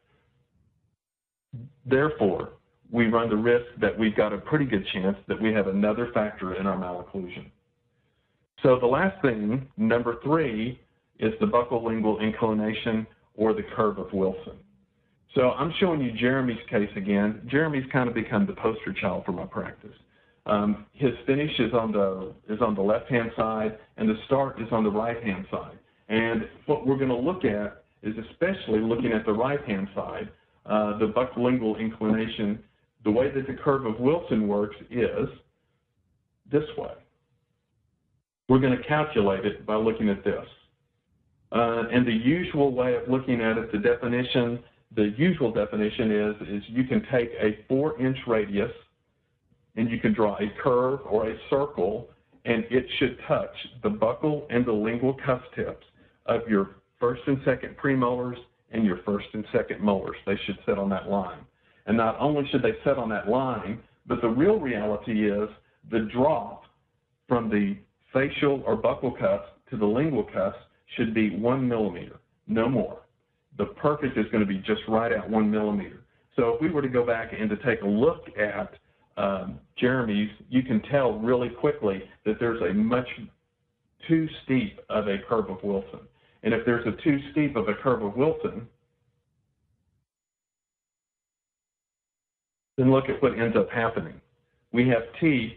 Therefore, 1.85 2.53
we 2.91 3.07
run 3.07 3.29
the 3.29 3.35
risk 3.35 3.65
that 3.81 3.97
we've 3.97 4.15
got 4.15 4.33
a 4.33 4.37
pretty 4.37 4.65
good 4.65 4.85
chance 4.93 5.17
that 5.27 5.39
we 5.41 5.51
have 5.53 5.67
another 5.67 6.11
factor 6.13 6.55
in 6.55 6.65
our 6.65 6.77
malocclusion. 6.77 7.49
So 8.63 8.79
the 8.79 8.87
last 8.87 9.21
thing, 9.21 9.67
number 9.77 10.17
three, 10.23 10.79
is 11.19 11.33
the 11.39 11.45
buccal 11.45 11.83
lingual 11.83 12.19
inclination 12.19 13.05
or 13.39 13.53
the 13.53 13.63
curve 13.73 13.97
of 13.97 14.11
Wilson. 14.11 14.57
So 15.33 15.51
I'm 15.51 15.73
showing 15.79 16.01
you 16.01 16.11
Jeremy's 16.11 16.59
case 16.69 16.89
again. 16.97 17.47
Jeremy's 17.49 17.89
kind 17.91 18.09
of 18.09 18.13
become 18.13 18.45
the 18.45 18.53
poster 18.53 18.93
child 18.99 19.23
for 19.25 19.31
my 19.31 19.45
practice. 19.45 19.95
Um, 20.45 20.85
his 20.91 21.11
finish 21.25 21.51
is 21.57 21.73
on 21.73 21.93
the 21.93 22.33
is 22.53 22.59
on 22.61 22.75
the 22.75 22.81
left 22.81 23.09
hand 23.09 23.31
side, 23.37 23.77
and 23.97 24.09
the 24.09 24.15
start 24.25 24.61
is 24.61 24.67
on 24.71 24.83
the 24.83 24.91
right 24.91 25.23
hand 25.23 25.45
side. 25.49 25.77
And 26.09 26.49
what 26.65 26.85
we're 26.85 26.97
going 26.97 27.09
to 27.09 27.15
look 27.15 27.45
at 27.45 27.83
is 28.03 28.13
especially 28.29 28.81
looking 28.81 29.13
at 29.13 29.25
the 29.25 29.31
right 29.31 29.63
hand 29.65 29.87
side, 29.95 30.29
uh, 30.65 30.97
the 30.97 31.07
buccolingual 31.07 31.79
inclination. 31.79 32.59
The 33.05 33.11
way 33.11 33.31
that 33.31 33.47
the 33.47 33.53
curve 33.53 33.85
of 33.85 33.97
Wilson 34.01 34.49
works 34.49 34.75
is 34.91 35.29
this 36.51 36.65
way. 36.77 36.91
We're 38.49 38.59
going 38.59 38.77
to 38.77 38.83
calculate 38.83 39.45
it 39.45 39.65
by 39.65 39.75
looking 39.75 40.09
at 40.09 40.25
this. 40.25 40.45
Uh, 41.51 41.83
and 41.91 42.05
the 42.05 42.13
usual 42.13 42.71
way 42.71 42.95
of 42.95 43.07
looking 43.07 43.41
at 43.41 43.57
it, 43.57 43.71
the 43.71 43.77
definition, 43.77 44.59
the 44.95 45.13
usual 45.17 45.51
definition 45.51 46.11
is, 46.11 46.47
is 46.47 46.63
you 46.67 46.83
can 46.83 47.05
take 47.11 47.31
a 47.41 47.57
four 47.67 47.99
inch 47.99 48.17
radius 48.27 48.71
and 49.75 49.89
you 49.89 49.99
can 49.99 50.13
draw 50.13 50.35
a 50.35 50.51
curve 50.61 50.99
or 51.09 51.29
a 51.29 51.35
circle 51.49 52.09
and 52.45 52.65
it 52.69 52.85
should 52.97 53.17
touch 53.27 53.53
the 53.83 53.89
buccal 53.89 54.45
and 54.49 54.65
the 54.65 54.71
lingual 54.71 55.15
cusp 55.25 55.43
tips 55.55 55.85
of 56.25 56.41
your 56.47 56.75
first 56.99 57.21
and 57.27 57.39
second 57.45 57.75
premolars 57.77 58.37
and 58.71 58.85
your 58.85 58.99
first 59.03 59.27
and 59.33 59.45
second 59.51 59.81
molars. 59.81 60.17
They 60.25 60.37
should 60.45 60.57
sit 60.65 60.77
on 60.77 60.89
that 60.89 61.09
line. 61.09 61.39
And 61.87 61.97
not 61.97 62.17
only 62.19 62.47
should 62.49 62.61
they 62.61 62.75
sit 62.83 62.97
on 62.97 63.09
that 63.09 63.27
line, 63.27 63.79
but 64.05 64.21
the 64.21 64.29
real 64.29 64.59
reality 64.59 65.29
is 65.29 65.49
the 65.91 66.07
drop 66.13 66.63
from 67.27 67.49
the 67.49 67.77
facial 68.13 68.63
or 68.65 68.75
buccal 68.75 69.17
cusp 69.17 69.45
to 69.69 69.77
the 69.77 69.85
lingual 69.85 70.23
cusp 70.23 70.57
should 70.95 71.13
be 71.13 71.35
one 71.35 71.67
millimeter, 71.67 72.19
no 72.47 72.67
more. 72.67 73.01
The 73.57 73.65
perfect 73.65 74.17
is 74.17 74.25
going 74.31 74.41
to 74.41 74.47
be 74.47 74.59
just 74.59 74.81
right 74.87 75.11
at 75.11 75.29
one 75.29 75.49
millimeter. 75.49 76.03
So 76.35 76.49
if 76.53 76.61
we 76.61 76.69
were 76.69 76.81
to 76.81 76.87
go 76.87 77.05
back 77.05 77.33
and 77.37 77.49
to 77.49 77.57
take 77.57 77.81
a 77.81 77.87
look 77.87 78.25
at 78.37 78.73
um, 79.17 79.59
Jeremy's, 79.77 80.29
you 80.49 80.63
can 80.63 80.81
tell 80.83 81.13
really 81.19 81.49
quickly 81.49 82.03
that 82.25 82.39
there's 82.39 82.61
a 82.61 82.73
much 82.73 83.07
too 84.07 84.27
steep 84.43 84.79
of 84.89 85.07
a 85.07 85.17
curve 85.27 85.49
of 85.49 85.61
Wilson. 85.63 85.99
And 86.43 86.53
if 86.53 86.65
there's 86.65 86.87
a 86.87 87.01
too 87.03 87.19
steep 87.31 87.55
of 87.57 87.67
a 87.67 87.73
curve 87.73 88.01
of 88.03 88.15
Wilson, 88.15 88.67
then 92.77 92.91
look 92.91 93.09
at 93.09 93.21
what 93.21 93.37
ends 93.37 93.57
up 93.57 93.69
happening. 93.69 94.21
We 94.71 94.87
have 94.87 95.03
teeth 95.19 95.53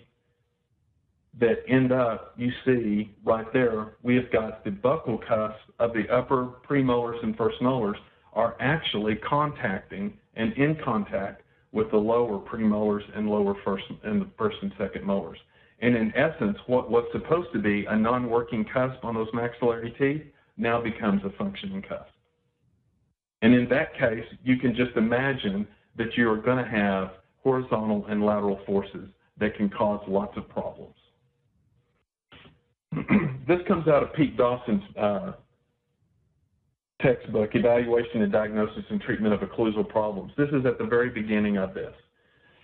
that 1.39 1.63
end 1.67 1.93
up, 1.93 2.35
you 2.37 2.51
see 2.65 3.15
right 3.25 3.51
there, 3.53 3.95
we 4.03 4.15
have 4.17 4.31
got 4.31 4.65
the 4.65 4.71
buccal 4.71 5.19
cusps 5.27 5.61
of 5.79 5.93
the 5.95 6.09
upper 6.13 6.51
premolars 6.69 7.23
and 7.23 7.37
first 7.37 7.61
molars 7.63 7.97
are 8.35 8.57
actually 8.61 9.17
contacting 9.17 10.13
and 10.35 10.53
in 10.55 10.77
contact 10.85 11.43
with 11.73 11.91
the 11.91 11.97
lower 11.97 12.39
premolars 12.39 13.03
and 13.17 13.29
lower 13.29 13.55
first 13.65 13.85
and 14.05 14.21
the 14.21 14.29
first 14.37 14.57
and 14.63 14.73
second 14.79 15.05
molars. 15.05 15.39
And 15.81 15.97
in 15.97 16.13
essence, 16.15 16.57
what 16.67 16.91
was 16.91 17.05
supposed 17.13 17.49
to 17.55 17.59
be 17.59 17.87
a 17.87 17.97
non-working 17.97 18.67
cusp 18.73 19.03
on 19.05 19.15
those 19.15 19.29
maxillary 19.33 19.95
teeth 19.99 20.23
now 20.57 20.81
becomes 20.81 21.23
a 21.25 21.31
functioning 21.37 21.83
cusp. 21.83 22.13
And 23.41 23.55
in 23.55 23.69
that 23.71 23.99
case, 23.99 24.25
you 24.45 24.59
can 24.59 24.77
just 24.77 24.97
imagine 24.97 25.67
that 25.97 26.17
you're 26.17 26.41
going 26.41 26.63
to 26.63 26.71
have 26.71 27.11
horizontal 27.43 28.07
and 28.09 28.25
lateral 28.25 28.61
forces 28.65 29.09
that 29.39 29.57
can 29.57 29.69
cause 29.69 30.01
lots 30.07 30.37
of 30.37 30.49
problems. 30.49 30.95
this 33.49 33.59
comes 33.67 33.89
out 33.89 34.03
of 34.03 34.13
Pete 34.15 34.37
Dawson's 34.37 34.83
uh, 34.97 35.33
textbook, 37.01 37.51
Evaluation 37.55 38.23
and 38.23 38.33
Diagnosis 38.33 38.85
and 38.91 39.01
Treatment 39.01 39.35
of 39.35 39.41
Occlusal 39.41 39.89
Problems. 39.89 40.33
This 40.37 40.49
is 40.53 40.67
at 40.67 40.79
the 40.79 40.85
very 40.85 41.11
beginning 41.11 41.57
of 41.57 41.75
this. 41.75 41.93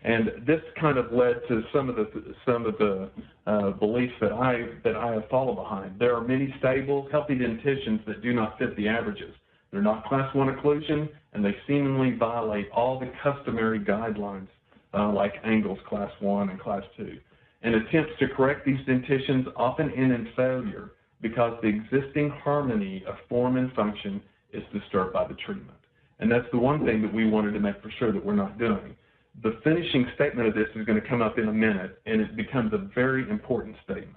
And 0.05 0.31
this 0.47 0.61
kind 0.81 0.97
of 0.97 1.13
led 1.13 1.41
to 1.49 1.63
some 1.75 1.89
of 1.89 1.97
the 1.97 2.35
some 2.47 2.67
of 2.67 2.79
the 2.79 3.11
uh, 3.49 3.71
beliefs 3.71 4.13
that 4.21 4.33
I 4.33 4.67
that 4.85 4.95
I 4.95 5.15
have 5.15 5.29
followed 5.29 5.57
behind. 5.57 5.99
There 5.99 6.15
are 6.15 6.23
many 6.23 6.55
stable, 6.61 7.09
healthy 7.11 7.35
dentitions 7.35 8.01
that 8.07 8.23
do 8.23 8.33
not 8.33 8.59
fit 8.59 8.77
the 8.77 8.87
averages. 8.87 9.35
They're 9.73 9.83
not 9.83 10.05
class 10.05 10.33
one 10.37 10.55
occlusion, 10.55 11.09
and 11.33 11.45
they 11.45 11.55
seemingly 11.67 12.17
violate 12.17 12.71
all 12.71 13.01
the 13.01 13.11
customary 13.25 13.81
guidelines, 13.81 14.47
uh, 14.95 15.13
like 15.13 15.35
Angle's 15.43 15.81
class 15.89 16.13
one 16.21 16.51
and 16.51 16.61
class 16.61 16.85
two. 16.97 17.19
And 17.63 17.75
attempts 17.75 18.13
to 18.21 18.29
correct 18.29 18.65
these 18.65 18.79
dentitions 18.87 19.47
often 19.57 19.91
end 19.93 20.13
in 20.13 20.29
failure 20.37 20.93
because 21.21 21.59
the 21.61 21.69
existing 21.69 22.31
harmony 22.31 23.05
of 23.07 23.17
form 23.29 23.57
and 23.57 23.73
function 23.73 24.21
is 24.53 24.63
disturbed 24.73 25.13
by 25.13 25.27
the 25.27 25.35
treatment. 25.35 25.77
And 26.21 26.31
that's 26.31 26.47
the 26.53 26.59
one 26.59 26.85
thing 26.85 27.03
that 27.03 27.13
we 27.13 27.29
wanted 27.29 27.53
to 27.53 27.61
make 27.61 27.81
for 27.83 27.91
sure 27.99 28.13
that 28.13 28.25
we're 28.25 28.35
not 28.35 28.59
doing. 28.59 28.97
The 29.43 29.59
finishing 29.63 30.07
statement 30.15 30.49
of 30.49 30.55
this 30.55 30.69
is 30.75 30.85
going 30.85 31.01
to 31.01 31.09
come 31.09 31.23
up 31.23 31.39
in 31.39 31.49
a 31.49 31.53
minute, 31.53 32.01
and 32.07 32.21
it 32.21 32.37
becomes 32.37 32.73
a 32.73 32.79
very 32.95 33.29
important 33.31 33.77
statement. 33.85 34.17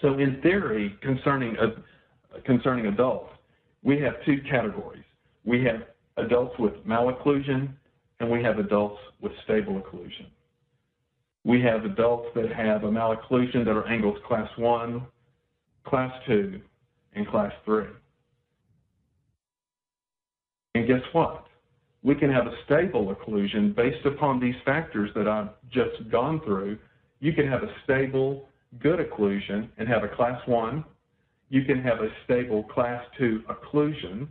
So 0.00 0.18
in 0.18 0.40
theory, 0.42 0.96
concerning, 1.02 1.56
uh, 1.58 1.68
concerning 2.44 2.86
adults, 2.86 3.32
we 3.82 4.00
have 4.00 4.14
two 4.24 4.40
categories. 4.50 5.04
We 5.44 5.62
have 5.64 5.82
adults 6.16 6.58
with 6.58 6.74
malocclusion, 6.86 7.70
and 8.20 8.30
we 8.30 8.42
have 8.42 8.58
adults 8.58 9.00
with 9.20 9.32
stable 9.44 9.80
occlusion. 9.80 10.26
We 11.44 11.60
have 11.62 11.84
adults 11.84 12.28
that 12.34 12.52
have 12.52 12.84
a 12.84 12.90
malocclusion 12.90 13.64
that 13.64 13.76
are 13.76 13.86
Angle's 13.86 14.18
class 14.26 14.48
1, 14.56 15.06
class 15.84 16.12
2, 16.26 16.60
and 17.14 17.28
class 17.28 17.52
3. 17.64 17.84
And 20.74 20.88
guess 20.88 21.02
what? 21.12 21.46
we 22.04 22.14
can 22.14 22.30
have 22.30 22.46
a 22.46 22.54
stable 22.66 23.14
occlusion 23.14 23.74
based 23.74 24.04
upon 24.04 24.38
these 24.38 24.54
factors 24.64 25.10
that 25.16 25.26
I've 25.26 25.48
just 25.72 26.08
gone 26.10 26.40
through. 26.44 26.78
You 27.18 27.32
can 27.32 27.48
have 27.48 27.62
a 27.62 27.74
stable, 27.82 28.46
good 28.78 29.00
occlusion 29.00 29.70
and 29.78 29.88
have 29.88 30.04
a 30.04 30.08
class 30.08 30.40
1. 30.46 30.84
You 31.48 31.64
can 31.64 31.82
have 31.82 32.00
a 32.00 32.08
stable 32.24 32.62
class 32.64 33.02
2 33.18 33.44
occlusion, 33.48 34.28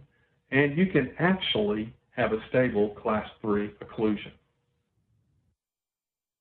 and 0.52 0.78
you 0.78 0.86
can 0.86 1.14
actually 1.18 1.92
have 2.16 2.32
a 2.32 2.38
stable 2.50 2.90
class 2.90 3.28
3 3.42 3.72
occlusion. 3.84 4.32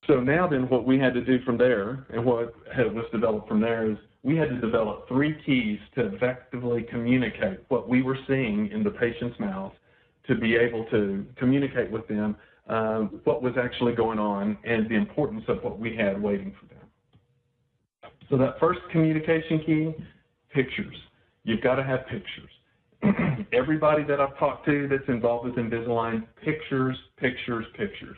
So 0.07 0.21
now 0.21 0.49
then 0.49 0.69
what 0.69 0.85
we 0.85 0.99
had 0.99 1.15
to 1.15 1.21
do 1.21 1.41
from 1.45 1.57
there 1.57 2.07
and 2.13 2.25
what 2.25 2.55
was 2.77 3.05
developed 3.13 3.49
from 3.49 3.61
there 3.61 3.91
is 3.91 3.97
we 4.25 4.37
had 4.37 4.49
to 4.49 4.61
develop 4.61 5.09
three 5.09 5.37
keys 5.45 5.79
to 5.95 6.15
effectively 6.15 6.85
communicate 6.91 7.61
what 7.69 7.89
we 7.89 8.03
were 8.03 8.19
seeing 8.27 8.69
in 8.73 8.83
the 8.83 8.91
patient's 8.91 9.39
mouth 9.39 9.73
to 10.27 10.35
be 10.35 10.57
able 10.57 10.85
to 10.87 11.25
communicate 11.37 11.91
with 11.91 12.07
them 12.09 12.37
uh, 12.69 13.01
what 13.25 13.43
was 13.43 13.55
actually 13.61 13.93
going 13.93 14.19
on 14.19 14.57
and 14.65 14.89
the 14.89 14.95
importance 14.95 15.45
of 15.49 15.63
what 15.63 15.79
we 15.79 15.97
had 15.97 16.21
waiting 16.21 16.55
for 16.61 16.67
them. 16.67 18.13
So 18.31 18.37
that 18.39 18.59
first 18.61 18.81
communication 18.91 19.61
key, 19.67 19.95
pictures. 20.51 20.95
You've 21.45 21.61
got 21.61 21.77
to 21.77 21.85
have 21.85 22.07
pictures. 22.07 22.51
Everybody 23.53 24.05
that 24.05 24.21
I've 24.21 24.39
talked 24.39 24.65
to 24.67 24.89
that's 24.89 25.09
involved 25.09 25.45
with 25.45 25.57
Invisalign, 25.57 26.25
pictures, 26.45 26.97
pictures, 27.17 27.67
pictures. 27.77 28.17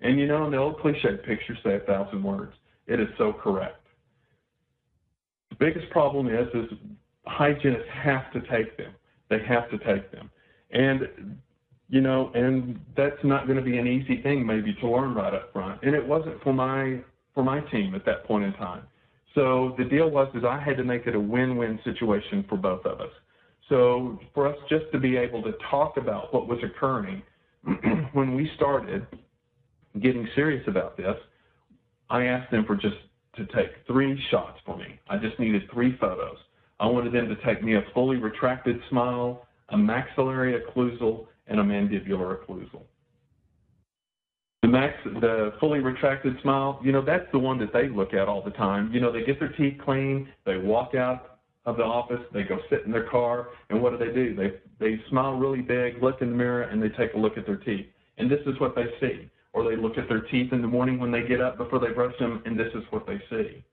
And 0.00 0.18
you 0.18 0.26
know, 0.26 0.50
the 0.50 0.56
old 0.56 0.80
cliche, 0.80 1.16
pictures 1.24 1.58
say 1.64 1.76
a 1.76 1.80
thousand 1.80 2.22
words. 2.22 2.52
It 2.86 3.00
is 3.00 3.08
so 3.18 3.32
correct. 3.32 3.86
The 5.50 5.56
biggest 5.56 5.90
problem 5.90 6.28
is, 6.28 6.48
is 6.54 6.78
hygienists 7.26 7.88
have 7.92 8.32
to 8.32 8.40
take 8.40 8.76
them. 8.76 8.92
They 9.28 9.38
have 9.46 9.70
to 9.70 9.78
take 9.78 10.10
them. 10.10 10.30
And 10.70 11.38
you 11.88 12.00
know, 12.00 12.30
and 12.34 12.78
that's 12.96 13.18
not 13.24 13.46
going 13.46 13.58
to 13.58 13.64
be 13.64 13.76
an 13.76 13.86
easy 13.86 14.22
thing 14.22 14.46
maybe 14.46 14.74
to 14.74 14.88
learn 14.88 15.12
right 15.12 15.34
up 15.34 15.52
front. 15.52 15.82
And 15.82 15.94
it 15.94 16.06
wasn't 16.06 16.40
for 16.42 16.52
my 16.52 17.00
for 17.34 17.42
my 17.42 17.60
team 17.72 17.94
at 17.94 18.04
that 18.06 18.24
point 18.24 18.44
in 18.44 18.52
time. 18.54 18.82
So 19.34 19.74
the 19.76 19.84
deal 19.84 20.08
was 20.10 20.28
is 20.34 20.44
I 20.44 20.60
had 20.60 20.76
to 20.76 20.84
make 20.84 21.06
it 21.06 21.14
a 21.14 21.20
win-win 21.20 21.78
situation 21.84 22.44
for 22.48 22.56
both 22.56 22.84
of 22.86 23.00
us. 23.00 23.10
So 23.68 24.18
for 24.34 24.48
us 24.48 24.56
just 24.68 24.84
to 24.92 24.98
be 24.98 25.16
able 25.16 25.42
to 25.42 25.52
talk 25.70 25.96
about 25.96 26.32
what 26.34 26.48
was 26.48 26.58
occurring 26.62 27.22
when 28.12 28.34
we 28.34 28.50
started 28.56 29.06
getting 30.00 30.26
serious 30.34 30.62
about 30.66 30.96
this, 30.96 31.16
I 32.08 32.24
asked 32.24 32.50
them 32.50 32.64
for 32.66 32.74
just 32.74 32.96
to 33.36 33.46
take 33.46 33.70
three 33.86 34.20
shots 34.30 34.58
for 34.66 34.76
me. 34.76 34.98
I 35.08 35.16
just 35.16 35.38
needed 35.38 35.62
three 35.72 35.96
photos. 35.98 36.36
I 36.80 36.86
wanted 36.86 37.12
them 37.12 37.28
to 37.28 37.36
take 37.44 37.62
me 37.62 37.76
a 37.76 37.82
fully 37.94 38.16
retracted 38.16 38.80
smile, 38.88 39.46
a 39.68 39.76
maxillary 39.76 40.60
occlusal, 40.60 41.26
and 41.46 41.60
a 41.60 41.62
mandibular 41.62 42.38
occlusal. 42.38 42.82
The, 44.62 44.68
max, 44.68 44.94
the 45.04 45.52
fully 45.60 45.80
retracted 45.80 46.34
smile, 46.42 46.80
you 46.82 46.92
know, 46.92 47.04
that's 47.04 47.26
the 47.32 47.38
one 47.38 47.58
that 47.58 47.72
they 47.72 47.88
look 47.88 48.12
at 48.12 48.28
all 48.28 48.42
the 48.42 48.50
time. 48.50 48.92
You 48.92 49.00
know, 49.00 49.12
they 49.12 49.24
get 49.24 49.38
their 49.38 49.52
teeth 49.52 49.78
clean, 49.84 50.28
they 50.44 50.58
walk 50.58 50.94
out 50.94 51.38
of 51.66 51.76
the 51.76 51.82
office, 51.82 52.20
they 52.32 52.42
go 52.42 52.58
sit 52.68 52.84
in 52.84 52.92
their 52.92 53.08
car, 53.08 53.48
and 53.68 53.80
what 53.80 53.90
do 53.90 53.98
they 53.98 54.12
do? 54.12 54.34
They, 54.34 54.52
they 54.78 55.00
smile 55.08 55.34
really 55.34 55.60
big, 55.60 56.02
look 56.02 56.20
in 56.20 56.30
the 56.30 56.36
mirror, 56.36 56.62
and 56.62 56.82
they 56.82 56.88
take 56.90 57.14
a 57.14 57.18
look 57.18 57.36
at 57.38 57.46
their 57.46 57.56
teeth. 57.56 57.86
And 58.18 58.30
this 58.30 58.40
is 58.46 58.58
what 58.60 58.74
they 58.74 58.84
see. 59.00 59.30
Or 59.52 59.68
they 59.68 59.80
look 59.80 59.98
at 59.98 60.08
their 60.08 60.20
teeth 60.20 60.52
in 60.52 60.62
the 60.62 60.68
morning 60.68 60.98
when 60.98 61.10
they 61.10 61.22
get 61.22 61.40
up 61.40 61.58
before 61.58 61.80
they 61.80 61.92
brush 61.92 62.14
them, 62.18 62.42
and 62.46 62.58
this 62.58 62.72
is 62.74 62.84
what 62.90 63.06
they 63.06 63.20
see. 63.28 63.64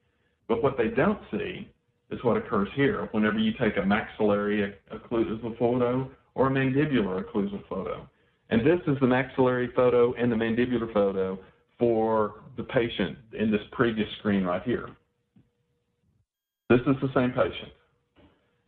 But 0.48 0.64
what 0.64 0.78
they 0.78 0.88
don't 0.88 1.20
see 1.32 1.70
is 2.10 2.24
what 2.24 2.38
occurs 2.38 2.70
here 2.76 3.10
whenever 3.12 3.38
you 3.38 3.52
take 3.60 3.78
a 3.78 3.86
maxillary 3.86 4.74
occlusal 4.94 5.58
photo 5.58 6.10
or 6.36 6.48
a 6.48 6.50
mandibular 6.50 7.24
occlusal 7.24 7.62
photo. 7.68 8.08
And 8.50 8.62
this 8.62 8.80
is 8.88 8.98
the 9.02 9.08
maxillary 9.08 9.70
photo 9.76 10.14
and 10.14 10.32
the 10.32 10.36
mandibular 10.36 10.92
photo 10.94 11.38
for 11.78 12.36
the 12.56 12.64
patient 12.64 13.18
in 13.38 13.52
this 13.52 13.62
previous 13.72 14.08
screen 14.20 14.44
right 14.44 14.64
here. 14.64 14.90
This 16.70 16.80
is 16.82 16.96
the 17.02 17.10
same 17.14 17.32
patient. 17.32 17.72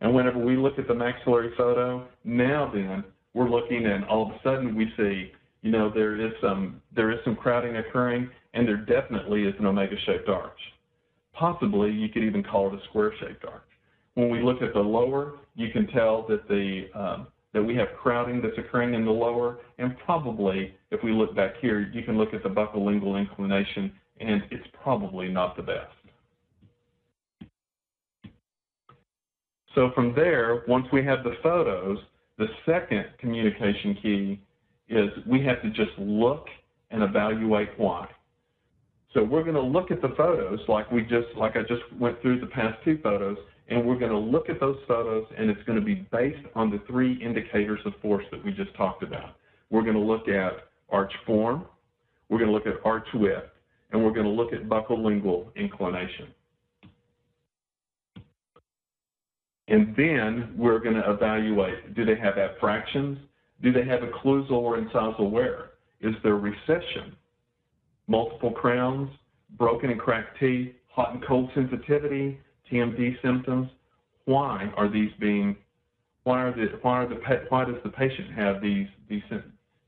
And 0.00 0.14
whenever 0.14 0.38
we 0.38 0.56
look 0.56 0.78
at 0.78 0.88
the 0.88 0.94
maxillary 0.94 1.52
photo, 1.56 2.06
now 2.24 2.70
then, 2.72 3.04
we're 3.34 3.48
looking 3.48 3.86
and 3.86 4.04
all 4.04 4.26
of 4.26 4.32
a 4.32 4.40
sudden 4.42 4.74
we 4.74 4.92
see, 4.96 5.32
you 5.62 5.70
know, 5.70 5.90
there 5.92 6.20
is 6.20 6.32
some, 6.40 6.80
there 6.94 7.10
is 7.10 7.18
some 7.24 7.36
crowding 7.36 7.76
occurring 7.76 8.30
and 8.54 8.66
there 8.66 8.78
definitely 8.78 9.44
is 9.44 9.54
an 9.58 9.66
omega-shaped 9.66 10.28
arch. 10.28 10.58
Possibly 11.32 11.90
you 11.90 12.08
could 12.08 12.22
even 12.24 12.42
call 12.42 12.68
it 12.68 12.74
a 12.74 12.84
square-shaped 12.88 13.44
arch. 13.44 13.62
When 14.14 14.30
we 14.30 14.42
look 14.42 14.62
at 14.62 14.74
the 14.74 14.80
lower, 14.80 15.34
you 15.54 15.70
can 15.70 15.86
tell 15.88 16.26
that 16.28 16.48
the 16.48 16.88
um, 16.94 17.28
that 17.52 17.62
we 17.62 17.74
have 17.76 17.88
crowding 18.00 18.40
that's 18.40 18.56
occurring 18.58 18.94
in 18.94 19.04
the 19.04 19.10
lower, 19.10 19.58
and 19.78 19.96
probably, 20.04 20.72
if 20.92 21.02
we 21.02 21.10
look 21.10 21.34
back 21.34 21.54
here, 21.60 21.90
you 21.92 22.02
can 22.04 22.16
look 22.16 22.32
at 22.32 22.44
the 22.44 22.48
buccolingual 22.48 23.18
inclination, 23.18 23.92
and 24.20 24.42
it's 24.52 24.66
probably 24.82 25.28
not 25.28 25.56
the 25.56 25.62
best. 25.62 25.92
So 29.74 29.90
from 29.94 30.14
there, 30.14 30.62
once 30.68 30.86
we 30.92 31.04
have 31.04 31.24
the 31.24 31.34
photos, 31.42 31.98
the 32.38 32.46
second 32.66 33.06
communication 33.18 33.96
key 34.00 34.40
is 34.90 35.08
we 35.26 35.42
have 35.44 35.62
to 35.62 35.70
just 35.70 35.96
look 35.98 36.48
and 36.90 37.02
evaluate 37.02 37.70
why. 37.78 38.08
So 39.14 39.24
we're 39.24 39.42
going 39.42 39.54
to 39.54 39.60
look 39.60 39.90
at 39.90 40.02
the 40.02 40.12
photos 40.16 40.60
like 40.68 40.90
we 40.90 41.02
just 41.02 41.28
like 41.36 41.56
I 41.56 41.62
just 41.62 41.82
went 41.98 42.20
through 42.20 42.40
the 42.40 42.46
past 42.46 42.78
two 42.84 42.98
photos, 43.02 43.38
and 43.68 43.84
we're 43.86 43.98
going 43.98 44.12
to 44.12 44.18
look 44.18 44.48
at 44.48 44.60
those 44.60 44.76
photos, 44.86 45.26
and 45.36 45.50
it's 45.50 45.62
going 45.64 45.78
to 45.78 45.84
be 45.84 46.06
based 46.12 46.46
on 46.54 46.70
the 46.70 46.80
three 46.86 47.14
indicators 47.22 47.80
of 47.86 47.92
force 48.02 48.24
that 48.30 48.44
we 48.44 48.52
just 48.52 48.74
talked 48.76 49.02
about. 49.02 49.36
We're 49.70 49.82
going 49.82 49.94
to 49.94 50.00
look 50.00 50.28
at 50.28 50.68
arch 50.90 51.12
form, 51.26 51.64
we're 52.28 52.38
going 52.38 52.50
to 52.50 52.54
look 52.54 52.66
at 52.66 52.84
arch 52.84 53.06
width, 53.14 53.46
and 53.92 54.04
we're 54.04 54.12
going 54.12 54.26
to 54.26 54.32
look 54.32 54.52
at 54.52 54.68
buccal 54.68 55.02
lingual 55.02 55.52
inclination. 55.56 56.28
And 59.68 59.94
then 59.96 60.54
we're 60.56 60.80
going 60.80 60.96
to 60.96 61.10
evaluate, 61.10 61.94
do 61.94 62.04
they 62.04 62.16
have 62.16 62.34
abfractions? 62.34 63.18
Do 63.62 63.72
they 63.72 63.84
have 63.84 64.00
occlusal 64.00 64.52
or 64.52 64.78
incisal 64.78 65.30
wear? 65.30 65.70
Is 66.00 66.14
there 66.22 66.36
recession? 66.36 67.14
Multiple 68.06 68.52
crowns, 68.52 69.10
broken 69.58 69.90
and 69.90 70.00
cracked 70.00 70.38
teeth, 70.40 70.72
hot 70.88 71.12
and 71.12 71.24
cold 71.24 71.50
sensitivity, 71.54 72.40
TMD 72.70 73.20
symptoms? 73.22 73.68
Why 74.24 74.72
are 74.76 74.88
these 74.88 75.10
being, 75.18 75.56
why 76.24 76.42
are 76.42 76.52
the, 76.52 76.78
why 76.82 77.04
are 77.04 77.08
the, 77.08 77.20
why 77.48 77.64
does 77.64 77.76
the 77.84 77.90
patient 77.90 78.32
have 78.32 78.62
these, 78.62 78.86
these, 79.08 79.22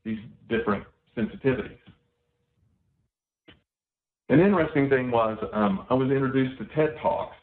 these 0.03 0.19
different 0.49 0.83
sensitivities? 1.17 1.77
An 4.29 4.39
interesting 4.39 4.89
thing 4.89 5.11
was 5.11 5.37
um, 5.53 5.85
I 5.89 5.93
was 5.93 6.09
introduced 6.09 6.57
to 6.59 6.65
TED 6.75 6.95
Talks, 7.01 7.35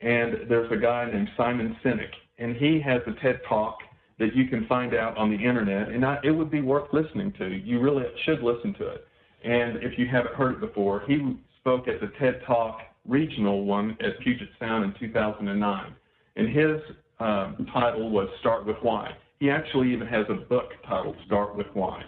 and 0.00 0.48
there's 0.48 0.70
a 0.70 0.76
guy 0.76 1.10
named 1.10 1.28
Simon 1.36 1.76
Sinek, 1.84 2.12
and 2.38 2.56
he 2.56 2.80
has 2.80 3.00
a 3.06 3.12
TED 3.20 3.40
Talk 3.48 3.78
that 4.18 4.34
you 4.34 4.48
can 4.48 4.66
find 4.66 4.94
out 4.94 5.16
on 5.16 5.30
the 5.30 5.36
internet, 5.36 5.88
and 5.88 6.04
I, 6.04 6.18
it 6.24 6.30
would 6.30 6.50
be 6.50 6.60
worth 6.60 6.92
listening 6.92 7.32
to. 7.38 7.48
You 7.48 7.80
really 7.80 8.04
should 8.24 8.42
listen 8.42 8.74
to 8.74 8.88
it. 8.88 9.06
And 9.44 9.76
if 9.82 9.98
you 9.98 10.06
haven't 10.06 10.34
heard 10.34 10.54
it 10.54 10.60
before, 10.60 11.02
he 11.06 11.36
spoke 11.60 11.86
at 11.86 12.00
the 12.00 12.10
TED 12.18 12.42
Talk 12.46 12.80
regional 13.06 13.64
one 13.64 13.96
at 14.00 14.18
Puget 14.20 14.48
Sound 14.58 14.84
in 14.84 14.94
2009, 14.98 15.94
and 16.36 16.48
his 16.48 16.80
um, 17.20 17.66
title 17.72 18.10
was 18.10 18.28
Start 18.40 18.66
with 18.66 18.76
Why. 18.82 19.10
He 19.38 19.50
actually 19.50 19.92
even 19.92 20.06
has 20.08 20.26
a 20.28 20.34
book 20.34 20.70
titled 20.86 21.16
Start 21.26 21.56
with 21.56 21.68
Why. 21.74 22.02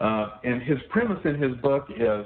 Uh, 0.00 0.38
and 0.44 0.62
his 0.62 0.78
premise 0.88 1.20
in 1.24 1.40
his 1.40 1.54
book 1.58 1.88
is 1.94 2.24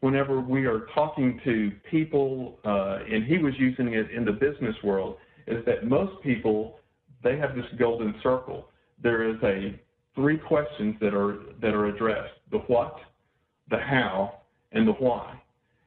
whenever 0.00 0.40
we 0.40 0.64
are 0.66 0.86
talking 0.94 1.40
to 1.44 1.72
people, 1.90 2.58
uh, 2.64 2.98
and 3.10 3.24
he 3.24 3.38
was 3.38 3.52
using 3.58 3.94
it 3.94 4.10
in 4.12 4.24
the 4.24 4.32
business 4.32 4.76
world, 4.84 5.16
is 5.48 5.64
that 5.66 5.86
most 5.86 6.22
people 6.22 6.78
they 7.22 7.36
have 7.38 7.56
this 7.56 7.64
golden 7.78 8.14
circle. 8.22 8.68
There 9.02 9.28
is 9.28 9.36
a 9.42 9.78
three 10.14 10.38
questions 10.38 10.96
that 11.00 11.14
are 11.14 11.38
that 11.60 11.74
are 11.74 11.86
addressed: 11.86 12.34
the 12.50 12.58
what, 12.58 12.96
the 13.70 13.78
how, 13.78 14.40
and 14.72 14.86
the 14.86 14.92
why. 14.92 15.40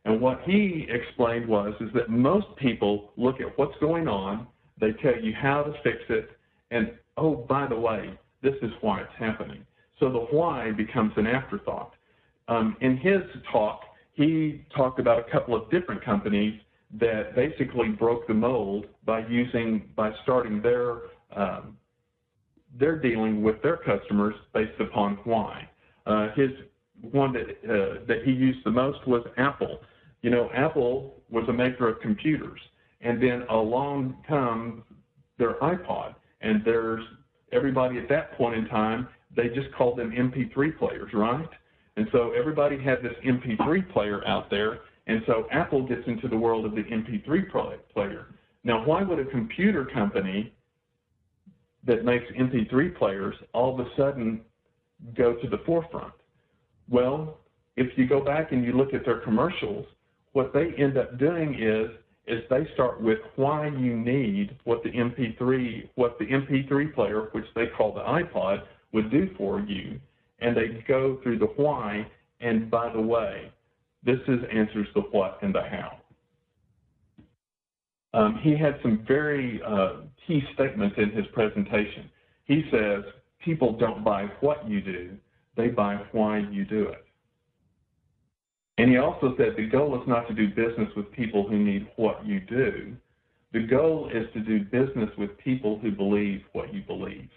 And 0.05 0.21
what 0.21 0.41
he 0.45 0.87
explained 0.89 1.47
was 1.47 1.73
is 1.81 1.89
that 1.93 2.09
most 2.09 2.47
people 2.57 3.11
look 3.17 3.41
at 3.41 3.57
what's 3.57 3.77
going 3.79 4.07
on, 4.07 4.47
they 4.79 4.93
tell 4.93 5.19
you 5.21 5.33
how 5.33 5.63
to 5.63 5.73
fix 5.83 5.97
it, 6.09 6.29
and 6.71 6.91
oh 7.17 7.35
by 7.35 7.67
the 7.67 7.79
way, 7.79 8.17
this 8.41 8.55
is 8.61 8.71
why 8.81 9.01
it's 9.01 9.11
happening. 9.17 9.65
So 9.99 10.09
the 10.09 10.19
why 10.35 10.71
becomes 10.71 11.11
an 11.17 11.27
afterthought. 11.27 11.93
Um, 12.47 12.77
in 12.81 12.97
his 12.97 13.21
talk, 13.51 13.81
he 14.13 14.65
talked 14.75 14.99
about 14.99 15.19
a 15.19 15.31
couple 15.31 15.55
of 15.55 15.69
different 15.69 16.03
companies 16.03 16.59
that 16.99 17.35
basically 17.35 17.89
broke 17.89 18.27
the 18.27 18.33
mold 18.33 18.87
by 19.05 19.25
using 19.27 19.89
by 19.95 20.11
starting 20.23 20.61
their 20.61 21.01
um, 21.35 21.77
they're 22.77 22.99
dealing 22.99 23.41
with 23.41 23.61
their 23.61 23.77
customers 23.77 24.35
based 24.53 24.79
upon 24.79 25.19
why. 25.23 25.67
Uh, 26.05 26.29
his 26.35 26.51
one 27.01 27.33
that 27.33 27.49
uh, 27.63 28.05
that 28.07 28.23
he 28.25 28.31
used 28.31 28.59
the 28.65 28.71
most 28.71 29.05
was 29.07 29.25
Apple. 29.37 29.79
You 30.21 30.29
know, 30.29 30.49
Apple 30.53 31.21
was 31.29 31.47
a 31.47 31.53
maker 31.53 31.87
of 31.87 32.01
computers, 32.01 32.59
and 33.01 33.21
then 33.21 33.43
along 33.49 34.17
comes 34.27 34.83
their 35.37 35.53
iPod, 35.55 36.15
and 36.41 36.63
there's 36.65 37.03
everybody 37.51 37.97
at 37.97 38.09
that 38.09 38.33
point 38.37 38.55
in 38.55 38.67
time 38.67 39.07
they 39.35 39.47
just 39.49 39.71
called 39.77 39.97
them 39.97 40.11
MP3 40.11 40.77
players, 40.77 41.11
right? 41.13 41.49
And 41.95 42.07
so 42.11 42.31
everybody 42.31 42.81
had 42.81 43.03
this 43.03 43.13
MP3 43.25 43.91
player 43.91 44.25
out 44.27 44.49
there, 44.49 44.79
and 45.07 45.21
so 45.27 45.47
Apple 45.51 45.87
gets 45.87 46.01
into 46.07 46.27
the 46.27 46.37
world 46.37 46.65
of 46.65 46.71
the 46.71 46.83
MP3 46.83 47.49
player. 47.93 48.27
Now, 48.63 48.85
why 48.85 49.03
would 49.03 49.19
a 49.19 49.25
computer 49.25 49.85
company 49.85 50.53
that 51.85 52.03
makes 52.05 52.25
MP3 52.37 52.97
players 52.97 53.35
all 53.53 53.73
of 53.73 53.85
a 53.85 53.89
sudden 53.95 54.41
go 55.15 55.35
to 55.35 55.47
the 55.47 55.59
forefront? 55.65 56.13
Well, 56.89 57.37
if 57.77 57.97
you 57.97 58.07
go 58.07 58.23
back 58.23 58.51
and 58.51 58.65
you 58.65 58.73
look 58.73 58.93
at 58.93 59.05
their 59.05 59.19
commercials, 59.19 59.85
what 60.33 60.53
they 60.53 60.73
end 60.77 60.97
up 60.97 61.17
doing 61.17 61.55
is 61.59 61.89
is 62.27 62.43
they 62.49 62.67
start 62.75 63.01
with 63.01 63.17
why 63.37 63.67
you 63.67 63.97
need 63.97 64.55
what 64.63 64.83
the 64.83 64.91
MP3 64.91 65.89
what 65.95 66.19
the 66.19 66.25
MP3 66.25 66.93
player, 66.93 67.29
which 67.31 67.45
they 67.55 67.65
call 67.75 67.93
the 67.93 68.01
iPod, 68.01 68.61
would 68.91 69.09
do 69.09 69.29
for 69.37 69.59
you, 69.61 69.99
and 70.39 70.55
they 70.55 70.83
go 70.87 71.19
through 71.23 71.39
the 71.39 71.47
why. 71.57 72.05
And 72.41 72.69
by 72.69 72.91
the 72.93 73.01
way, 73.01 73.51
this 74.03 74.19
is 74.27 74.39
answers 74.53 74.87
the 74.93 75.01
what 75.01 75.39
and 75.41 75.53
the 75.53 75.61
how. 75.61 75.98
Um, 78.13 78.39
he 78.41 78.57
had 78.57 78.79
some 78.81 79.03
very 79.07 79.61
uh, 79.65 80.01
key 80.25 80.41
statements 80.53 80.95
in 80.97 81.11
his 81.11 81.25
presentation. 81.33 82.09
He 82.45 82.63
says, 82.71 83.03
people 83.43 83.77
don't 83.77 84.03
buy 84.03 84.25
what 84.41 84.67
you 84.67 84.81
do, 84.81 85.17
they 85.55 85.67
buy 85.67 86.01
why 86.11 86.39
you 86.39 86.65
do 86.65 86.87
it. 86.87 87.05
And 88.77 88.89
he 88.89 88.97
also 88.97 89.35
said 89.37 89.55
the 89.57 89.67
goal 89.67 90.01
is 90.01 90.07
not 90.07 90.27
to 90.29 90.33
do 90.33 90.47
business 90.47 90.89
with 90.95 91.11
people 91.11 91.47
who 91.47 91.59
need 91.59 91.87
what 91.97 92.25
you 92.25 92.39
do. 92.39 92.95
The 93.51 93.67
goal 93.67 94.09
is 94.13 94.25
to 94.33 94.39
do 94.39 94.63
business 94.63 95.09
with 95.17 95.37
people 95.37 95.79
who 95.79 95.91
believe 95.91 96.41
what 96.53 96.73
you 96.73 96.81
believe. 96.83 97.29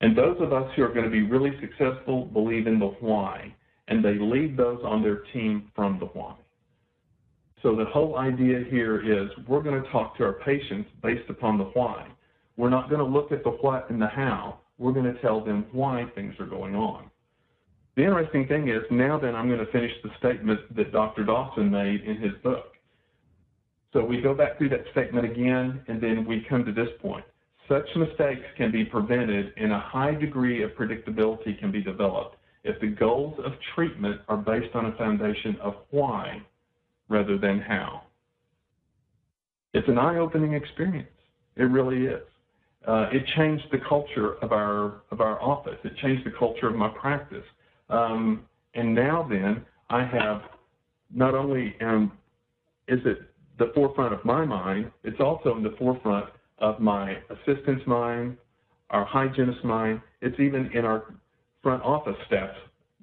And 0.00 0.18
those 0.18 0.36
of 0.40 0.52
us 0.52 0.70
who 0.74 0.82
are 0.82 0.92
going 0.92 1.04
to 1.04 1.10
be 1.10 1.22
really 1.22 1.52
successful 1.60 2.26
believe 2.26 2.66
in 2.66 2.78
the 2.78 2.94
why, 3.00 3.54
and 3.88 4.04
they 4.04 4.18
lead 4.18 4.56
those 4.56 4.80
on 4.84 5.02
their 5.02 5.22
team 5.32 5.70
from 5.74 5.98
the 6.00 6.06
why. 6.06 6.34
So 7.64 7.74
the 7.74 7.86
whole 7.86 8.18
idea 8.18 8.62
here 8.70 9.00
is 9.00 9.30
we're 9.48 9.62
going 9.62 9.82
to 9.82 9.90
talk 9.90 10.18
to 10.18 10.24
our 10.24 10.34
patients 10.34 10.90
based 11.02 11.30
upon 11.30 11.56
the 11.56 11.64
why. 11.64 12.06
We're 12.58 12.68
not 12.68 12.90
going 12.90 12.98
to 12.98 13.06
look 13.06 13.32
at 13.32 13.42
the 13.42 13.52
what 13.52 13.88
and 13.88 14.00
the 14.00 14.06
how. 14.06 14.58
We're 14.76 14.92
going 14.92 15.10
to 15.10 15.18
tell 15.22 15.42
them 15.42 15.64
why 15.72 16.04
things 16.14 16.34
are 16.38 16.46
going 16.46 16.74
on. 16.74 17.10
The 17.96 18.02
interesting 18.02 18.46
thing 18.46 18.68
is 18.68 18.82
now 18.90 19.18
then 19.18 19.34
I'm 19.34 19.48
going 19.48 19.64
to 19.64 19.72
finish 19.72 19.92
the 20.02 20.10
statement 20.18 20.60
that 20.76 20.92
Dr. 20.92 21.24
Dawson 21.24 21.70
made 21.70 22.02
in 22.02 22.20
his 22.20 22.32
book. 22.42 22.74
So 23.94 24.04
we 24.04 24.20
go 24.20 24.34
back 24.34 24.58
through 24.58 24.68
that 24.68 24.84
statement 24.92 25.24
again, 25.24 25.80
and 25.88 26.02
then 26.02 26.26
we 26.26 26.44
come 26.46 26.66
to 26.66 26.72
this 26.72 26.90
point. 27.00 27.24
Such 27.66 27.86
mistakes 27.96 28.44
can 28.58 28.72
be 28.72 28.84
prevented 28.84 29.54
and 29.56 29.72
a 29.72 29.80
high 29.80 30.12
degree 30.12 30.62
of 30.62 30.72
predictability 30.72 31.58
can 31.58 31.72
be 31.72 31.82
developed 31.82 32.36
if 32.62 32.78
the 32.82 32.88
goals 32.88 33.40
of 33.42 33.52
treatment 33.74 34.20
are 34.28 34.36
based 34.36 34.74
on 34.74 34.86
a 34.86 34.96
foundation 34.96 35.56
of 35.62 35.76
why 35.90 36.42
rather 37.08 37.38
than 37.38 37.60
how. 37.60 38.02
It's 39.72 39.88
an 39.88 39.98
eye-opening 39.98 40.54
experience. 40.54 41.08
It 41.56 41.64
really 41.64 42.06
is. 42.06 42.22
Uh, 42.86 43.08
it 43.12 43.24
changed 43.36 43.64
the 43.72 43.78
culture 43.88 44.34
of 44.42 44.52
our 44.52 45.02
of 45.10 45.20
our 45.20 45.40
office. 45.40 45.78
It 45.84 45.96
changed 45.96 46.26
the 46.26 46.32
culture 46.38 46.68
of 46.68 46.74
my 46.74 46.88
practice. 46.88 47.44
Um, 47.88 48.44
and 48.74 48.94
now 48.94 49.26
then, 49.28 49.64
I 49.88 50.04
have 50.04 50.42
not 51.12 51.34
only 51.34 51.74
um, 51.80 52.12
is 52.88 53.00
it 53.04 53.22
the 53.58 53.72
forefront 53.74 54.12
of 54.12 54.24
my 54.24 54.44
mind, 54.44 54.90
it's 55.02 55.20
also 55.20 55.56
in 55.56 55.62
the 55.62 55.74
forefront 55.78 56.26
of 56.58 56.80
my 56.80 57.16
assistant's 57.30 57.86
mind, 57.86 58.36
our 58.90 59.04
hygienist's 59.04 59.64
mind. 59.64 60.00
It's 60.20 60.38
even 60.38 60.70
in 60.74 60.84
our 60.84 61.14
front 61.62 61.82
office 61.82 62.16
staff. 62.26 62.50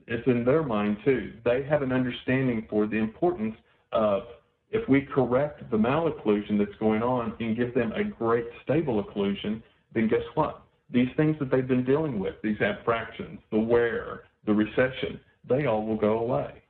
It's 0.07 0.25
in 0.27 0.45
their 0.45 0.63
mind 0.63 0.97
too. 1.03 1.33
They 1.43 1.63
have 1.63 1.81
an 1.81 1.91
understanding 1.91 2.67
for 2.69 2.85
the 2.85 2.97
importance 2.97 3.55
of 3.91 4.23
if 4.71 4.87
we 4.87 5.01
correct 5.01 5.69
the 5.69 5.77
malocclusion 5.77 6.57
that's 6.57 6.77
going 6.79 7.03
on 7.03 7.33
and 7.39 7.57
give 7.57 7.73
them 7.73 7.91
a 7.91 8.03
great 8.03 8.45
stable 8.63 9.03
occlusion, 9.03 9.61
then 9.93 10.07
guess 10.07 10.23
what? 10.35 10.63
These 10.89 11.09
things 11.17 11.35
that 11.39 11.51
they've 11.51 11.67
been 11.67 11.85
dealing 11.85 12.19
with, 12.19 12.35
these 12.41 12.57
abfractions, 12.57 13.39
the 13.51 13.59
wear, 13.59 14.21
the 14.45 14.53
recession, 14.53 15.19
they 15.47 15.65
all 15.65 15.85
will 15.85 15.97
go 15.97 16.19
away. 16.19 16.61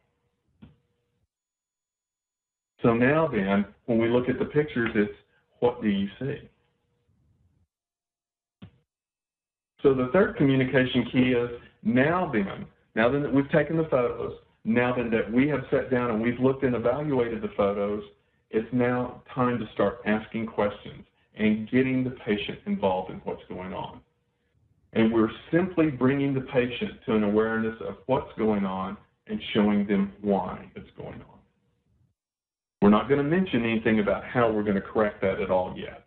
So 2.81 2.93
now 2.93 3.27
then, 3.27 3.65
when 3.85 3.99
we 3.99 4.09
look 4.09 4.29
at 4.29 4.39
the 4.39 4.45
pictures, 4.45 4.89
it's 4.95 5.13
what 5.59 5.81
do 5.81 5.89
you 5.89 6.07
see? 6.19 6.49
So 9.83 9.93
the 9.93 10.09
third 10.13 10.37
communication 10.37 11.05
key 11.11 11.31
is 11.33 11.49
now 11.83 12.31
then, 12.31 12.65
now 12.95 13.09
then 13.09 13.23
that 13.23 13.33
we've 13.33 13.49
taken 13.51 13.77
the 13.77 13.85
photos, 13.85 14.33
now 14.63 14.93
then 14.95 15.09
that 15.11 15.31
we 15.31 15.47
have 15.47 15.61
sat 15.71 15.89
down 15.89 16.11
and 16.11 16.21
we've 16.21 16.39
looked 16.39 16.63
and 16.63 16.75
evaluated 16.75 17.41
the 17.41 17.51
photos, 17.57 18.03
it's 18.49 18.67
now 18.71 19.23
time 19.33 19.59
to 19.59 19.65
start 19.73 20.01
asking 20.05 20.45
questions 20.45 21.03
and 21.35 21.69
getting 21.71 22.03
the 22.03 22.11
patient 22.11 22.59
involved 22.65 23.11
in 23.11 23.17
what's 23.23 23.43
going 23.49 23.73
on. 23.73 24.01
And 24.93 25.11
we're 25.11 25.31
simply 25.51 25.89
bringing 25.89 26.33
the 26.33 26.41
patient 26.41 26.91
to 27.05 27.15
an 27.15 27.23
awareness 27.23 27.75
of 27.87 27.95
what's 28.07 28.31
going 28.37 28.65
on 28.65 28.97
and 29.27 29.41
showing 29.53 29.87
them 29.87 30.11
why 30.21 30.69
it's 30.75 30.89
going 30.97 31.21
on. 31.21 31.39
We're 32.81 32.89
not 32.89 33.07
going 33.07 33.23
to 33.23 33.29
mention 33.29 33.63
anything 33.63 33.99
about 33.99 34.25
how 34.25 34.51
we're 34.51 34.63
going 34.63 34.75
to 34.75 34.81
correct 34.81 35.21
that 35.21 35.39
at 35.39 35.49
all 35.49 35.73
yet. 35.77 36.03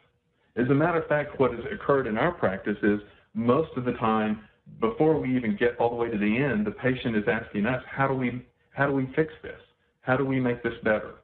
As 0.56 0.68
a 0.68 0.74
matter 0.74 1.00
of 1.00 1.08
fact, 1.08 1.40
what 1.40 1.52
has 1.52 1.64
occurred 1.72 2.06
in 2.06 2.18
our 2.18 2.32
practice 2.32 2.76
is 2.82 3.00
most 3.32 3.70
of 3.76 3.84
the 3.84 3.92
time, 3.92 4.40
before 4.80 5.20
we 5.20 5.36
even 5.36 5.56
get 5.56 5.76
all 5.78 5.90
the 5.90 5.96
way 5.96 6.10
to 6.10 6.18
the 6.18 6.36
end, 6.36 6.66
the 6.66 6.72
patient 6.72 7.16
is 7.16 7.24
asking 7.30 7.66
us, 7.66 7.82
how 7.90 8.08
do 8.08 8.14
we, 8.14 8.44
how 8.72 8.86
do 8.86 8.92
we 8.92 9.08
fix 9.14 9.32
this? 9.42 9.60
How 10.00 10.16
do 10.16 10.24
we 10.24 10.40
make 10.40 10.62
this 10.62 10.74
better? 10.82 11.14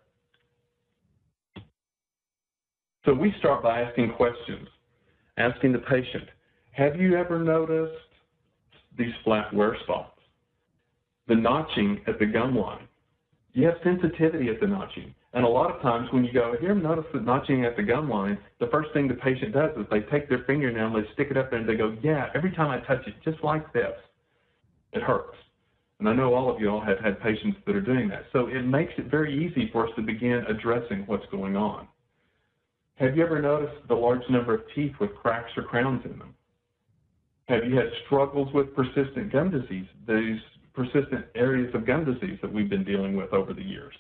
So 3.04 3.14
we 3.14 3.34
start 3.38 3.62
by 3.62 3.80
asking 3.80 4.12
questions, 4.12 4.68
asking 5.36 5.72
the 5.72 5.78
patient, 5.78 6.28
have 6.72 6.96
you 6.96 7.16
ever 7.16 7.38
noticed 7.38 7.94
these 8.96 9.12
flat 9.24 9.52
wear 9.52 9.76
spots? 9.84 10.18
The 11.28 11.34
notching 11.34 12.00
at 12.06 12.18
the 12.18 12.26
gum 12.26 12.56
line. 12.56 12.86
You 13.52 13.66
have 13.66 13.76
sensitivity 13.82 14.48
at 14.48 14.60
the 14.60 14.66
notching. 14.66 15.14
And 15.32 15.44
a 15.44 15.48
lot 15.48 15.74
of 15.74 15.80
times 15.80 16.08
when 16.12 16.24
you 16.24 16.32
go, 16.32 16.54
here, 16.60 16.74
ever 16.74 17.04
the 17.12 17.20
notching 17.20 17.64
at 17.64 17.76
the 17.76 17.82
gum 17.84 18.10
line, 18.10 18.36
the 18.58 18.66
first 18.66 18.92
thing 18.92 19.06
the 19.06 19.14
patient 19.14 19.52
does 19.52 19.70
is 19.76 19.86
they 19.90 20.00
take 20.00 20.28
their 20.28 20.42
fingernail 20.44 20.94
and 20.94 20.96
they 20.96 21.08
stick 21.12 21.28
it 21.30 21.36
up 21.36 21.50
there 21.50 21.60
and 21.60 21.68
they 21.68 21.76
go, 21.76 21.96
yeah, 22.02 22.30
every 22.34 22.50
time 22.50 22.70
I 22.70 22.84
touch 22.84 23.06
it, 23.06 23.14
just 23.24 23.42
like 23.44 23.72
this, 23.72 23.94
it 24.92 25.02
hurts. 25.02 25.36
And 26.00 26.08
I 26.08 26.14
know 26.14 26.34
all 26.34 26.52
of 26.52 26.60
you 26.60 26.68
all 26.68 26.80
have 26.80 26.98
had 26.98 27.20
patients 27.20 27.58
that 27.66 27.76
are 27.76 27.80
doing 27.80 28.08
that. 28.08 28.24
So 28.32 28.48
it 28.48 28.62
makes 28.62 28.92
it 28.98 29.10
very 29.10 29.46
easy 29.46 29.68
for 29.70 29.86
us 29.86 29.92
to 29.96 30.02
begin 30.02 30.44
addressing 30.48 31.04
what's 31.06 31.26
going 31.30 31.56
on. 31.56 31.86
Have 32.96 33.16
you 33.16 33.24
ever 33.24 33.40
noticed 33.40 33.86
the 33.86 33.94
large 33.94 34.22
number 34.30 34.54
of 34.54 34.62
teeth 34.74 34.92
with 35.00 35.14
cracks 35.14 35.52
or 35.56 35.62
crowns 35.62 36.04
in 36.04 36.18
them? 36.18 36.34
Have 37.48 37.64
you 37.64 37.76
had 37.76 37.86
struggles 38.06 38.52
with 38.52 38.74
persistent 38.74 39.32
gum 39.32 39.50
disease, 39.50 39.86
these 40.08 40.40
persistent 40.74 41.26
areas 41.34 41.74
of 41.74 41.86
gum 41.86 42.04
disease 42.04 42.38
that 42.42 42.52
we've 42.52 42.70
been 42.70 42.84
dealing 42.84 43.16
with 43.16 43.32
over 43.32 43.52
the 43.52 43.62
years? 43.62 43.94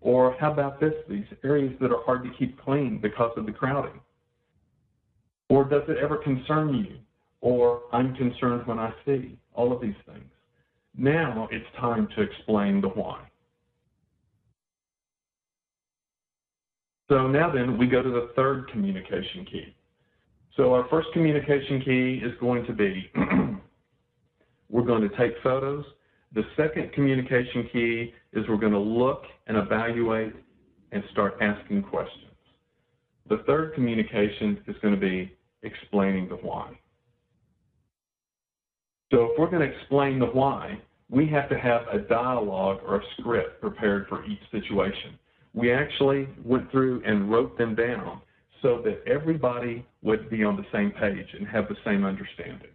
Or 0.00 0.36
how 0.38 0.52
about 0.52 0.80
this, 0.80 0.94
these 1.08 1.26
areas 1.44 1.74
that 1.80 1.90
are 1.90 2.02
hard 2.04 2.24
to 2.24 2.30
keep 2.38 2.60
clean 2.60 3.00
because 3.00 3.32
of 3.36 3.46
the 3.46 3.52
crowding? 3.52 4.00
Or 5.48 5.64
does 5.64 5.82
it 5.88 5.98
ever 5.98 6.16
concern 6.18 6.74
you? 6.74 6.98
Or 7.40 7.82
I'm 7.92 8.14
concerned 8.14 8.66
when 8.66 8.78
I 8.78 8.92
see 9.04 9.38
all 9.54 9.72
of 9.72 9.80
these 9.80 9.94
things. 10.06 10.30
Now 10.96 11.48
it's 11.50 11.66
time 11.78 12.08
to 12.16 12.22
explain 12.22 12.80
the 12.80 12.88
why. 12.88 13.24
So 17.08 17.26
now 17.26 17.50
then, 17.50 17.78
we 17.78 17.86
go 17.86 18.02
to 18.02 18.10
the 18.10 18.30
third 18.36 18.70
communication 18.70 19.46
key. 19.50 19.74
So 20.56 20.74
our 20.74 20.86
first 20.88 21.08
communication 21.14 21.80
key 21.80 22.20
is 22.22 22.32
going 22.38 22.66
to 22.66 22.72
be, 22.72 23.10
we're 24.68 24.82
going 24.82 25.08
to 25.08 25.16
take 25.16 25.32
photos. 25.42 25.84
The 26.34 26.44
second 26.56 26.92
communication 26.92 27.68
key 27.72 28.12
is 28.32 28.44
we're 28.48 28.56
going 28.56 28.72
to 28.72 28.78
look 28.78 29.22
and 29.46 29.56
evaluate 29.56 30.34
and 30.92 31.02
start 31.10 31.36
asking 31.40 31.82
questions. 31.82 32.24
The 33.28 33.42
third 33.46 33.74
communication 33.74 34.62
is 34.66 34.76
going 34.82 34.94
to 34.94 35.00
be 35.00 35.36
explaining 35.62 36.28
the 36.28 36.36
why. 36.36 36.70
So 39.10 39.24
if 39.24 39.38
we're 39.38 39.50
going 39.50 39.68
to 39.68 39.74
explain 39.74 40.18
the 40.18 40.26
why, 40.26 40.78
we 41.10 41.26
have 41.28 41.48
to 41.48 41.58
have 41.58 41.82
a 41.92 41.98
dialogue 41.98 42.80
or 42.86 42.96
a 42.96 43.02
script 43.18 43.60
prepared 43.60 44.06
for 44.08 44.24
each 44.26 44.40
situation. 44.50 45.18
We 45.54 45.72
actually 45.72 46.28
went 46.44 46.70
through 46.70 47.02
and 47.06 47.30
wrote 47.30 47.56
them 47.56 47.74
down 47.74 48.20
so 48.60 48.82
that 48.84 49.02
everybody 49.06 49.86
would 50.02 50.28
be 50.28 50.44
on 50.44 50.56
the 50.56 50.66
same 50.72 50.90
page 50.90 51.26
and 51.32 51.46
have 51.48 51.68
the 51.68 51.76
same 51.84 52.04
understanding. 52.04 52.70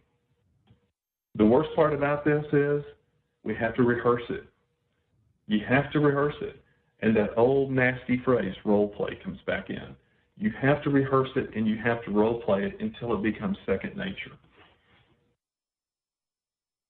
The 1.36 1.46
worst 1.46 1.70
part 1.76 1.94
about 1.94 2.26
this 2.26 2.44
is 2.52 2.84
we 3.44 3.56
have 3.56 3.76
to 3.76 3.84
rehearse 3.84 4.24
it. 4.30 4.46
You 5.48 5.60
have 5.68 5.92
to 5.92 6.00
rehearse 6.00 6.36
it. 6.42 6.62
And 7.02 7.16
that 7.18 7.38
old 7.38 7.72
nasty 7.72 8.22
phrase, 8.24 8.56
role 8.64 8.88
play, 8.88 9.20
comes 9.24 9.40
back 9.46 9.70
in. 9.70 9.96
You 10.38 10.52
have 10.62 10.82
to 10.84 10.90
rehearse 10.90 11.30
it 11.36 11.56
and 11.56 11.68
you 11.68 11.78
have 11.84 12.04
to 12.06 12.12
role 12.12 12.42
play 12.42 12.64
it 12.64 12.80
until 12.80 13.14
it 13.14 13.22
becomes 13.22 13.58
second 13.66 13.96
nature. 13.98 14.32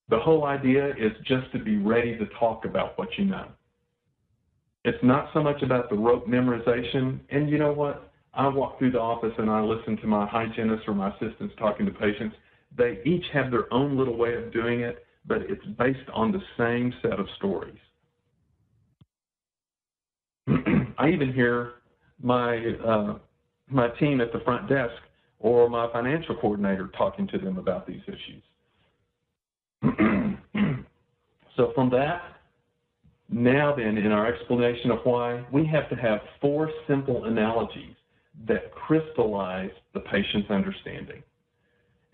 The 0.10 0.20
whole 0.20 0.46
idea 0.46 0.90
is 0.90 1.12
just 1.26 1.52
to 1.54 1.60
be 1.60 1.78
ready 1.78 2.18
to 2.18 2.26
talk 2.40 2.66
about 2.66 2.98
what 2.98 3.10
you 3.18 3.26
know. 3.26 3.48
It's 4.86 5.04
not 5.04 5.30
so 5.34 5.42
much 5.42 5.62
about 5.64 5.90
the 5.90 5.96
rote 5.96 6.28
memorization. 6.28 7.20
And 7.30 7.50
you 7.50 7.58
know 7.58 7.72
what? 7.72 8.12
I 8.34 8.48
walk 8.48 8.80
through 8.80 8.92
the 8.92 9.00
office 9.00 9.34
and 9.38 9.50
I 9.50 9.62
listen 9.62 9.98
to 9.98 10.08
my 10.08 10.28
hygienists 10.28 10.88
or 10.88 10.94
my 10.94 11.10
assistants 11.10 11.54
talking 11.58 11.86
to 11.86 11.92
patients. 11.92 12.36
They 12.76 13.00
each 13.06 13.26
have 13.34 13.52
their 13.52 13.72
own 13.74 13.98
little 13.98 14.18
way 14.18 14.34
of 14.36 14.52
doing 14.52 14.82
it, 14.82 15.06
but 15.26 15.42
it's 15.44 15.66
based 15.78 16.10
on 16.14 16.32
the 16.32 16.42
same 16.58 16.94
set 17.02 17.20
of 17.20 17.28
stories. 17.38 17.78
I 20.98 21.10
even 21.10 21.34
hear 21.34 21.74
my 22.22 22.58
uh, 22.86 23.18
my 23.70 23.90
team 24.00 24.22
at 24.22 24.32
the 24.34 24.40
front 24.40 24.68
desk 24.70 24.94
or 25.40 25.70
my 25.70 25.92
financial 25.92 26.36
coordinator 26.36 26.90
talking 26.98 27.28
to 27.28 27.38
them 27.38 27.58
about 27.58 27.88
these 27.88 28.02
issues. 28.08 28.44
so 31.56 31.72
from 31.76 31.90
that, 31.90 32.22
now 33.30 33.76
then, 33.76 33.98
in 33.98 34.12
our 34.12 34.32
explanation 34.32 34.92
of 34.92 35.00
why, 35.04 35.44
we 35.52 35.66
have 35.66 35.90
to 35.90 35.96
have 35.96 36.20
four 36.40 36.70
simple 36.88 37.26
analogies 37.26 37.96
that 38.48 38.72
crystallize 38.72 39.72
the 39.94 40.00
patient's 40.02 40.50
understanding. 40.50 41.24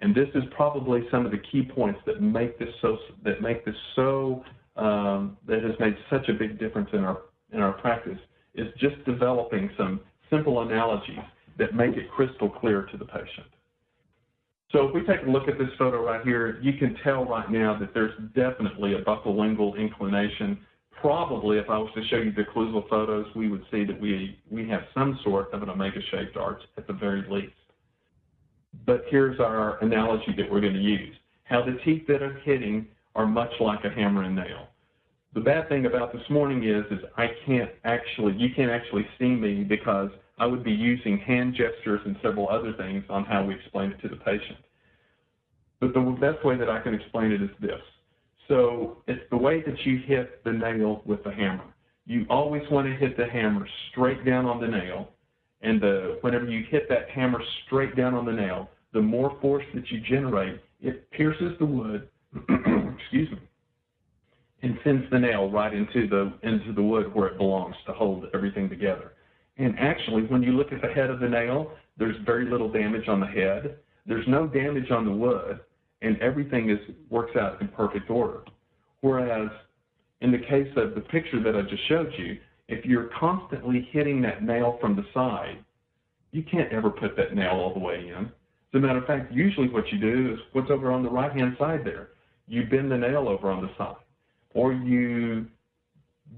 And 0.02 0.16
this 0.16 0.30
is 0.34 0.44
probably 0.52 1.06
some 1.12 1.26
of 1.26 1.32
the 1.32 1.42
key 1.52 1.64
points 1.64 2.00
that 2.06 2.22
make 2.22 2.58
this 2.58 2.70
so 2.82 2.98
that 3.24 3.42
make 3.42 3.66
this 3.66 3.76
so 3.96 4.44
um, 4.76 5.38
that 5.48 5.62
has 5.62 5.74
made 5.80 5.96
such 6.10 6.30
a 6.30 6.34
big 6.34 6.58
difference 6.58 6.90
in 6.94 7.04
our 7.04 7.22
in 7.52 7.60
our 7.62 7.74
practice 7.74 8.20
is 8.56 8.68
just 8.78 9.04
developing 9.06 9.70
some 9.78 10.00
simple 10.30 10.62
analogies 10.62 11.20
that 11.58 11.76
make 11.76 11.96
it 11.96 12.10
crystal 12.12 12.50
clear 12.50 12.84
to 12.84 12.98
the 12.98 13.06
patient. 13.06 13.48
So 14.72 14.88
if 14.88 14.94
we 14.94 15.02
take 15.02 15.26
a 15.26 15.30
look 15.30 15.48
at 15.48 15.58
this 15.58 15.70
photo 15.78 16.06
right 16.06 16.24
here, 16.24 16.60
you 16.62 16.74
can 16.74 16.96
tell 17.04 17.26
right 17.26 17.50
now 17.50 17.78
that 17.80 17.94
there's 17.94 18.14
definitely 18.36 18.94
a 18.94 19.02
buccolingual 19.02 19.78
inclination. 19.78 20.60
Probably 21.02 21.58
if 21.58 21.70
I 21.70 21.78
was 21.78 21.90
to 21.96 22.06
show 22.08 22.18
you 22.18 22.32
the 22.32 22.44
occlusal 22.44 22.88
photos, 22.88 23.26
we 23.36 23.50
would 23.50 23.64
see 23.72 23.84
that 23.86 24.00
we, 24.00 24.38
we 24.50 24.70
have 24.70 24.82
some 24.94 25.20
sort 25.24 25.52
of 25.54 25.64
an 25.64 25.70
omega-shaped 25.70 26.38
arch 26.38 26.62
at 26.78 26.86
the 26.86 26.94
very 26.94 27.26
least. 27.30 27.54
But 28.86 29.04
here's 29.10 29.40
our 29.40 29.78
analogy 29.84 30.34
that 30.38 30.52
we're 30.52 30.62
going 30.62 30.74
to 30.74 30.80
use. 30.80 31.16
How 31.44 31.64
the 31.64 31.78
teeth 31.84 32.06
that 32.08 32.22
are 32.22 32.40
hitting 32.44 32.88
are 33.16 33.26
much 33.26 33.52
like 33.60 33.84
a 33.84 33.90
hammer 33.90 34.24
and 34.24 34.36
nail. 34.36 34.68
The 35.34 35.42
bad 35.42 35.70
thing 35.70 35.86
about 35.86 36.12
this 36.14 36.22
morning 36.30 36.64
is, 36.64 36.86
is 36.92 37.04
I 37.18 37.28
can't 37.46 37.70
actually, 37.84 38.34
you 38.34 38.50
can't 38.56 38.72
actually 38.72 39.06
see 39.20 39.30
me 39.30 39.64
because 39.64 40.10
I 40.40 40.46
would 40.46 40.64
be 40.64 40.72
using 40.72 41.20
hand 41.20 41.54
gestures 41.54 42.02
and 42.06 42.16
several 42.24 42.50
other 42.50 42.74
things 42.74 43.04
on 43.10 43.26
how 43.26 43.44
we 43.44 43.56
explain 43.56 43.92
it 43.92 44.02
to 44.02 44.08
the 44.08 44.16
patient. 44.16 44.58
But 45.80 45.94
the 45.94 46.00
best 46.20 46.44
way 46.46 46.58
that 46.58 46.70
I 46.70 46.82
can 46.82 46.94
explain 46.94 47.32
it 47.32 47.42
is 47.42 47.50
this. 47.62 47.82
So 48.48 49.04
it's 49.08 49.22
the 49.30 49.38
way 49.38 49.62
that 49.62 49.86
you 49.86 50.00
hit 50.06 50.44
the 50.44 50.52
nail 50.52 51.04
with 51.06 51.24
the 51.24 51.32
hammer. 51.32 51.66
You 52.06 52.26
always 52.30 52.64
want 52.72 52.88
to 52.88 52.96
hit 52.96 53.16
the 53.16 53.28
hammer 53.28 53.68
straight 53.92 54.26
down 54.26 54.46
on 54.46 54.60
the 54.60 54.68
nail, 54.68 55.10
and 55.62 55.82
the, 55.82 56.18
whenever 56.22 56.46
you 56.46 56.66
hit 56.70 56.88
that 56.90 57.10
hammer 57.10 57.42
straight 57.66 57.96
down 57.96 58.14
on 58.14 58.26
the 58.26 58.32
nail, 58.32 58.70
the 58.94 59.02
more 59.02 59.38
force 59.42 59.66
that 59.74 59.90
you 59.92 60.00
generate, 60.02 60.62
it 60.82 61.10
pierces 61.12 61.54
the 61.60 61.66
wood, 61.66 62.08
excuse 62.36 63.30
me, 63.32 63.40
and 64.62 64.78
sends 64.84 65.10
the 65.12 65.20
nail 65.20 65.50
right 65.50 65.74
into 65.74 66.08
the 66.08 66.34
into 66.44 66.74
the 66.74 66.82
wood 66.82 67.14
where 67.14 67.28
it 67.28 67.38
belongs 67.38 67.76
to 67.86 67.94
hold 67.94 68.26
everything 68.34 68.70
together. 68.70 69.14
And 69.58 69.78
actually, 69.78 70.24
when 70.24 70.42
you 70.42 70.54
look 70.54 70.72
at 70.72 70.82
the 70.82 70.88
head 70.88 71.10
of 71.10 71.20
the 71.20 71.28
nail, 71.28 71.72
there's 71.98 72.16
very 72.26 72.50
little 72.50 72.72
damage 72.72 73.08
on 73.08 73.20
the 73.20 73.28
head. 73.28 73.78
There's 74.06 74.28
no 74.28 74.48
damage 74.48 74.90
on 74.90 75.06
the 75.06 75.12
wood, 75.12 75.60
and 76.02 76.18
everything 76.22 76.70
is 76.70 76.80
works 77.10 77.36
out 77.36 77.62
in 77.62 77.68
perfect 77.68 78.10
order. 78.10 78.44
Whereas 79.02 79.50
in 80.22 80.32
the 80.32 80.38
case 80.38 80.72
of 80.76 80.96
the 80.96 81.02
picture 81.02 81.42
that 81.44 81.56
I 81.56 81.62
just 81.62 81.88
showed 81.88 82.12
you, 82.18 82.38
if 82.70 82.86
you're 82.86 83.10
constantly 83.20 83.88
hitting 83.92 84.22
that 84.22 84.44
nail 84.44 84.78
from 84.80 84.96
the 84.96 85.06
side, 85.14 85.58
you 86.32 86.44
can't 86.44 86.72
ever 86.72 86.90
put 86.90 87.18
that 87.18 87.36
nail 87.36 87.52
all 87.52 87.74
the 87.74 87.80
way 87.80 88.08
in. 88.16 88.26
As 88.26 88.76
a 88.76 88.80
matter 88.80 89.00
of 89.00 89.06
fact, 89.06 89.34
usually 89.34 89.68
what 89.68 89.92
you 89.92 90.00
do 90.00 90.34
is 90.34 90.40
what's 90.54 90.70
over 90.70 90.92
on 90.92 91.04
the 91.04 91.10
right-hand 91.10 91.56
side 91.58 91.82
there. 91.84 92.10
You 92.48 92.64
bend 92.70 92.92
the 92.92 92.98
nail 92.98 93.28
over 93.28 93.52
on 93.52 93.62
the 93.62 93.70
side 93.78 93.96
or 94.54 94.74
you 94.74 95.46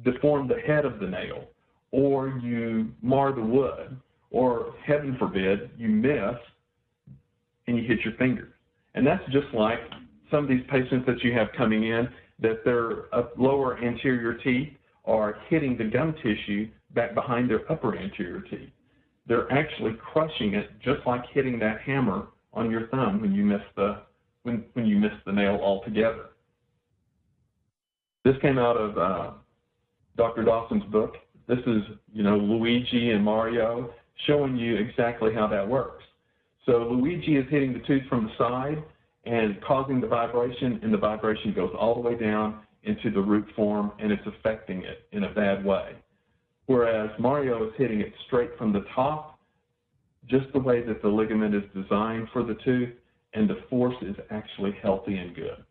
deform 0.03 0.47
the 0.47 0.59
head 0.65 0.85
of 0.85 0.99
the 0.99 1.07
nail, 1.07 1.45
or 1.91 2.39
you 2.41 2.91
mar 3.01 3.33
the 3.33 3.41
wood, 3.41 3.97
or 4.29 4.73
heaven 4.85 5.15
forbid, 5.19 5.69
you 5.77 5.89
miss 5.89 6.35
and 7.67 7.77
you 7.77 7.83
hit 7.83 7.99
your 8.03 8.13
finger. 8.15 8.49
And 8.95 9.05
that's 9.05 9.23
just 9.31 9.47
like 9.53 9.79
some 10.29 10.43
of 10.43 10.49
these 10.49 10.63
patients 10.69 11.05
that 11.07 11.21
you 11.23 11.33
have 11.33 11.47
coming 11.57 11.83
in 11.83 12.07
that 12.39 12.63
their 12.65 13.05
lower 13.37 13.77
anterior 13.83 14.33
teeth 14.35 14.69
are 15.05 15.37
hitting 15.49 15.77
the 15.77 15.83
gum 15.85 16.13
tissue 16.21 16.69
back 16.93 17.15
behind 17.15 17.49
their 17.49 17.69
upper 17.71 17.97
anterior 17.97 18.41
teeth. 18.41 18.69
They're 19.27 19.51
actually 19.51 19.93
crushing 20.11 20.55
it 20.55 20.69
just 20.83 21.05
like 21.05 21.23
hitting 21.31 21.59
that 21.59 21.81
hammer 21.81 22.27
on 22.53 22.69
your 22.69 22.87
thumb 22.87 23.21
when 23.21 23.33
you 23.33 23.43
miss 23.43 23.61
the 23.75 24.01
when, 24.43 24.65
when 24.73 24.85
you 24.85 24.97
miss 24.97 25.13
the 25.25 25.31
nail 25.31 25.59
altogether. 25.61 26.29
This 28.23 28.35
came 28.41 28.57
out 28.57 28.77
of 28.77 28.97
uh, 28.97 29.31
Dr. 30.17 30.43
Dawson's 30.43 30.83
book. 30.85 31.15
This 31.47 31.59
is, 31.59 31.83
you 32.11 32.23
know, 32.23 32.37
Luigi 32.37 33.11
and 33.11 33.23
Mario 33.23 33.93
showing 34.27 34.55
you 34.55 34.75
exactly 34.75 35.33
how 35.33 35.47
that 35.47 35.67
works. 35.67 36.03
So 36.65 36.87
Luigi 36.89 37.37
is 37.37 37.45
hitting 37.49 37.73
the 37.73 37.79
tooth 37.79 38.03
from 38.07 38.25
the 38.25 38.31
side 38.37 38.83
and 39.25 39.61
causing 39.61 40.01
the 40.01 40.07
vibration, 40.07 40.79
and 40.83 40.93
the 40.93 40.97
vibration 40.97 41.53
goes 41.53 41.71
all 41.77 41.95
the 41.95 42.01
way 42.01 42.15
down 42.15 42.61
into 42.83 43.11
the 43.11 43.21
root 43.21 43.47
form, 43.55 43.91
and 43.99 44.11
it's 44.11 44.25
affecting 44.25 44.83
it 44.83 45.07
in 45.11 45.23
a 45.23 45.33
bad 45.33 45.63
way. 45.63 45.95
Whereas 46.65 47.09
Mario 47.19 47.67
is 47.67 47.73
hitting 47.77 48.01
it 48.01 48.13
straight 48.27 48.51
from 48.57 48.71
the 48.71 48.85
top, 48.95 49.39
just 50.27 50.45
the 50.53 50.59
way 50.59 50.81
that 50.83 51.01
the 51.01 51.07
ligament 51.07 51.53
is 51.53 51.63
designed 51.75 52.27
for 52.31 52.43
the 52.43 52.55
tooth, 52.63 52.89
and 53.33 53.49
the 53.49 53.59
force 53.69 53.95
is 54.01 54.15
actually 54.29 54.75
healthy 54.81 55.17
and 55.17 55.35
good. 55.35 55.63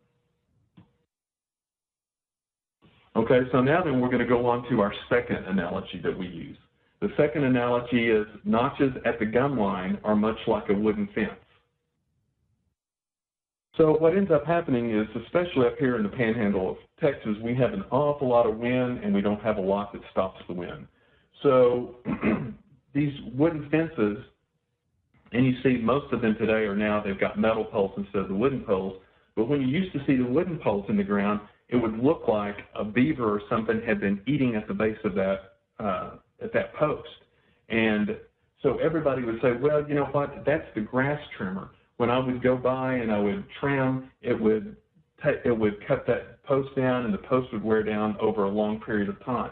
Okay, 3.15 3.39
so 3.51 3.61
now 3.61 3.83
then 3.83 3.99
we're 3.99 4.07
going 4.07 4.19
to 4.19 4.25
go 4.25 4.45
on 4.45 4.67
to 4.69 4.79
our 4.79 4.93
second 5.09 5.43
analogy 5.45 5.99
that 6.03 6.17
we 6.17 6.27
use. 6.27 6.57
The 7.01 7.09
second 7.17 7.43
analogy 7.43 8.09
is 8.09 8.25
notches 8.45 8.93
at 9.05 9.19
the 9.19 9.25
gum 9.25 9.59
line 9.59 9.99
are 10.03 10.15
much 10.15 10.37
like 10.47 10.69
a 10.69 10.73
wooden 10.73 11.09
fence. 11.13 11.31
So 13.77 13.93
what 13.97 14.17
ends 14.17 14.31
up 14.31 14.45
happening 14.45 14.91
is, 14.91 15.07
especially 15.23 15.67
up 15.67 15.77
here 15.79 15.95
in 15.95 16.03
the 16.03 16.09
panhandle 16.09 16.71
of 16.71 16.77
Texas, 16.99 17.37
we 17.41 17.55
have 17.55 17.73
an 17.73 17.83
awful 17.89 18.27
lot 18.27 18.45
of 18.45 18.57
wind 18.57 19.03
and 19.03 19.13
we 19.13 19.21
don't 19.21 19.41
have 19.41 19.57
a 19.57 19.61
lot 19.61 19.93
that 19.93 20.01
stops 20.11 20.41
the 20.47 20.53
wind. 20.53 20.87
So 21.41 21.95
these 22.93 23.13
wooden 23.33 23.69
fences, 23.69 24.17
and 25.31 25.45
you 25.45 25.53
see 25.63 25.81
most 25.81 26.11
of 26.11 26.21
them 26.21 26.35
today 26.37 26.65
are 26.65 26.75
now, 26.75 27.01
they've 27.01 27.19
got 27.19 27.39
metal 27.39 27.63
poles 27.63 27.93
instead 27.97 28.23
of 28.23 28.27
the 28.27 28.35
wooden 28.35 28.61
poles. 28.61 29.01
But 29.35 29.47
when 29.47 29.61
you 29.61 29.67
used 29.67 29.93
to 29.93 29.99
see 30.05 30.17
the 30.17 30.25
wooden 30.25 30.59
poles 30.59 30.85
in 30.89 30.97
the 30.97 31.03
ground, 31.03 31.39
it 31.69 31.77
would 31.77 31.97
look 31.97 32.27
like 32.27 32.57
a 32.75 32.83
beaver 32.83 33.33
or 33.33 33.41
something 33.49 33.81
had 33.87 34.01
been 34.01 34.19
eating 34.27 34.55
at 34.55 34.67
the 34.67 34.73
base 34.73 34.97
of 35.05 35.15
that 35.15 35.53
uh, 35.79 36.11
at 36.43 36.51
that 36.53 36.73
post. 36.75 37.07
And 37.69 38.17
so 38.61 38.77
everybody 38.79 39.23
would 39.23 39.39
say, 39.41 39.53
well, 39.53 39.87
you 39.87 39.95
know 39.95 40.05
what, 40.05 40.43
that's 40.45 40.67
the 40.75 40.81
grass 40.81 41.19
trimmer. 41.37 41.71
When 42.01 42.09
I 42.09 42.17
would 42.17 42.41
go 42.41 42.57
by 42.57 42.95
and 42.95 43.11
I 43.11 43.19
would 43.19 43.45
trim, 43.59 44.09
it 44.23 44.33
would 44.33 44.75
it 45.23 45.55
would 45.55 45.87
cut 45.87 46.07
that 46.07 46.43
post 46.43 46.75
down 46.75 47.05
and 47.05 47.13
the 47.13 47.19
post 47.19 47.53
would 47.53 47.63
wear 47.63 47.83
down 47.83 48.17
over 48.19 48.45
a 48.45 48.49
long 48.49 48.81
period 48.81 49.07
of 49.07 49.23
time. 49.23 49.51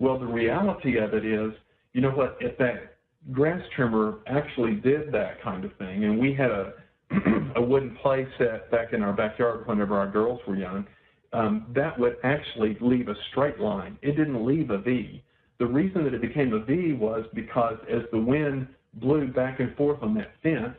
Well, 0.00 0.18
the 0.18 0.26
reality 0.26 0.98
of 0.98 1.14
it 1.14 1.24
is, 1.24 1.52
you 1.92 2.00
know 2.00 2.10
what, 2.10 2.36
if 2.40 2.58
that 2.58 2.96
grass 3.30 3.62
trimmer 3.76 4.18
actually 4.26 4.74
did 4.74 5.12
that 5.12 5.40
kind 5.40 5.64
of 5.64 5.72
thing, 5.76 6.02
and 6.02 6.18
we 6.18 6.34
had 6.34 6.50
a, 6.50 6.72
a 7.54 7.62
wooden 7.62 7.96
play 8.02 8.26
set 8.38 8.72
back 8.72 8.92
in 8.92 9.00
our 9.00 9.12
backyard 9.12 9.64
whenever 9.68 9.96
our 9.96 10.10
girls 10.10 10.40
were 10.48 10.56
young, 10.56 10.84
um, 11.32 11.64
that 11.76 11.96
would 11.96 12.16
actually 12.24 12.76
leave 12.80 13.06
a 13.06 13.14
straight 13.30 13.60
line. 13.60 14.00
It 14.02 14.16
didn't 14.16 14.44
leave 14.44 14.70
a 14.70 14.78
V. 14.78 15.22
The 15.60 15.66
reason 15.66 16.02
that 16.02 16.14
it 16.14 16.22
became 16.22 16.54
a 16.54 16.64
V 16.64 16.94
was 16.94 17.24
because 17.34 17.76
as 17.88 18.02
the 18.10 18.18
wind 18.18 18.66
blew 18.94 19.28
back 19.28 19.60
and 19.60 19.76
forth 19.76 20.02
on 20.02 20.12
that 20.14 20.32
fence, 20.42 20.76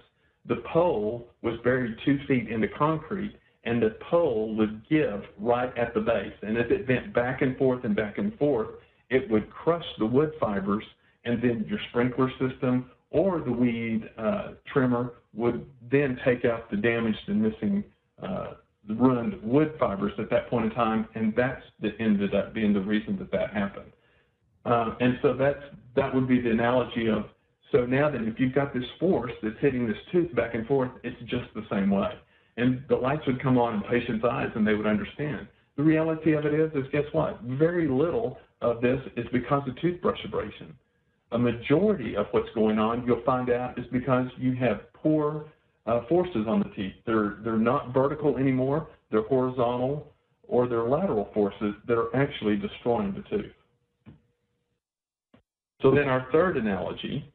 the 0.47 0.57
pole 0.71 1.27
was 1.41 1.55
buried 1.63 1.97
two 2.05 2.19
feet 2.27 2.49
into 2.49 2.67
concrete, 2.67 3.35
and 3.63 3.81
the 3.81 3.97
pole 4.09 4.55
would 4.55 4.87
give 4.87 5.23
right 5.39 5.75
at 5.77 5.93
the 5.93 6.01
base. 6.01 6.33
And 6.43 6.57
if 6.57 6.69
it 6.71 6.87
bent 6.87 7.13
back 7.13 7.41
and 7.41 7.57
forth 7.57 7.83
and 7.83 7.95
back 7.95 8.17
and 8.17 8.37
forth, 8.37 8.69
it 9.09 9.29
would 9.29 9.49
crush 9.49 9.85
the 9.97 10.05
wood 10.05 10.33
fibers, 10.39 10.83
and 11.25 11.41
then 11.41 11.65
your 11.67 11.79
sprinkler 11.89 12.31
system 12.39 12.91
or 13.09 13.39
the 13.39 13.51
weed 13.51 14.09
uh, 14.17 14.51
trimmer 14.71 15.13
would 15.33 15.65
then 15.91 16.19
take 16.25 16.45
out 16.45 16.69
the 16.69 16.77
damaged 16.77 17.17
and 17.27 17.41
missing 17.41 17.83
uh, 18.21 18.53
ruined 18.89 19.41
wood 19.41 19.73
fibers 19.79 20.11
at 20.19 20.29
that 20.29 20.49
point 20.49 20.65
in 20.65 20.71
time, 20.71 21.07
and 21.15 21.33
that's 21.35 21.63
the 21.81 21.89
ended 21.99 22.35
up 22.35 22.53
being 22.53 22.73
the 22.73 22.81
reason 22.81 23.17
that 23.17 23.31
that 23.31 23.53
happened. 23.53 23.91
Uh, 24.65 24.95
and 24.99 25.17
so 25.21 25.33
that's 25.33 25.61
that 25.95 26.13
would 26.13 26.27
be 26.27 26.41
the 26.41 26.49
analogy 26.49 27.07
of 27.07 27.25
so 27.71 27.85
now 27.85 28.09
that 28.09 28.21
if 28.21 28.39
you've 28.39 28.53
got 28.53 28.73
this 28.73 28.83
force 28.99 29.31
that's 29.41 29.55
hitting 29.59 29.87
this 29.87 29.97
tooth 30.11 30.33
back 30.35 30.53
and 30.53 30.65
forth, 30.67 30.91
it's 31.03 31.19
just 31.21 31.53
the 31.55 31.65
same 31.69 31.89
way. 31.89 32.11
And 32.57 32.83
the 32.87 32.95
lights 32.95 33.23
would 33.27 33.41
come 33.41 33.57
on 33.57 33.75
in 33.75 33.81
patients' 33.81 34.23
eyes 34.23 34.49
and 34.55 34.65
they 34.65 34.75
would 34.75 34.85
understand. 34.87 35.47
The 35.77 35.83
reality 35.83 36.33
of 36.33 36.45
it 36.45 36.53
is, 36.53 36.71
is 36.73 36.89
guess 36.91 37.03
what? 37.11 37.41
Very 37.41 37.87
little 37.87 38.37
of 38.61 38.81
this 38.81 38.99
is 39.17 39.25
because 39.33 39.67
of 39.67 39.79
toothbrush 39.81 40.19
abrasion. 40.23 40.73
A 41.31 41.37
majority 41.37 42.15
of 42.15 42.27
what's 42.31 42.49
going 42.55 42.79
on, 42.79 43.05
you'll 43.05 43.23
find 43.25 43.49
out, 43.49 43.77
is 43.77 43.85
because 43.91 44.27
you 44.37 44.55
have 44.55 44.93
poor 44.93 45.47
uh, 45.85 46.01
forces 46.07 46.45
on 46.47 46.59
the 46.59 46.69
teeth. 46.75 46.93
They're, 47.05 47.37
they're 47.43 47.57
not 47.57 47.93
vertical 47.93 48.37
anymore, 48.37 48.87
they're 49.11 49.23
horizontal, 49.23 50.13
or 50.47 50.67
they're 50.67 50.87
lateral 50.87 51.29
forces 51.33 51.73
that 51.87 51.97
are 51.97 52.15
actually 52.15 52.55
destroying 52.55 53.13
the 53.13 53.37
tooth. 53.37 53.51
So 55.81 55.91
then 55.91 56.07
our 56.07 56.27
third 56.31 56.57
analogy, 56.57 57.31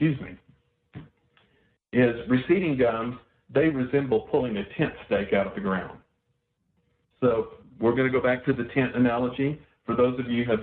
excuse 0.00 0.18
me, 0.22 1.02
is 1.92 2.16
receding 2.28 2.78
gums, 2.78 3.16
they 3.52 3.68
resemble 3.68 4.20
pulling 4.30 4.56
a 4.56 4.64
tent 4.78 4.94
stake 5.04 5.34
out 5.34 5.46
of 5.46 5.54
the 5.54 5.60
ground. 5.60 5.98
So 7.20 7.48
we're 7.78 7.94
going 7.94 8.10
to 8.10 8.12
go 8.12 8.22
back 8.22 8.44
to 8.46 8.54
the 8.54 8.64
tent 8.74 8.96
analogy. 8.96 9.60
For 9.84 9.94
those 9.94 10.18
of 10.18 10.30
you 10.30 10.44
who 10.44 10.50
have, 10.52 10.60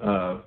uh, 0.00 0.40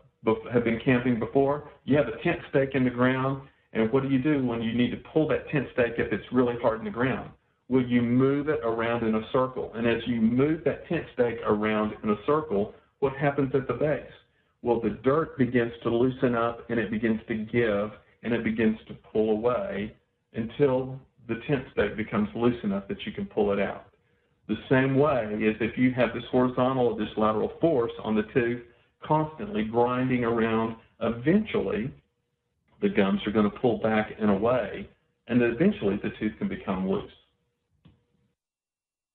have 0.52 0.64
been 0.64 0.80
camping 0.84 1.20
before, 1.20 1.70
you 1.86 1.96
have 1.96 2.08
a 2.08 2.24
tent 2.24 2.40
stake 2.50 2.72
in 2.74 2.84
the 2.86 2.90
ground 2.90 3.44
and 3.74 3.92
what 3.92 4.02
do 4.02 4.10
you 4.10 4.18
do 4.18 4.44
when 4.44 4.64
you 4.64 4.74
need 4.74 4.90
to 4.92 4.98
pull 5.14 5.28
that 5.28 5.48
tent 5.50 5.68
stake 5.74 5.94
if 5.98 6.12
it's 6.12 6.26
really 6.32 6.56
hard 6.60 6.80
in 6.80 6.86
the 6.86 6.92
ground? 6.92 7.30
Well, 7.70 7.84
you 7.84 8.02
move 8.02 8.50
it 8.50 8.62
around 8.64 9.06
in 9.06 9.14
a 9.14 9.22
circle. 9.32 9.72
And 9.76 9.86
as 9.86 10.02
you 10.08 10.22
move 10.22 10.64
that 10.64 10.88
tent 10.88 11.06
stake 11.14 11.38
around 11.46 11.94
in 12.02 12.10
a 12.10 12.16
circle, 12.26 12.74
what 13.00 13.14
happens 13.14 13.54
at 13.54 13.68
the 13.68 13.74
base? 13.74 14.02
Well, 14.64 14.80
the 14.82 14.98
dirt 15.04 15.38
begins 15.38 15.74
to 15.84 15.90
loosen 15.90 16.34
up 16.34 16.68
and 16.70 16.80
it 16.80 16.90
begins 16.90 17.22
to 17.28 17.36
give 17.36 17.92
and 18.28 18.36
it 18.36 18.44
begins 18.44 18.78
to 18.90 18.94
pull 18.94 19.32
away 19.32 19.96
until 20.34 21.00
the 21.30 21.36
tent 21.48 21.64
stake 21.72 21.96
becomes 21.96 22.28
loose 22.36 22.62
enough 22.62 22.86
that 22.90 22.98
you 23.06 23.14
can 23.14 23.26
pull 23.26 23.54
it 23.54 23.60
out. 23.60 23.86
The 24.50 24.58
same 24.70 24.98
way 24.98 25.34
is 25.40 25.56
if 25.62 25.78
you 25.78 25.94
have 25.94 26.14
this 26.14 26.26
horizontal 26.30 26.88
or 26.88 26.98
this 26.98 27.08
lateral 27.16 27.54
force 27.62 27.94
on 28.04 28.16
the 28.16 28.24
tooth 28.34 28.62
constantly 29.02 29.64
grinding 29.64 30.26
around, 30.26 30.76
eventually 31.00 31.90
the 32.82 32.90
gums 32.90 33.22
are 33.26 33.32
going 33.32 33.50
to 33.50 33.58
pull 33.60 33.78
back 33.80 34.12
and 34.20 34.30
away, 34.30 34.90
and 35.28 35.42
eventually 35.42 35.96
the 36.04 36.10
tooth 36.20 36.34
can 36.38 36.50
become 36.50 36.90
loose. 36.90 37.12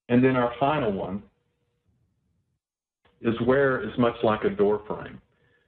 And 0.09 0.25
then 0.25 0.37
our 0.37 0.55
final 0.59 0.91
one 0.91 1.23
is 3.21 3.35
wear 3.47 3.87
is 3.87 3.93
much 3.99 4.17
like 4.23 4.45
a 4.45 4.51
door 4.51 4.83
frame. 4.87 5.21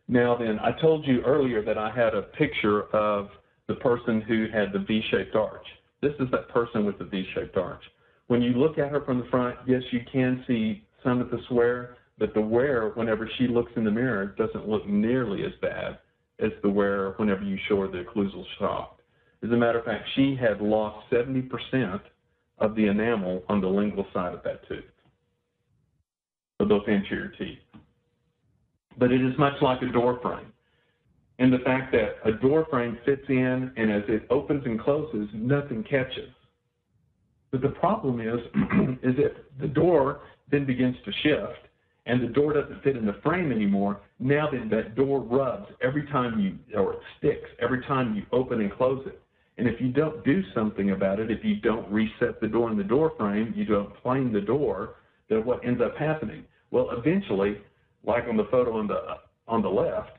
Now 0.08 0.36
then, 0.36 0.58
I 0.60 0.72
told 0.80 1.06
you 1.06 1.22
earlier 1.22 1.62
that 1.64 1.78
I 1.78 1.90
had 1.90 2.14
a 2.14 2.22
picture 2.22 2.82
of 2.94 3.28
the 3.68 3.74
person 3.76 4.20
who 4.20 4.46
had 4.52 4.72
the 4.72 4.80
V-shaped 4.80 5.34
arch. 5.34 5.66
This 6.02 6.12
is 6.20 6.30
that 6.30 6.48
person 6.50 6.84
with 6.84 6.98
the 6.98 7.04
V-shaped 7.04 7.56
arch. 7.56 7.82
When 8.26 8.42
you 8.42 8.52
look 8.52 8.78
at 8.78 8.90
her 8.90 9.00
from 9.02 9.18
the 9.18 9.26
front, 9.26 9.56
yes, 9.66 9.82
you 9.90 10.00
can 10.10 10.44
see 10.46 10.84
some 11.02 11.20
of 11.20 11.30
the 11.30 11.40
wear, 11.50 11.96
but 12.18 12.34
the 12.34 12.40
wear, 12.40 12.90
whenever 12.90 13.28
she 13.38 13.46
looks 13.46 13.72
in 13.76 13.84
the 13.84 13.90
mirror, 13.90 14.34
doesn't 14.38 14.68
look 14.68 14.86
nearly 14.86 15.44
as 15.44 15.52
bad 15.62 15.98
as 16.38 16.50
the 16.62 16.70
wear 16.70 17.12
whenever 17.12 17.42
you 17.42 17.58
show 17.68 17.80
her 17.80 17.88
the 17.88 18.04
occlusal 18.04 18.44
shaft. 18.58 19.00
As 19.42 19.50
a 19.50 19.56
matter 19.56 19.78
of 19.78 19.84
fact, 19.84 20.08
she 20.14 20.36
had 20.38 20.60
lost 20.60 21.10
70% 21.10 22.00
of 22.58 22.74
the 22.74 22.86
enamel 22.86 23.42
on 23.48 23.60
the 23.60 23.68
lingual 23.68 24.06
side 24.12 24.34
of 24.34 24.42
that 24.44 24.66
tooth, 24.68 24.84
of 26.60 26.68
those 26.68 26.86
anterior 26.88 27.32
teeth. 27.38 27.58
But 28.98 29.12
it 29.12 29.20
is 29.20 29.36
much 29.38 29.54
like 29.60 29.82
a 29.82 29.92
door 29.92 30.18
frame. 30.22 30.52
And 31.38 31.52
the 31.52 31.58
fact 31.58 31.92
that 31.92 32.16
a 32.24 32.32
door 32.32 32.66
frame 32.70 32.98
fits 33.04 33.24
in 33.28 33.72
and 33.76 33.90
as 33.90 34.02
it 34.08 34.26
opens 34.30 34.64
and 34.66 34.80
closes, 34.80 35.28
nothing 35.34 35.82
catches. 35.82 36.30
But 37.50 37.60
the 37.60 37.70
problem 37.70 38.20
is, 38.20 38.40
is 39.02 39.14
if 39.18 39.32
the 39.60 39.68
door 39.68 40.20
then 40.50 40.64
begins 40.64 40.96
to 41.04 41.12
shift 41.22 41.68
and 42.06 42.22
the 42.22 42.32
door 42.32 42.52
doesn't 42.52 42.82
fit 42.82 42.96
in 42.96 43.06
the 43.06 43.16
frame 43.22 43.50
anymore, 43.50 44.00
now 44.18 44.48
then 44.50 44.68
that 44.70 44.94
door 44.94 45.20
rubs 45.20 45.66
every 45.82 46.06
time 46.06 46.38
you, 46.38 46.78
or 46.78 46.94
it 46.94 47.00
sticks 47.18 47.48
every 47.60 47.82
time 47.86 48.14
you 48.14 48.24
open 48.30 48.60
and 48.60 48.72
close 48.72 49.02
it. 49.06 49.20
And 49.56 49.68
if 49.68 49.80
you 49.80 49.90
don't 49.90 50.24
do 50.24 50.42
something 50.54 50.90
about 50.90 51.20
it, 51.20 51.30
if 51.30 51.44
you 51.44 51.56
don't 51.56 51.90
reset 51.90 52.40
the 52.40 52.48
door 52.48 52.70
in 52.70 52.76
the 52.76 52.84
door 52.84 53.12
frame, 53.16 53.54
you 53.56 53.64
don't 53.64 53.94
plane 54.02 54.32
the 54.32 54.40
door, 54.40 54.96
then 55.28 55.44
what 55.44 55.64
ends 55.64 55.80
up 55.80 55.96
happening? 55.96 56.44
Well, 56.70 56.90
eventually, 56.90 57.58
like 58.06 58.24
on 58.28 58.36
the 58.36 58.48
photo 58.50 58.78
on 58.78 58.86
the, 58.86 59.00
on 59.48 59.62
the 59.62 59.68
left, 59.68 60.10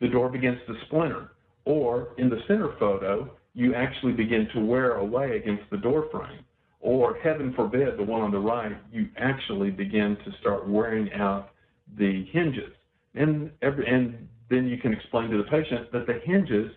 the 0.00 0.08
door 0.08 0.28
begins 0.28 0.58
to 0.66 0.74
splinter. 0.86 1.32
Or 1.64 2.10
in 2.18 2.28
the 2.28 2.40
center 2.46 2.74
photo, 2.78 3.30
you 3.54 3.74
actually 3.74 4.12
begin 4.12 4.48
to 4.54 4.60
wear 4.60 4.96
away 4.96 5.36
against 5.36 5.64
the 5.70 5.78
door 5.78 6.06
frame 6.12 6.44
or 6.86 7.16
heaven 7.22 7.52
forbid, 7.56 7.98
the 7.98 8.02
one 8.04 8.20
on 8.20 8.30
the 8.30 8.38
right, 8.38 8.76
you 8.92 9.08
actually 9.16 9.70
begin 9.70 10.16
to 10.24 10.30
start 10.40 10.68
wearing 10.68 11.12
out 11.14 11.50
the 11.98 12.24
hinges. 12.30 12.72
And, 13.14 13.50
every, 13.60 13.86
and 13.86 14.28
then 14.50 14.68
you 14.68 14.78
can 14.78 14.92
explain 14.92 15.30
to 15.30 15.36
the 15.38 15.44
patient 15.44 15.90
that 15.92 16.06
the 16.06 16.20
hinges 16.24 16.70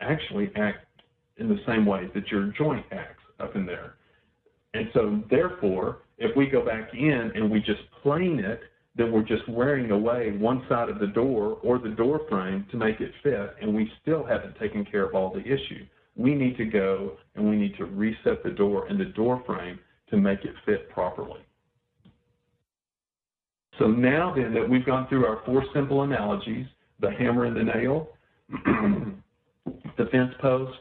actually 0.00 0.50
act 0.56 0.86
in 1.36 1.48
the 1.48 1.58
same 1.66 1.84
way 1.84 2.08
that 2.14 2.28
your 2.28 2.46
joint 2.56 2.86
acts 2.90 3.22
up 3.38 3.54
in 3.54 3.66
there. 3.66 3.96
And 4.72 4.88
so, 4.94 5.22
therefore, 5.28 5.98
If 6.20 6.36
we 6.36 6.46
go 6.46 6.64
back 6.64 6.92
in 6.92 7.32
and 7.34 7.50
we 7.50 7.60
just 7.60 7.80
plane 8.02 8.40
it, 8.40 8.60
then 9.00 9.12
we're 9.12 9.22
just 9.22 9.48
wearing 9.48 9.90
away 9.92 10.36
one 10.38 10.62
side 10.68 10.90
of 10.90 10.98
the 10.98 11.06
door 11.06 11.58
or 11.62 11.78
the 11.78 11.88
door 11.88 12.20
frame 12.28 12.66
to 12.70 12.76
make 12.76 13.00
it 13.00 13.12
fit, 13.22 13.54
and 13.62 13.74
we 13.74 13.90
still 14.02 14.22
haven't 14.26 14.58
taken 14.58 14.84
care 14.84 15.04
of 15.04 15.14
all 15.14 15.32
the 15.32 15.40
issue. 15.40 15.86
We 16.16 16.34
need 16.34 16.58
to 16.58 16.66
go 16.66 17.12
and 17.34 17.48
we 17.48 17.56
need 17.56 17.76
to 17.78 17.86
reset 17.86 18.44
the 18.44 18.50
door 18.50 18.88
and 18.88 19.00
the 19.00 19.06
door 19.06 19.42
frame 19.46 19.78
to 20.10 20.18
make 20.18 20.44
it 20.44 20.54
fit 20.66 20.90
properly. 20.90 21.40
So 23.78 23.86
now 23.86 24.34
then 24.36 24.52
that 24.52 24.68
we've 24.68 24.84
gone 24.84 25.08
through 25.08 25.24
our 25.24 25.40
four 25.46 25.64
simple 25.72 26.02
analogies, 26.02 26.66
the 27.00 27.10
hammer 27.10 27.46
and 27.46 27.56
the 27.56 27.64
nail, 27.64 28.08
the 28.66 30.04
fence 30.12 30.34
post, 30.42 30.76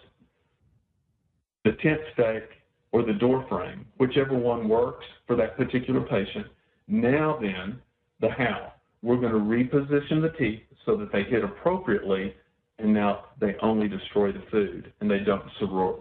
the 1.64 1.72
tent 1.82 2.02
stake, 2.14 2.50
or 2.92 3.06
the 3.06 3.14
door 3.14 3.46
frame, 3.48 3.86
whichever 3.98 4.38
one 4.38 4.68
works 4.68 5.06
for 5.26 5.38
that 5.38 5.56
particular 5.56 6.02
patient. 6.02 6.48
Now 6.90 7.38
then, 7.40 7.80
the 8.20 8.30
how. 8.30 8.74
We're 9.02 9.18
going 9.18 9.32
to 9.32 9.40
reposition 9.40 10.22
the 10.22 10.34
teeth 10.38 10.62
so 10.86 10.98
that 10.98 11.12
they 11.12 11.24
hit 11.24 11.44
appropriately, 11.44 12.34
and 12.80 12.94
now 12.94 13.26
they 13.40 13.56
only 13.62 13.88
destroy 13.88 14.32
the 14.32 14.44
food 14.52 14.92
and 15.00 15.10
they 15.10 15.20
don't 15.20 15.44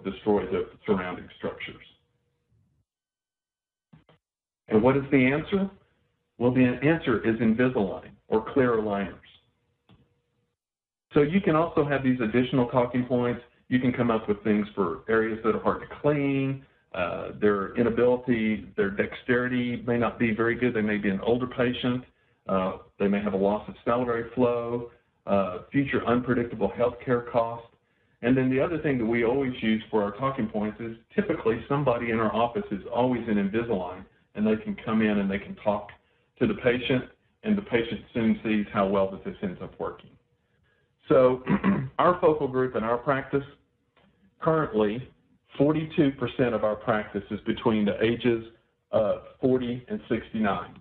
destroy 0.05 0.47
the 0.47 0.67
surrounding 0.87 1.29
structures. 1.37 1.85
And 4.69 4.83
what 4.83 4.97
is 4.97 5.05
the 5.11 5.27
answer? 5.27 5.71
Well, 6.39 6.53
the 6.53 6.79
answer 6.83 7.27
is 7.29 7.41
Invisalign 7.41 8.11
or 8.29 8.45
clear 8.53 8.77
aligners. 8.77 9.15
So 11.15 11.23
you 11.23 11.41
can 11.41 11.57
also 11.57 11.85
have 11.85 12.05
these 12.05 12.21
additional 12.21 12.67
talking 12.69 13.05
points. 13.05 13.41
You 13.69 13.81
can 13.81 13.93
come 13.93 14.11
up 14.11 14.29
with 14.29 14.43
things 14.45 14.67
for 14.75 15.01
areas 15.09 15.39
that 15.45 15.55
are 15.55 15.63
hard 15.63 15.81
to 15.81 15.87
clean. 16.01 16.65
Uh, 16.95 17.29
their 17.41 17.77
inability, 17.77 18.67
their 18.77 18.91
dexterity 18.91 19.83
may 19.87 19.99
not 19.99 20.19
be 20.19 20.35
very 20.35 20.55
good. 20.55 20.75
They 20.75 20.81
may 20.81 20.97
be 20.97 21.11
an 21.11 21.21
older 21.21 21.47
patient. 21.47 22.05
Uh, 22.49 22.79
they 22.99 23.09
may 23.09 23.23
have 23.23 23.35
a 23.35 23.37
loss 23.37 23.69
of 23.69 23.75
salivary 23.85 24.31
flow, 24.35 24.91
uh, 25.27 25.59
future 25.71 26.05
unpredictable 26.07 26.73
health 26.77 26.95
care 27.05 27.23
costs. 27.31 27.69
And 28.23 28.37
then 28.37 28.51
the 28.51 28.61
other 28.61 28.79
thing 28.79 28.99
that 28.99 29.05
we 29.05 29.25
always 29.25 29.53
use 29.63 29.83
for 29.91 30.03
our 30.03 30.13
talking 30.13 30.49
points 30.49 30.81
is 30.81 30.97
typically 31.15 31.63
somebody 31.69 32.11
in 32.11 32.19
our 32.19 32.35
office 32.35 32.65
is 32.71 32.81
always 32.93 33.23
in 33.29 33.37
Invisalign, 33.37 34.05
and 34.35 34.47
they 34.47 34.57
can 34.57 34.77
come 34.85 35.03
in 35.03 35.19
and 35.19 35.31
they 35.31 35.39
can 35.39 35.55
talk 35.57 35.91
to 36.41 36.47
the 36.47 36.55
patient, 36.55 37.05
and 37.45 37.57
the 37.57 37.63
patient 37.63 38.01
soon 38.15 38.41
sees 38.43 38.67
how 38.73 38.87
well 38.87 39.11
that 39.11 39.25
this 39.25 39.37
ends 39.43 39.61
up 39.63 39.79
working. 39.79 40.11
So 41.09 41.43
our 41.99 42.19
focal 42.21 42.49
group 42.49 42.77
in 42.77 42.83
our 42.83 42.99
practice, 42.99 43.45
currently 44.41 45.09
42% 45.59 46.55
of 46.55 46.65
our 46.65 46.77
practice 46.77 47.25
is 47.31 47.41
between 47.41 47.85
the 47.85 48.03
ages 48.03 48.45
of 48.93 49.23
40 49.41 49.85
and 49.89 50.01
69. 50.09 50.75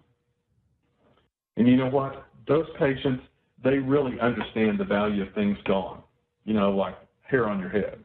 And 1.58 1.68
you 1.68 1.76
know 1.76 1.90
what? 1.90 2.26
Those 2.48 2.68
patients, 2.78 3.24
they 3.64 3.80
really 3.80 4.20
understand 4.20 4.80
the 4.80 4.86
value 4.86 5.24
of 5.24 5.34
things 5.34 5.58
gone, 5.66 6.04
you 6.46 6.54
know, 6.54 6.72
like 6.72 6.96
hair 7.22 7.50
on 7.50 7.60
your 7.60 7.70
head, 7.70 8.00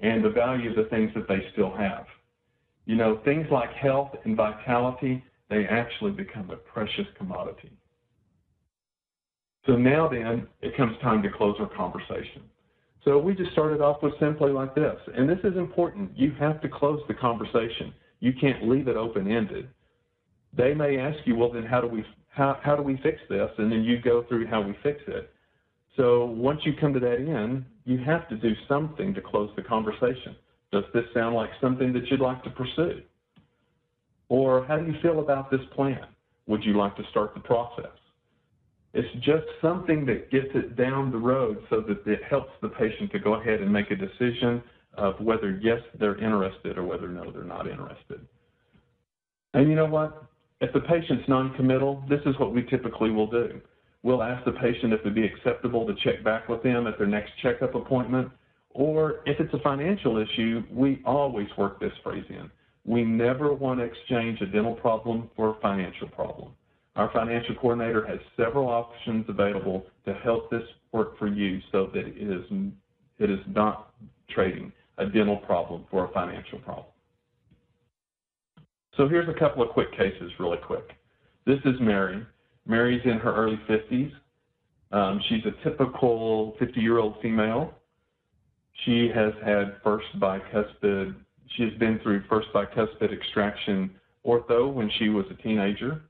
and 0.00 0.24
the 0.24 0.30
value 0.30 0.70
of 0.70 0.76
the 0.76 0.84
things 0.84 1.10
that 1.14 1.28
they 1.28 1.40
still 1.52 1.74
have. 1.76 2.06
You 2.86 2.94
know, 2.94 3.20
things 3.24 3.46
like 3.50 3.72
health 3.72 4.10
and 4.24 4.36
vitality, 4.36 5.24
they 5.50 5.66
actually 5.66 6.12
become 6.12 6.50
a 6.50 6.56
precious 6.56 7.06
commodity. 7.18 7.72
So 9.66 9.76
now 9.76 10.08
then, 10.08 10.46
it 10.62 10.76
comes 10.76 10.96
time 11.02 11.22
to 11.24 11.30
close 11.30 11.56
our 11.58 11.68
conversation. 11.68 12.42
So 13.06 13.18
we 13.18 13.36
just 13.36 13.52
started 13.52 13.80
off 13.80 14.02
with 14.02 14.14
simply 14.18 14.50
like 14.50 14.74
this, 14.74 14.96
and 15.14 15.28
this 15.28 15.38
is 15.44 15.56
important. 15.56 16.10
You 16.16 16.32
have 16.40 16.60
to 16.62 16.68
close 16.68 17.00
the 17.06 17.14
conversation. 17.14 17.94
You 18.18 18.32
can't 18.38 18.68
leave 18.68 18.88
it 18.88 18.96
open-ended. 18.96 19.68
They 20.56 20.74
may 20.74 20.98
ask 20.98 21.16
you, 21.24 21.36
well, 21.36 21.52
then 21.52 21.62
how 21.62 21.80
do 21.80 21.86
we 21.86 22.04
how 22.30 22.58
how 22.64 22.74
do 22.74 22.82
we 22.82 22.98
fix 23.04 23.18
this? 23.28 23.48
And 23.58 23.70
then 23.70 23.84
you 23.84 24.00
go 24.02 24.24
through 24.28 24.48
how 24.48 24.60
we 24.60 24.76
fix 24.82 25.00
it. 25.06 25.30
So 25.96 26.24
once 26.24 26.60
you 26.64 26.72
come 26.80 26.92
to 26.94 27.00
that 27.00 27.18
end, 27.18 27.64
you 27.84 27.98
have 27.98 28.28
to 28.28 28.36
do 28.36 28.52
something 28.68 29.14
to 29.14 29.20
close 29.20 29.50
the 29.54 29.62
conversation. 29.62 30.34
Does 30.72 30.84
this 30.92 31.04
sound 31.14 31.36
like 31.36 31.50
something 31.60 31.92
that 31.92 32.06
you'd 32.10 32.20
like 32.20 32.42
to 32.42 32.50
pursue? 32.50 33.02
Or 34.28 34.66
how 34.66 34.78
do 34.78 34.86
you 34.86 34.98
feel 35.00 35.20
about 35.20 35.48
this 35.50 35.60
plan? 35.76 36.06
Would 36.48 36.64
you 36.64 36.76
like 36.76 36.96
to 36.96 37.02
start 37.10 37.34
the 37.34 37.40
process? 37.40 37.96
It's 38.94 39.12
just 39.24 39.44
something 39.60 40.06
that 40.06 40.30
gets 40.30 40.48
it 40.54 40.76
down 40.76 41.10
the 41.10 41.18
road 41.18 41.58
so 41.68 41.82
that 41.82 42.06
it 42.06 42.20
helps 42.28 42.50
the 42.62 42.68
patient 42.68 43.12
to 43.12 43.18
go 43.18 43.34
ahead 43.34 43.60
and 43.60 43.72
make 43.72 43.90
a 43.90 43.96
decision 43.96 44.62
of 44.94 45.20
whether, 45.20 45.58
yes, 45.62 45.80
they're 45.98 46.18
interested 46.18 46.78
or 46.78 46.84
whether, 46.84 47.08
no, 47.08 47.30
they're 47.30 47.44
not 47.44 47.68
interested. 47.68 48.26
And 49.54 49.68
you 49.68 49.74
know 49.74 49.86
what? 49.86 50.24
If 50.60 50.72
the 50.72 50.80
patient's 50.80 51.28
non-committal, 51.28 52.04
this 52.08 52.20
is 52.24 52.38
what 52.38 52.54
we 52.54 52.62
typically 52.62 53.10
will 53.10 53.30
do. 53.30 53.60
We'll 54.02 54.22
ask 54.22 54.44
the 54.44 54.52
patient 54.52 54.92
if 54.92 55.00
it'd 55.00 55.14
be 55.14 55.26
acceptable 55.26 55.86
to 55.86 55.94
check 56.04 56.24
back 56.24 56.48
with 56.48 56.62
them 56.62 56.86
at 56.86 56.96
their 56.96 57.06
next 57.06 57.32
checkup 57.42 57.74
appointment. 57.74 58.30
Or 58.70 59.20
if 59.26 59.40
it's 59.40 59.52
a 59.52 59.58
financial 59.60 60.18
issue, 60.18 60.62
we 60.70 61.02
always 61.04 61.48
work 61.58 61.80
this 61.80 61.92
phrase 62.02 62.24
in. 62.28 62.50
We 62.84 63.02
never 63.04 63.52
want 63.52 63.80
to 63.80 63.84
exchange 63.84 64.40
a 64.40 64.46
dental 64.46 64.74
problem 64.74 65.28
for 65.34 65.50
a 65.50 65.60
financial 65.60 66.08
problem. 66.08 66.52
Our 66.96 67.10
financial 67.12 67.54
coordinator 67.56 68.06
has 68.06 68.18
several 68.36 68.68
options 68.68 69.26
available 69.28 69.84
to 70.06 70.14
help 70.14 70.50
this 70.50 70.62
work 70.92 71.18
for 71.18 71.28
you 71.28 71.60
so 71.70 71.90
that 71.92 72.06
it 72.06 72.16
is, 72.16 72.42
it 73.18 73.30
is 73.30 73.40
not 73.48 73.92
trading 74.30 74.72
a 74.96 75.04
dental 75.04 75.36
problem 75.36 75.84
for 75.90 76.06
a 76.06 76.12
financial 76.12 76.58
problem. 76.60 76.86
So 78.96 79.08
here's 79.08 79.28
a 79.28 79.38
couple 79.38 79.62
of 79.62 79.68
quick 79.70 79.92
cases 79.92 80.32
really 80.40 80.56
quick. 80.56 80.92
This 81.44 81.58
is 81.66 81.74
Mary. 81.80 82.24
Mary's 82.66 83.02
in 83.04 83.18
her 83.18 83.34
early 83.34 83.60
50s. 83.68 84.10
Um, 84.90 85.20
she's 85.28 85.44
a 85.44 85.68
typical 85.68 86.56
50-year-old 86.58 87.16
female. 87.20 87.74
She 88.84 89.10
has 89.14 89.32
had 89.44 89.76
first 89.84 90.06
bicuspid, 90.18 91.14
she 91.56 91.64
has 91.64 91.72
been 91.74 91.98
through 92.02 92.22
first 92.28 92.48
bicuspid 92.54 93.12
extraction 93.12 93.90
ortho 94.26 94.72
when 94.72 94.90
she 94.98 95.10
was 95.10 95.26
a 95.30 95.42
teenager. 95.42 96.02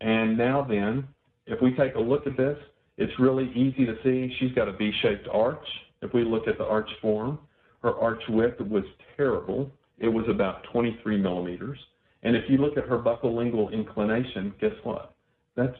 And 0.00 0.36
now 0.36 0.66
then, 0.68 1.06
if 1.46 1.60
we 1.60 1.74
take 1.74 1.94
a 1.94 2.00
look 2.00 2.26
at 2.26 2.36
this, 2.36 2.58
it's 2.96 3.12
really 3.18 3.50
easy 3.54 3.86
to 3.86 3.94
see 4.02 4.34
she's 4.38 4.52
got 4.52 4.68
a 4.68 4.72
V-shaped 4.72 5.28
arch. 5.32 5.66
If 6.02 6.12
we 6.12 6.24
look 6.24 6.46
at 6.46 6.58
the 6.58 6.64
arch 6.64 6.88
form, 7.00 7.38
her 7.82 7.94
arch 7.98 8.22
width 8.28 8.60
was 8.60 8.84
terrible. 9.16 9.70
It 9.98 10.08
was 10.08 10.24
about 10.28 10.64
23 10.72 11.18
millimeters. 11.18 11.78
And 12.22 12.36
if 12.36 12.44
you 12.48 12.58
look 12.58 12.76
at 12.76 12.84
her 12.84 12.98
buccolingual 12.98 13.72
inclination, 13.72 14.54
guess 14.60 14.72
what? 14.82 15.14
That's 15.56 15.76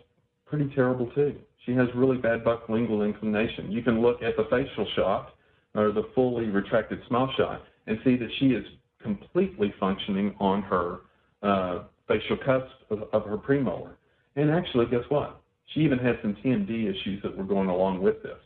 pretty 0.46 0.70
terrible 0.74 1.10
too. 1.14 1.36
She 1.64 1.72
has 1.72 1.88
really 1.94 2.18
bad 2.18 2.44
buccolingual 2.44 3.04
inclination. 3.04 3.72
You 3.72 3.82
can 3.82 4.02
look 4.02 4.22
at 4.22 4.36
the 4.36 4.44
facial 4.50 4.86
shot 4.94 5.34
or 5.74 5.90
the 5.92 6.08
fully 6.14 6.46
retracted 6.46 7.00
smile 7.08 7.30
shot 7.36 7.62
and 7.86 7.98
see 8.04 8.16
that 8.16 8.28
she 8.38 8.46
is 8.48 8.64
completely 9.02 9.74
functioning 9.80 10.34
on 10.38 10.62
her 10.62 11.00
uh, 11.42 11.84
facial 12.06 12.36
cusp 12.44 12.66
of, 12.90 13.04
of 13.12 13.24
her 13.24 13.38
premolar. 13.38 13.92
And 14.36 14.50
actually, 14.50 14.86
guess 14.86 15.04
what? 15.08 15.40
She 15.72 15.80
even 15.80 15.98
had 15.98 16.18
some 16.22 16.36
TMD 16.44 16.90
issues 16.90 17.22
that 17.22 17.36
were 17.36 17.44
going 17.44 17.68
along 17.68 18.02
with 18.02 18.22
this. 18.22 18.38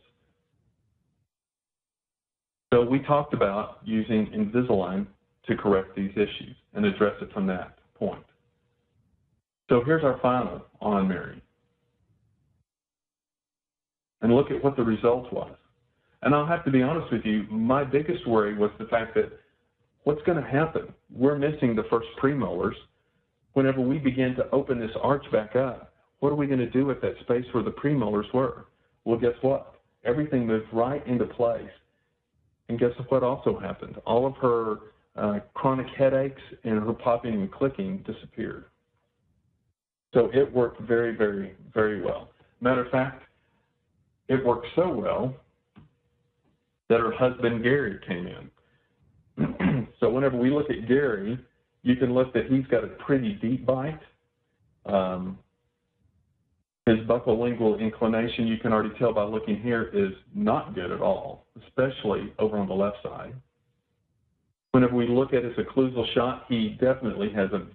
So 2.73 2.83
we 2.83 2.99
talked 2.99 3.33
about 3.33 3.79
using 3.83 4.27
Invisalign 4.27 5.07
to 5.47 5.55
correct 5.57 5.95
these 5.95 6.11
issues 6.11 6.55
and 6.73 6.85
address 6.85 7.15
it 7.21 7.33
from 7.33 7.47
that 7.47 7.79
point. 7.95 8.23
So 9.69 9.83
here's 9.83 10.03
our 10.03 10.19
final 10.21 10.65
on 10.79 11.07
Mary. 11.07 11.41
And 14.21 14.35
look 14.35 14.51
at 14.51 14.63
what 14.63 14.75
the 14.75 14.83
result 14.83 15.31
was. 15.33 15.55
And 16.21 16.35
I'll 16.35 16.45
have 16.45 16.65
to 16.65 16.71
be 16.71 16.81
honest 16.81 17.11
with 17.11 17.23
you, 17.23 17.43
my 17.49 17.83
biggest 17.83 18.27
worry 18.27 18.55
was 18.55 18.71
the 18.77 18.85
fact 18.85 19.15
that 19.15 19.31
what's 20.03 20.21
going 20.23 20.41
to 20.41 20.49
happen? 20.49 20.93
We're 21.11 21.37
missing 21.37 21.75
the 21.75 21.85
first 21.89 22.07
premolars 22.21 22.73
whenever 23.59 23.81
we 23.81 23.97
begin 23.97 24.33
to 24.35 24.49
open 24.51 24.79
this 24.79 24.95
arch 25.03 25.29
back 25.33 25.53
up, 25.57 25.91
what 26.19 26.31
are 26.31 26.35
we 26.35 26.47
going 26.47 26.59
to 26.59 26.69
do 26.69 26.85
with 26.85 27.01
that 27.01 27.15
space 27.19 27.43
where 27.51 27.61
the 27.61 27.69
premolars 27.69 28.33
were? 28.33 28.67
Well, 29.03 29.19
guess 29.19 29.33
what? 29.41 29.73
Everything 30.05 30.47
moved 30.47 30.67
right 30.71 31.05
into 31.05 31.25
place. 31.25 31.69
And 32.69 32.79
guess 32.79 32.91
what 33.09 33.21
also 33.21 33.59
happened? 33.59 33.97
All 34.05 34.25
of 34.25 34.37
her 34.37 34.77
uh, 35.17 35.39
chronic 35.55 35.87
headaches 35.97 36.41
and 36.63 36.81
her 36.81 36.93
popping 36.93 37.33
and 37.33 37.51
clicking 37.51 37.97
disappeared. 38.07 38.63
So 40.13 40.29
it 40.33 40.49
worked 40.53 40.79
very, 40.79 41.13
very, 41.13 41.57
very 41.73 42.01
well. 42.01 42.29
Matter 42.61 42.85
of 42.85 42.91
fact, 42.91 43.23
it 44.29 44.45
worked 44.45 44.67
so 44.73 44.87
well 44.87 45.33
that 46.87 47.01
her 47.01 47.11
husband 47.11 47.61
Gary 47.61 47.99
came 48.07 48.25
in. 49.37 49.87
so 49.99 50.09
whenever 50.09 50.37
we 50.37 50.49
look 50.49 50.69
at 50.69 50.87
Gary, 50.87 51.37
you 51.89 51.95
can 51.95 52.13
look 52.13 52.31
that 52.33 52.45
he's 52.45 52.67
got 52.67 52.83
a 52.83 52.87
pretty 52.87 53.33
deep 53.41 53.65
bite. 53.65 53.99
Um, 54.85 55.39
his 56.85 56.99
buccolingual 56.99 57.79
inclination, 57.79 58.45
you 58.45 58.57
can 58.57 58.71
already 58.71 58.93
tell 58.99 59.11
by 59.11 59.23
looking 59.23 59.59
here, 59.59 59.89
is 59.91 60.13
not 60.35 60.75
good 60.75 60.91
at 60.91 61.01
all, 61.01 61.47
especially 61.65 62.31
over 62.37 62.59
on 62.59 62.67
the 62.67 62.75
left 62.75 62.97
side. 63.01 63.33
Whenever 64.71 64.95
we 64.95 65.07
look 65.07 65.33
at 65.33 65.43
his 65.43 65.53
occlusal 65.55 66.05
shot, 66.13 66.45
he 66.47 66.77
definitely 66.79 67.31
has 67.33 67.49
a, 67.53 67.65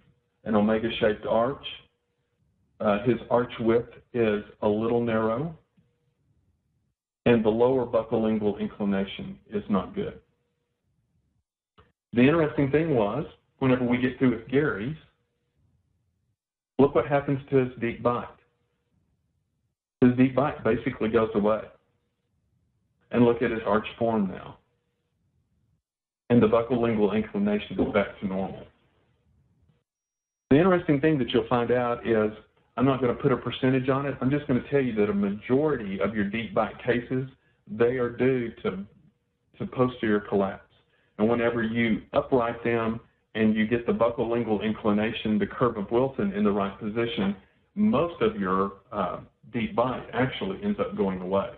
an 0.44 0.54
omega-shaped 0.54 1.26
arch. 1.26 1.66
Uh, 2.78 3.02
his 3.02 3.16
arch 3.30 3.52
width 3.58 3.94
is 4.12 4.44
a 4.62 4.68
little 4.68 5.02
narrow, 5.02 5.56
and 7.26 7.44
the 7.44 7.48
lower 7.48 7.84
buccolingual 7.84 8.60
inclination 8.60 9.36
is 9.52 9.64
not 9.68 9.92
good. 9.92 10.20
The 12.12 12.20
interesting 12.20 12.70
thing 12.70 12.94
was, 12.94 13.26
whenever 13.64 13.84
we 13.86 13.96
get 13.96 14.18
through 14.18 14.32
with 14.32 14.46
Gary's, 14.48 14.96
look 16.78 16.94
what 16.94 17.06
happens 17.06 17.40
to 17.48 17.56
his 17.56 17.68
deep 17.80 18.02
bite. 18.02 18.28
His 20.02 20.14
deep 20.18 20.34
bite 20.34 20.62
basically 20.62 21.08
goes 21.08 21.30
away. 21.34 21.62
And 23.10 23.24
look 23.24 23.40
at 23.40 23.50
his 23.50 23.60
arch 23.66 23.86
form 23.98 24.28
now. 24.28 24.58
And 26.28 26.42
the 26.42 26.46
buccolingual 26.46 27.16
inclination 27.16 27.80
is 27.80 27.92
back 27.94 28.20
to 28.20 28.26
normal. 28.26 28.66
The 30.50 30.58
interesting 30.58 31.00
thing 31.00 31.18
that 31.18 31.30
you'll 31.30 31.48
find 31.48 31.70
out 31.70 32.06
is 32.06 32.32
I'm 32.76 32.84
not 32.84 33.00
going 33.00 33.16
to 33.16 33.22
put 33.22 33.32
a 33.32 33.36
percentage 33.38 33.88
on 33.88 34.04
it. 34.04 34.14
I'm 34.20 34.30
just 34.30 34.46
going 34.46 34.62
to 34.62 34.68
tell 34.68 34.80
you 34.80 34.94
that 34.96 35.08
a 35.08 35.14
majority 35.14 36.00
of 36.00 36.14
your 36.14 36.24
deep 36.24 36.52
bite 36.52 36.76
cases, 36.84 37.30
they 37.66 37.96
are 37.96 38.10
due 38.10 38.50
to, 38.62 38.84
to 39.58 39.66
posterior 39.68 40.20
collapse. 40.20 40.60
And 41.16 41.30
whenever 41.30 41.62
you 41.62 42.02
upright 42.12 42.62
them 42.62 43.00
and 43.34 43.54
you 43.54 43.66
get 43.66 43.86
the 43.86 43.92
buccolingual 43.92 44.62
inclination, 44.62 45.38
the 45.38 45.46
curve 45.46 45.76
of 45.76 45.90
Wilson 45.90 46.32
in 46.32 46.44
the 46.44 46.52
right 46.52 46.78
position, 46.78 47.36
most 47.74 48.20
of 48.22 48.36
your 48.36 48.74
uh, 48.92 49.20
deep 49.52 49.74
bite 49.74 50.06
actually 50.12 50.58
ends 50.62 50.78
up 50.78 50.96
going 50.96 51.20
away. 51.20 51.50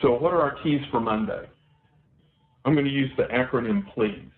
So 0.00 0.12
what 0.12 0.32
are 0.32 0.40
our 0.40 0.62
keys 0.62 0.80
for 0.90 1.00
Monday? 1.00 1.48
I'm 2.64 2.74
going 2.74 2.86
to 2.86 2.90
use 2.90 3.10
the 3.16 3.24
acronym 3.24 3.82
PLEASE. 3.94 4.30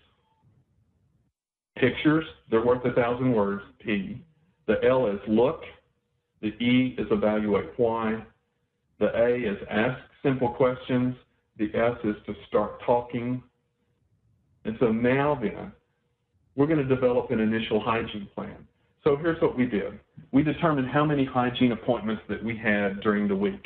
Pictures, 1.77 2.25
they're 2.49 2.65
worth 2.65 2.83
a 2.85 2.93
thousand 2.93 3.33
words, 3.33 3.63
P. 3.79 4.21
The 4.67 4.75
L 4.87 5.07
is 5.07 5.19
look. 5.27 5.61
The 6.41 6.49
E 6.63 6.95
is 6.97 7.07
evaluate 7.11 7.69
why. 7.77 8.23
The 8.99 9.07
A 9.15 9.35
is 9.35 9.57
ask 9.69 9.99
simple 10.23 10.49
questions. 10.49 11.15
The 11.57 11.69
S 11.75 11.97
is 12.03 12.15
to 12.25 12.33
start 12.47 12.81
talking. 12.85 13.41
And 14.65 14.75
so 14.79 14.91
now 14.91 15.37
then, 15.41 15.71
we're 16.55 16.67
going 16.67 16.85
to 16.85 16.95
develop 16.95 17.31
an 17.31 17.39
initial 17.39 17.79
hygiene 17.79 18.27
plan. 18.35 18.67
So 19.03 19.17
here's 19.17 19.41
what 19.41 19.57
we 19.57 19.65
did. 19.65 19.99
We 20.31 20.43
determined 20.43 20.87
how 20.89 21.05
many 21.05 21.25
hygiene 21.25 21.71
appointments 21.71 22.21
that 22.29 22.43
we 22.43 22.55
had 22.57 23.01
during 23.01 23.27
the 23.27 23.35
week. 23.35 23.65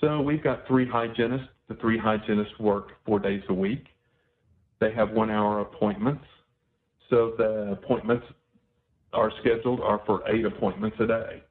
So 0.00 0.20
we've 0.20 0.42
got 0.42 0.66
three 0.66 0.86
hygienists. 0.86 1.48
The 1.68 1.76
three 1.76 1.98
hygienists 1.98 2.58
work 2.60 2.88
four 3.06 3.18
days 3.18 3.42
a 3.48 3.54
week. 3.54 3.86
They 4.80 4.92
have 4.92 5.10
one 5.12 5.30
hour 5.30 5.60
appointments. 5.60 6.24
So 7.08 7.32
the 7.38 7.72
appointments 7.72 8.26
are 9.14 9.32
scheduled 9.40 9.80
are 9.80 10.02
for 10.04 10.28
eight 10.28 10.44
appointments 10.44 10.96
a 11.00 11.06
day. 11.06 11.42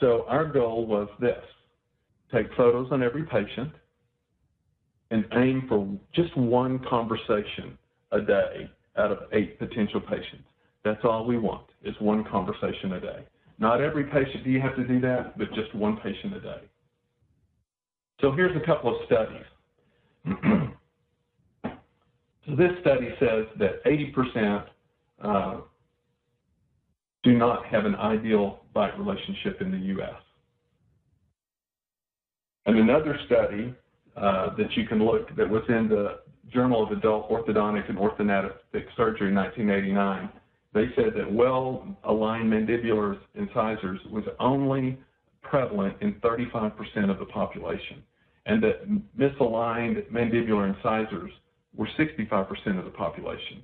So 0.00 0.24
our 0.28 0.44
goal 0.44 0.86
was 0.86 1.08
this, 1.20 1.42
take 2.32 2.52
photos 2.56 2.88
on 2.90 3.02
every 3.02 3.22
patient 3.22 3.70
and 5.10 5.24
aim 5.32 5.64
for 5.68 5.88
just 6.14 6.36
one 6.36 6.80
conversation 6.90 7.78
a 8.14 8.20
day 8.20 8.70
out 8.96 9.10
of 9.10 9.18
eight 9.32 9.58
potential 9.58 10.00
patients. 10.00 10.44
That's 10.84 11.04
all 11.04 11.26
we 11.26 11.38
want 11.38 11.66
is 11.82 11.94
one 11.98 12.24
conversation 12.24 12.92
a 12.92 13.00
day. 13.00 13.24
Not 13.58 13.80
every 13.80 14.04
patient 14.04 14.44
do 14.44 14.50
you 14.50 14.60
have 14.60 14.76
to 14.76 14.84
do 14.86 15.00
that, 15.00 15.38
but 15.38 15.48
just 15.54 15.74
one 15.74 15.96
patient 15.98 16.34
a 16.36 16.40
day. 16.40 16.60
So 18.20 18.32
here's 18.32 18.56
a 18.56 18.64
couple 18.64 18.90
of 18.90 19.06
studies. 19.06 19.44
so 22.46 22.56
this 22.56 22.70
study 22.80 23.08
says 23.18 23.46
that 23.58 23.84
80% 23.84 24.64
uh, 25.22 25.60
do 27.22 27.36
not 27.36 27.66
have 27.66 27.84
an 27.86 27.94
ideal 27.94 28.60
bite 28.72 28.98
relationship 28.98 29.60
in 29.60 29.70
the 29.70 29.78
U.S. 29.78 30.20
And 32.66 32.78
another 32.78 33.18
study 33.26 33.74
uh, 34.16 34.54
that 34.56 34.72
you 34.76 34.86
can 34.86 35.04
look 35.04 35.34
that 35.36 35.48
was 35.48 35.62
in 35.68 35.88
the 35.88 36.20
Journal 36.52 36.82
of 36.82 36.92
Adult 36.96 37.30
Orthodontic 37.30 37.88
and 37.88 37.98
Orthognathic 37.98 38.86
Surgery 38.96 39.28
in 39.28 39.34
1989, 39.34 40.30
they 40.72 40.86
said 40.96 41.14
that 41.16 41.32
well-aligned 41.32 42.52
mandibular 42.52 43.18
incisors 43.34 44.00
was 44.10 44.24
only 44.40 44.98
prevalent 45.42 45.96
in 46.00 46.14
35% 46.14 47.10
of 47.10 47.18
the 47.18 47.26
population, 47.26 48.02
and 48.46 48.62
that 48.62 48.88
misaligned 49.16 50.04
mandibular 50.10 50.74
incisors 50.74 51.30
were 51.76 51.88
65% 51.98 52.78
of 52.78 52.84
the 52.84 52.90
population. 52.90 53.62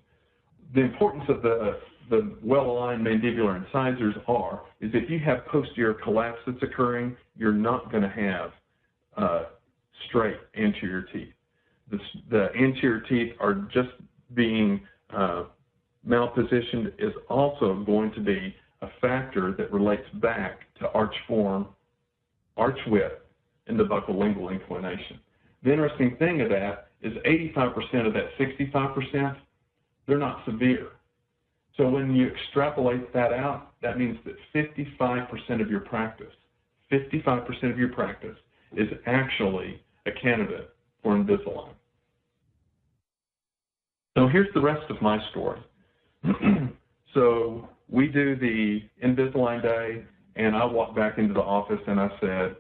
The 0.75 0.83
importance 0.83 1.25
of 1.29 1.43
the, 1.43 1.81
the 2.11 2.37
well-aligned 2.43 3.05
mandibular 3.05 3.57
incisors 3.65 4.15
are, 4.29 4.63
is 4.81 4.91
if 4.95 5.11
you 5.11 5.19
have 5.21 5.47
posterior 5.47 5.95
collapse 5.95 6.39
that's 6.47 6.63
occurring, 6.63 7.17
you're 7.37 7.53
not 7.53 7.91
going 7.91 8.03
to 8.03 8.09
have 8.09 8.53
uh, 9.17 9.45
straight 10.09 10.37
anterior 10.57 11.03
teeth. 11.13 11.33
The, 11.91 11.99
the, 12.31 12.49
anterior 12.55 13.01
teeth 13.01 13.35
are 13.41 13.55
just 13.73 13.89
being 14.35 14.81
uh, 15.15 15.45
malpositioned 16.07 16.93
is 16.99 17.13
also 17.29 17.83
going 17.85 18.13
to 18.13 18.21
be 18.21 18.55
a 18.83 18.89
factor 19.01 19.53
that 19.59 19.73
relates 19.73 20.09
back 20.15 20.61
to 20.79 20.89
arch 20.93 21.15
form, 21.27 21.69
arch 22.57 22.79
width, 22.87 23.15
and 23.67 23.79
the 23.79 23.85
buccolingual 23.85 24.53
inclination. 24.53 25.19
The 25.63 25.73
interesting 25.73 26.17
thing 26.19 26.41
of 26.41 26.49
that 26.51 26.89
is 27.03 27.13
85% 27.27 28.07
of 28.07 28.15
that 28.15 28.31
65%, 28.39 29.37
they're 30.07 30.19
not 30.19 30.45
severe. 30.45 30.89
So 31.77 31.89
when 31.89 32.15
you 32.15 32.29
extrapolate 32.29 33.13
that 33.13 33.33
out, 33.33 33.73
that 33.83 33.99
means 33.99 34.19
that 34.25 34.37
55% 34.55 35.61
of 35.61 35.71
your 35.71 35.81
practice, 35.81 36.33
55% 36.93 37.71
of 37.71 37.79
your 37.79 37.89
practice 37.89 38.37
is 38.77 38.89
actually 39.07 39.81
a 40.07 40.13
candidate 40.13 40.71
for 41.03 41.17
Invisalign. 41.17 41.73
So 44.17 44.29
here's 44.29 44.53
the 44.55 44.61
rest 44.61 44.91
of 44.91 45.01
my 45.01 45.19
story. 45.31 45.61
so 47.15 47.69
we 47.89 48.09
do 48.09 48.37
the 48.37 48.83
Invisalign 49.05 49.63
day, 49.63 50.05
and 50.37 50.57
I 50.57 50.65
walked 50.65 50.97
back 50.97 51.19
into 51.19 51.35
the 51.35 51.41
office 51.41 51.81
and 51.87 52.01
I 52.01 52.09
said, 52.21 52.57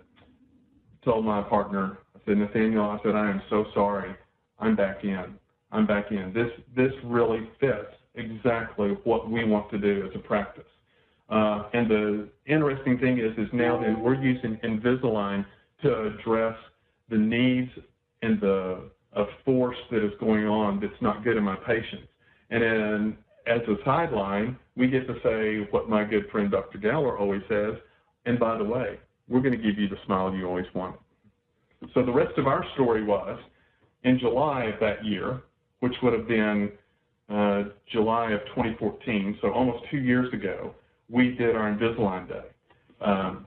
told 1.05 1.24
my 1.24 1.42
partner, 1.42 1.98
I 2.14 2.20
said, 2.26 2.38
Nathaniel, 2.38 2.84
I 2.84 2.98
said, 3.03 3.14
I 3.14 3.30
am 3.30 3.42
so 3.51 3.64
sorry. 3.74 4.14
I'm 4.59 4.76
back 4.76 5.05
in. 5.05 5.34
I'm 5.72 5.86
back 5.86 6.11
in. 6.11 6.32
This 6.34 6.51
this 6.76 6.92
really 7.05 7.48
fits 7.61 7.94
exactly 8.14 8.96
what 9.05 9.30
we 9.30 9.44
want 9.44 9.70
to 9.70 9.78
do 9.78 10.07
as 10.07 10.14
a 10.14 10.18
practice. 10.18 10.64
Uh, 11.28 11.68
and 11.72 11.88
the 11.88 12.28
interesting 12.46 12.98
thing 12.98 13.18
is, 13.18 13.32
is 13.38 13.48
now 13.53 13.80
that 13.80 13.98
we're 13.98 14.20
using 14.20 14.59
Invisalign 14.64 15.46
to 15.82 16.09
address 16.09 16.57
the 17.09 17.16
needs 17.16 17.70
and 18.22 18.40
the 18.40 18.90
of 19.12 19.26
force 19.44 19.76
that 19.90 20.04
is 20.04 20.12
going 20.20 20.46
on 20.46 20.80
that's 20.80 21.00
not 21.00 21.24
good 21.24 21.36
in 21.36 21.42
my 21.42 21.56
patients. 21.56 22.06
And 22.50 22.62
then 22.62 23.16
as 23.46 23.61
a 23.68 23.76
sideline, 23.84 24.56
we 24.76 24.88
get 24.88 25.06
to 25.06 25.14
say 25.22 25.68
what 25.70 25.88
my 25.88 26.04
good 26.04 26.28
friend 26.30 26.50
Dr. 26.50 26.78
Galler 26.78 27.18
always 27.18 27.42
says, 27.48 27.74
and 28.26 28.38
by 28.38 28.56
the 28.56 28.64
way, 28.64 28.98
we're 29.28 29.40
going 29.40 29.56
to 29.56 29.62
give 29.62 29.78
you 29.78 29.88
the 29.88 29.96
smile 30.06 30.34
you 30.34 30.46
always 30.46 30.66
wanted. 30.74 30.98
So 31.94 32.04
the 32.04 32.12
rest 32.12 32.36
of 32.36 32.46
our 32.46 32.64
story 32.74 33.04
was 33.04 33.38
in 34.04 34.18
July 34.18 34.64
of 34.64 34.80
that 34.80 35.04
year, 35.04 35.42
which 35.80 35.94
would 36.02 36.12
have 36.12 36.28
been 36.28 36.70
uh, 37.30 37.64
July 37.92 38.32
of 38.32 38.40
2014, 38.48 39.38
so 39.40 39.52
almost 39.52 39.84
two 39.90 39.98
years 39.98 40.32
ago, 40.34 40.74
we 41.08 41.30
did 41.36 41.56
our 41.56 41.72
Invisalign 41.72 42.28
Day. 42.28 42.46
Um, 43.00 43.46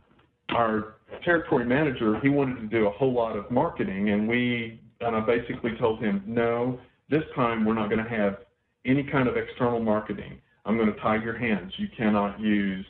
our 0.50 0.96
territory 1.24 1.66
manager, 1.66 2.20
he 2.22 2.30
wanted 2.30 2.60
to 2.62 2.68
do 2.68 2.88
a 2.88 2.92
whole 2.92 3.14
lot 3.14 3.36
of 3.38 3.50
marketing, 3.52 4.10
and 4.10 4.28
we, 4.28 4.80
and 5.06 5.16
I 5.16 5.20
basically 5.20 5.72
told 5.80 6.00
him, 6.00 6.24
no, 6.26 6.80
this 7.10 7.24
time 7.36 7.66
we're 7.66 7.74
not 7.74 7.90
going 7.90 8.04
to 8.04 8.10
have 8.10 8.38
any 8.86 9.04
kind 9.04 9.28
of 9.28 9.38
external 9.38 9.80
marketing, 9.80 10.40
I'm 10.66 10.78
going 10.78 10.94
to 10.94 11.00
tie 11.00 11.22
your 11.22 11.38
hands. 11.38 11.74
You 11.78 11.88
cannot 11.96 12.40
use 12.40 12.86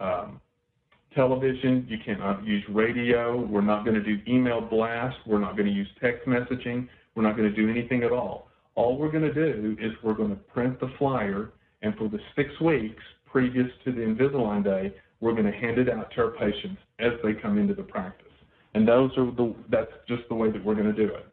um, 0.00 0.40
television. 1.14 1.86
You 1.88 1.98
cannot 2.04 2.44
use 2.44 2.64
radio. 2.70 3.44
We're 3.46 3.60
not 3.60 3.84
going 3.84 4.02
to 4.02 4.02
do 4.02 4.18
email 4.26 4.60
blasts. 4.60 5.18
We're 5.26 5.40
not 5.40 5.56
going 5.56 5.66
to 5.66 5.72
use 5.72 5.88
text 6.00 6.26
messaging. 6.26 6.88
We're 7.14 7.22
not 7.24 7.36
going 7.36 7.52
to 7.52 7.56
do 7.56 7.68
anything 7.68 8.02
at 8.02 8.12
all. 8.12 8.48
All 8.74 8.96
we're 8.96 9.10
going 9.10 9.24
to 9.24 9.34
do 9.34 9.76
is 9.80 9.92
we're 10.02 10.14
going 10.14 10.30
to 10.30 10.36
print 10.36 10.78
the 10.78 10.90
flyer, 10.98 11.50
and 11.82 11.94
for 11.96 12.08
the 12.08 12.20
six 12.36 12.48
weeks 12.60 13.02
previous 13.26 13.66
to 13.84 13.92
the 13.92 14.00
Invisalign 14.00 14.62
day, 14.62 14.94
we're 15.20 15.32
going 15.32 15.50
to 15.50 15.52
hand 15.52 15.78
it 15.78 15.88
out 15.88 16.12
to 16.14 16.22
our 16.22 16.30
patients 16.30 16.80
as 17.00 17.12
they 17.24 17.34
come 17.34 17.58
into 17.58 17.74
the 17.74 17.82
practice. 17.82 18.26
And 18.74 18.86
those 18.86 19.10
are 19.18 19.26
the, 19.26 19.54
that's 19.68 19.90
just 20.06 20.22
the 20.28 20.34
way 20.34 20.50
that 20.52 20.64
we're 20.64 20.76
going 20.76 20.94
to 20.94 21.06
do 21.06 21.12
it. 21.12 21.26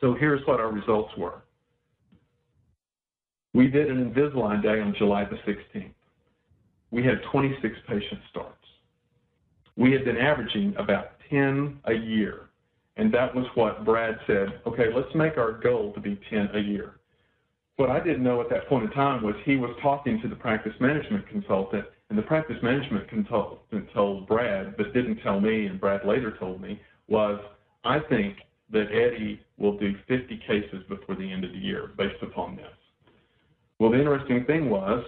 So 0.00 0.14
here's 0.14 0.46
what 0.46 0.60
our 0.60 0.70
results 0.70 1.12
were. 1.16 1.42
We 3.54 3.68
did 3.68 3.90
an 3.90 4.12
Invisalign 4.12 4.62
day 4.62 4.80
on 4.80 4.94
July 4.98 5.24
the 5.24 5.36
16th. 5.50 5.92
We 6.90 7.04
had 7.04 7.20
26 7.30 7.74
patient 7.88 8.20
starts. 8.30 8.54
We 9.76 9.92
had 9.92 10.04
been 10.04 10.16
averaging 10.16 10.74
about 10.78 11.12
10 11.30 11.80
a 11.84 11.92
year. 11.92 12.48
And 12.96 13.12
that 13.14 13.34
was 13.34 13.46
what 13.54 13.84
Brad 13.84 14.18
said, 14.26 14.60
okay, 14.66 14.86
let's 14.94 15.14
make 15.14 15.38
our 15.38 15.52
goal 15.52 15.92
to 15.94 16.00
be 16.00 16.20
10 16.30 16.50
a 16.54 16.58
year. 16.58 16.94
what 17.76 17.90
I 17.90 18.00
didn't 18.00 18.24
know 18.24 18.40
at 18.40 18.50
that 18.50 18.68
point 18.68 18.86
in 18.86 18.90
time 18.90 19.22
was 19.22 19.36
he 19.44 19.54
was 19.56 19.70
talking 19.80 20.20
to 20.20 20.28
the 20.28 20.34
practice 20.34 20.72
management 20.80 21.28
consultant, 21.28 21.84
and 22.10 22.18
the 22.18 22.22
practice 22.22 22.56
management 22.60 23.08
consultant 23.08 23.86
told 23.94 24.26
Brad, 24.26 24.76
but 24.76 24.92
didn't 24.92 25.20
tell 25.22 25.40
me, 25.40 25.66
and 25.66 25.80
Brad 25.80 26.04
later 26.04 26.36
told 26.38 26.60
me, 26.60 26.80
was 27.06 27.40
I 27.84 28.00
think 28.00 28.38
that 28.70 28.88
Eddie 28.92 29.40
will 29.56 29.76
do 29.78 29.94
50 30.06 30.36
cases 30.46 30.84
before 30.88 31.14
the 31.14 31.30
end 31.30 31.44
of 31.44 31.52
the 31.52 31.58
year 31.58 31.90
based 31.96 32.22
upon 32.22 32.56
this. 32.56 32.66
Well, 33.78 33.90
the 33.90 33.98
interesting 33.98 34.44
thing 34.44 34.68
was, 34.68 35.04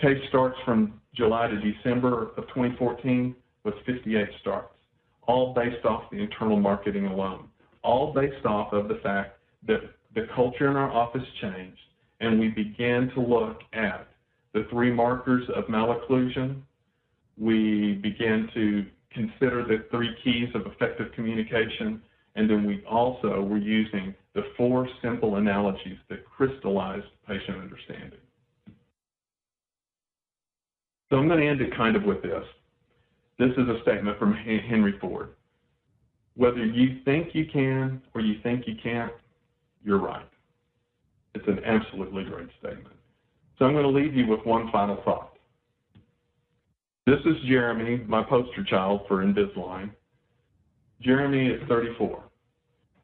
case 0.00 0.18
starts 0.28 0.56
from 0.64 1.00
July 1.14 1.48
to 1.48 1.60
December 1.60 2.30
of 2.36 2.46
2014 2.48 3.34
was 3.64 3.74
58 3.84 4.28
starts, 4.40 4.68
all 5.26 5.54
based 5.54 5.84
off 5.84 6.10
the 6.10 6.18
internal 6.18 6.58
marketing 6.58 7.06
alone, 7.06 7.48
all 7.82 8.12
based 8.14 8.46
off 8.46 8.72
of 8.72 8.88
the 8.88 9.00
fact 9.02 9.38
that 9.66 9.80
the 10.14 10.26
culture 10.34 10.70
in 10.70 10.76
our 10.76 10.90
office 10.90 11.26
changed 11.40 11.78
and 12.20 12.38
we 12.38 12.48
began 12.48 13.10
to 13.14 13.20
look 13.20 13.60
at 13.72 14.08
the 14.52 14.66
three 14.70 14.90
markers 14.90 15.48
of 15.54 15.64
malocclusion. 15.64 16.62
We 17.36 17.94
began 18.02 18.48
to 18.54 18.86
consider 19.12 19.64
the 19.64 19.84
three 19.90 20.14
keys 20.22 20.48
of 20.54 20.66
effective 20.66 21.12
communication, 21.12 22.02
and 22.34 22.48
then 22.48 22.64
we 22.64 22.84
also 22.84 23.42
were 23.42 23.58
using 23.58 24.14
the 24.34 24.42
four 24.56 24.88
simple 25.02 25.36
analogies 25.36 25.98
that 26.08 26.24
crystallized 26.24 27.06
patient 27.26 27.58
understanding. 27.58 28.20
So 31.10 31.16
I'm 31.16 31.26
going 31.26 31.40
to 31.40 31.46
end 31.46 31.60
it 31.60 31.74
kind 31.76 31.96
of 31.96 32.04
with 32.04 32.22
this. 32.22 32.44
This 33.38 33.50
is 33.52 33.68
a 33.68 33.80
statement 33.82 34.18
from 34.18 34.34
Henry 34.34 34.98
Ford. 35.00 35.30
Whether 36.36 36.64
you 36.64 37.00
think 37.04 37.34
you 37.34 37.46
can 37.46 38.02
or 38.14 38.20
you 38.20 38.40
think 38.42 38.66
you 38.66 38.74
can't, 38.82 39.12
you're 39.82 39.98
right. 39.98 40.28
It's 41.34 41.46
an 41.48 41.60
absolutely 41.64 42.24
great 42.24 42.48
statement. 42.58 42.94
So 43.58 43.64
I'm 43.64 43.72
going 43.72 43.84
to 43.84 43.90
leave 43.90 44.14
you 44.14 44.26
with 44.26 44.44
one 44.44 44.70
final 44.70 45.00
thought. 45.04 45.37
This 47.08 47.20
is 47.24 47.40
Jeremy, 47.46 48.04
my 48.06 48.22
poster 48.22 48.62
child 48.64 49.00
for 49.08 49.24
Invisalign. 49.24 49.88
Jeremy 51.00 51.46
is 51.46 51.62
34. 51.66 52.22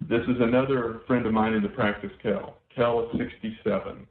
This 0.02 0.20
is 0.28 0.36
another 0.40 1.00
friend 1.06 1.24
of 1.24 1.32
mine 1.32 1.54
in 1.54 1.62
the 1.62 1.70
practice, 1.70 2.10
Kel. 2.22 2.58
Kel 2.76 3.08
is 3.08 3.18
67. 3.18 4.06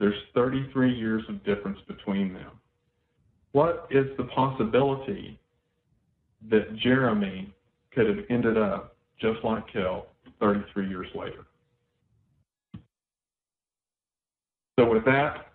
There's 0.00 0.14
33 0.32 0.94
years 0.94 1.24
of 1.28 1.44
difference 1.44 1.78
between 1.86 2.32
them. 2.32 2.52
What 3.52 3.86
is 3.90 4.06
the 4.16 4.24
possibility 4.24 5.38
that 6.48 6.74
Jeremy 6.76 7.52
could 7.92 8.06
have 8.06 8.24
ended 8.30 8.56
up 8.56 8.96
just 9.20 9.44
like 9.44 9.70
Kel 9.70 10.06
33 10.40 10.88
years 10.88 11.08
later? 11.14 11.44
So 14.80 14.90
with 14.90 15.04
that, 15.04 15.48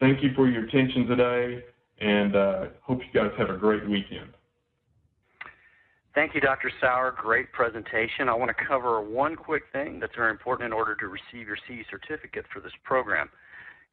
thank 0.00 0.22
you 0.22 0.34
for 0.36 0.50
your 0.50 0.66
attention 0.66 1.06
today, 1.06 1.64
and 2.00 2.34
uh, 2.34 2.66
hope 2.82 3.00
you 3.00 3.20
guys 3.20 3.30
have 3.38 3.50
a 3.50 3.56
great 3.56 3.88
weekend. 3.88 4.30
Thank 6.14 6.34
you, 6.34 6.40
Dr. 6.40 6.72
Sauer. 6.80 7.14
Great 7.16 7.52
presentation. 7.52 8.28
I 8.28 8.34
want 8.34 8.50
to 8.50 8.64
cover 8.66 9.00
one 9.00 9.36
quick 9.36 9.62
thing 9.72 10.00
that's 10.00 10.14
very 10.16 10.30
important 10.32 10.66
in 10.66 10.72
order 10.72 10.96
to 10.96 11.06
receive 11.06 11.46
your 11.46 11.56
CE 11.68 11.86
certificate 11.88 12.44
for 12.52 12.60
this 12.60 12.72
program. 12.84 13.28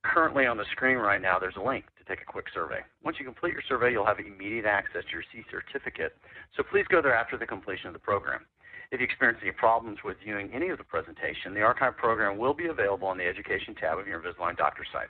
Currently 0.03 0.45
on 0.47 0.58
the 0.58 0.66
screen 0.72 0.97
right 0.97 1.22
now, 1.22 1.38
there's 1.38 1.58
a 1.58 1.62
link 1.62 1.86
to 1.97 2.03
take 2.05 2.22
a 2.22 2.26
quick 2.26 2.45
survey. 2.53 2.80
Once 3.03 3.18
you 3.20 3.26
complete 3.26 3.53
your 3.53 3.64
survey, 3.68 3.91
you'll 3.91 4.05
have 4.05 4.20
immediate 4.20 4.66
access 4.66 5.03
to 5.03 5.12
your 5.12 5.24
CE 5.32 5.45
certificate, 5.51 6.16
so 6.55 6.64
please 6.64 6.86
go 6.89 7.01
there 7.01 7.16
after 7.16 7.38
the 7.38 7.45
completion 7.45 7.88
of 7.88 7.93
the 7.93 7.99
program. 7.99 8.45
If 8.91 9.01
you 9.01 9.05
experience 9.05 9.39
any 9.41 9.51
problems 9.51 9.99
with 10.05 10.18
viewing 10.24 10.49
any 10.53 10.70
of 10.70 10.78
the 10.78 10.84
presentation, 10.84 11.53
the 11.53 11.62
archive 11.62 11.97
program 11.97 12.38
will 12.38 12.53
be 12.53 12.68
available 12.68 13.08
on 13.08 13.18
the 13.18 13.28
Education 13.28 13.76
tab 13.76 13.99
of 13.99 14.08
your 14.08 14.22
Invisalign 14.22 14.55
Doctor 14.55 14.86
site. 14.93 15.10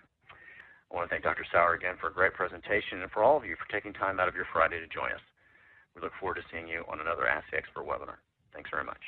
I 0.91 0.95
want 0.95 1.09
to 1.09 1.11
thank 1.11 1.23
Dr. 1.23 1.45
Sauer 1.51 1.73
again 1.73 1.95
for 1.99 2.07
a 2.07 2.13
great 2.13 2.33
presentation 2.33 3.01
and 3.01 3.11
for 3.11 3.23
all 3.23 3.37
of 3.37 3.45
you 3.45 3.55
for 3.55 3.67
taking 3.71 3.93
time 3.93 4.19
out 4.19 4.27
of 4.27 4.35
your 4.35 4.47
Friday 4.53 4.79
to 4.79 4.87
join 4.87 5.11
us. 5.11 5.23
We 5.95 6.01
look 6.01 6.13
forward 6.19 6.35
to 6.35 6.45
seeing 6.51 6.67
you 6.67 6.83
on 6.87 7.01
another 7.01 7.27
Ask 7.27 7.49
the 7.51 7.57
Expert 7.57 7.85
webinar. 7.85 8.23
Thanks 8.53 8.69
very 8.71 8.85
much. 8.85 9.01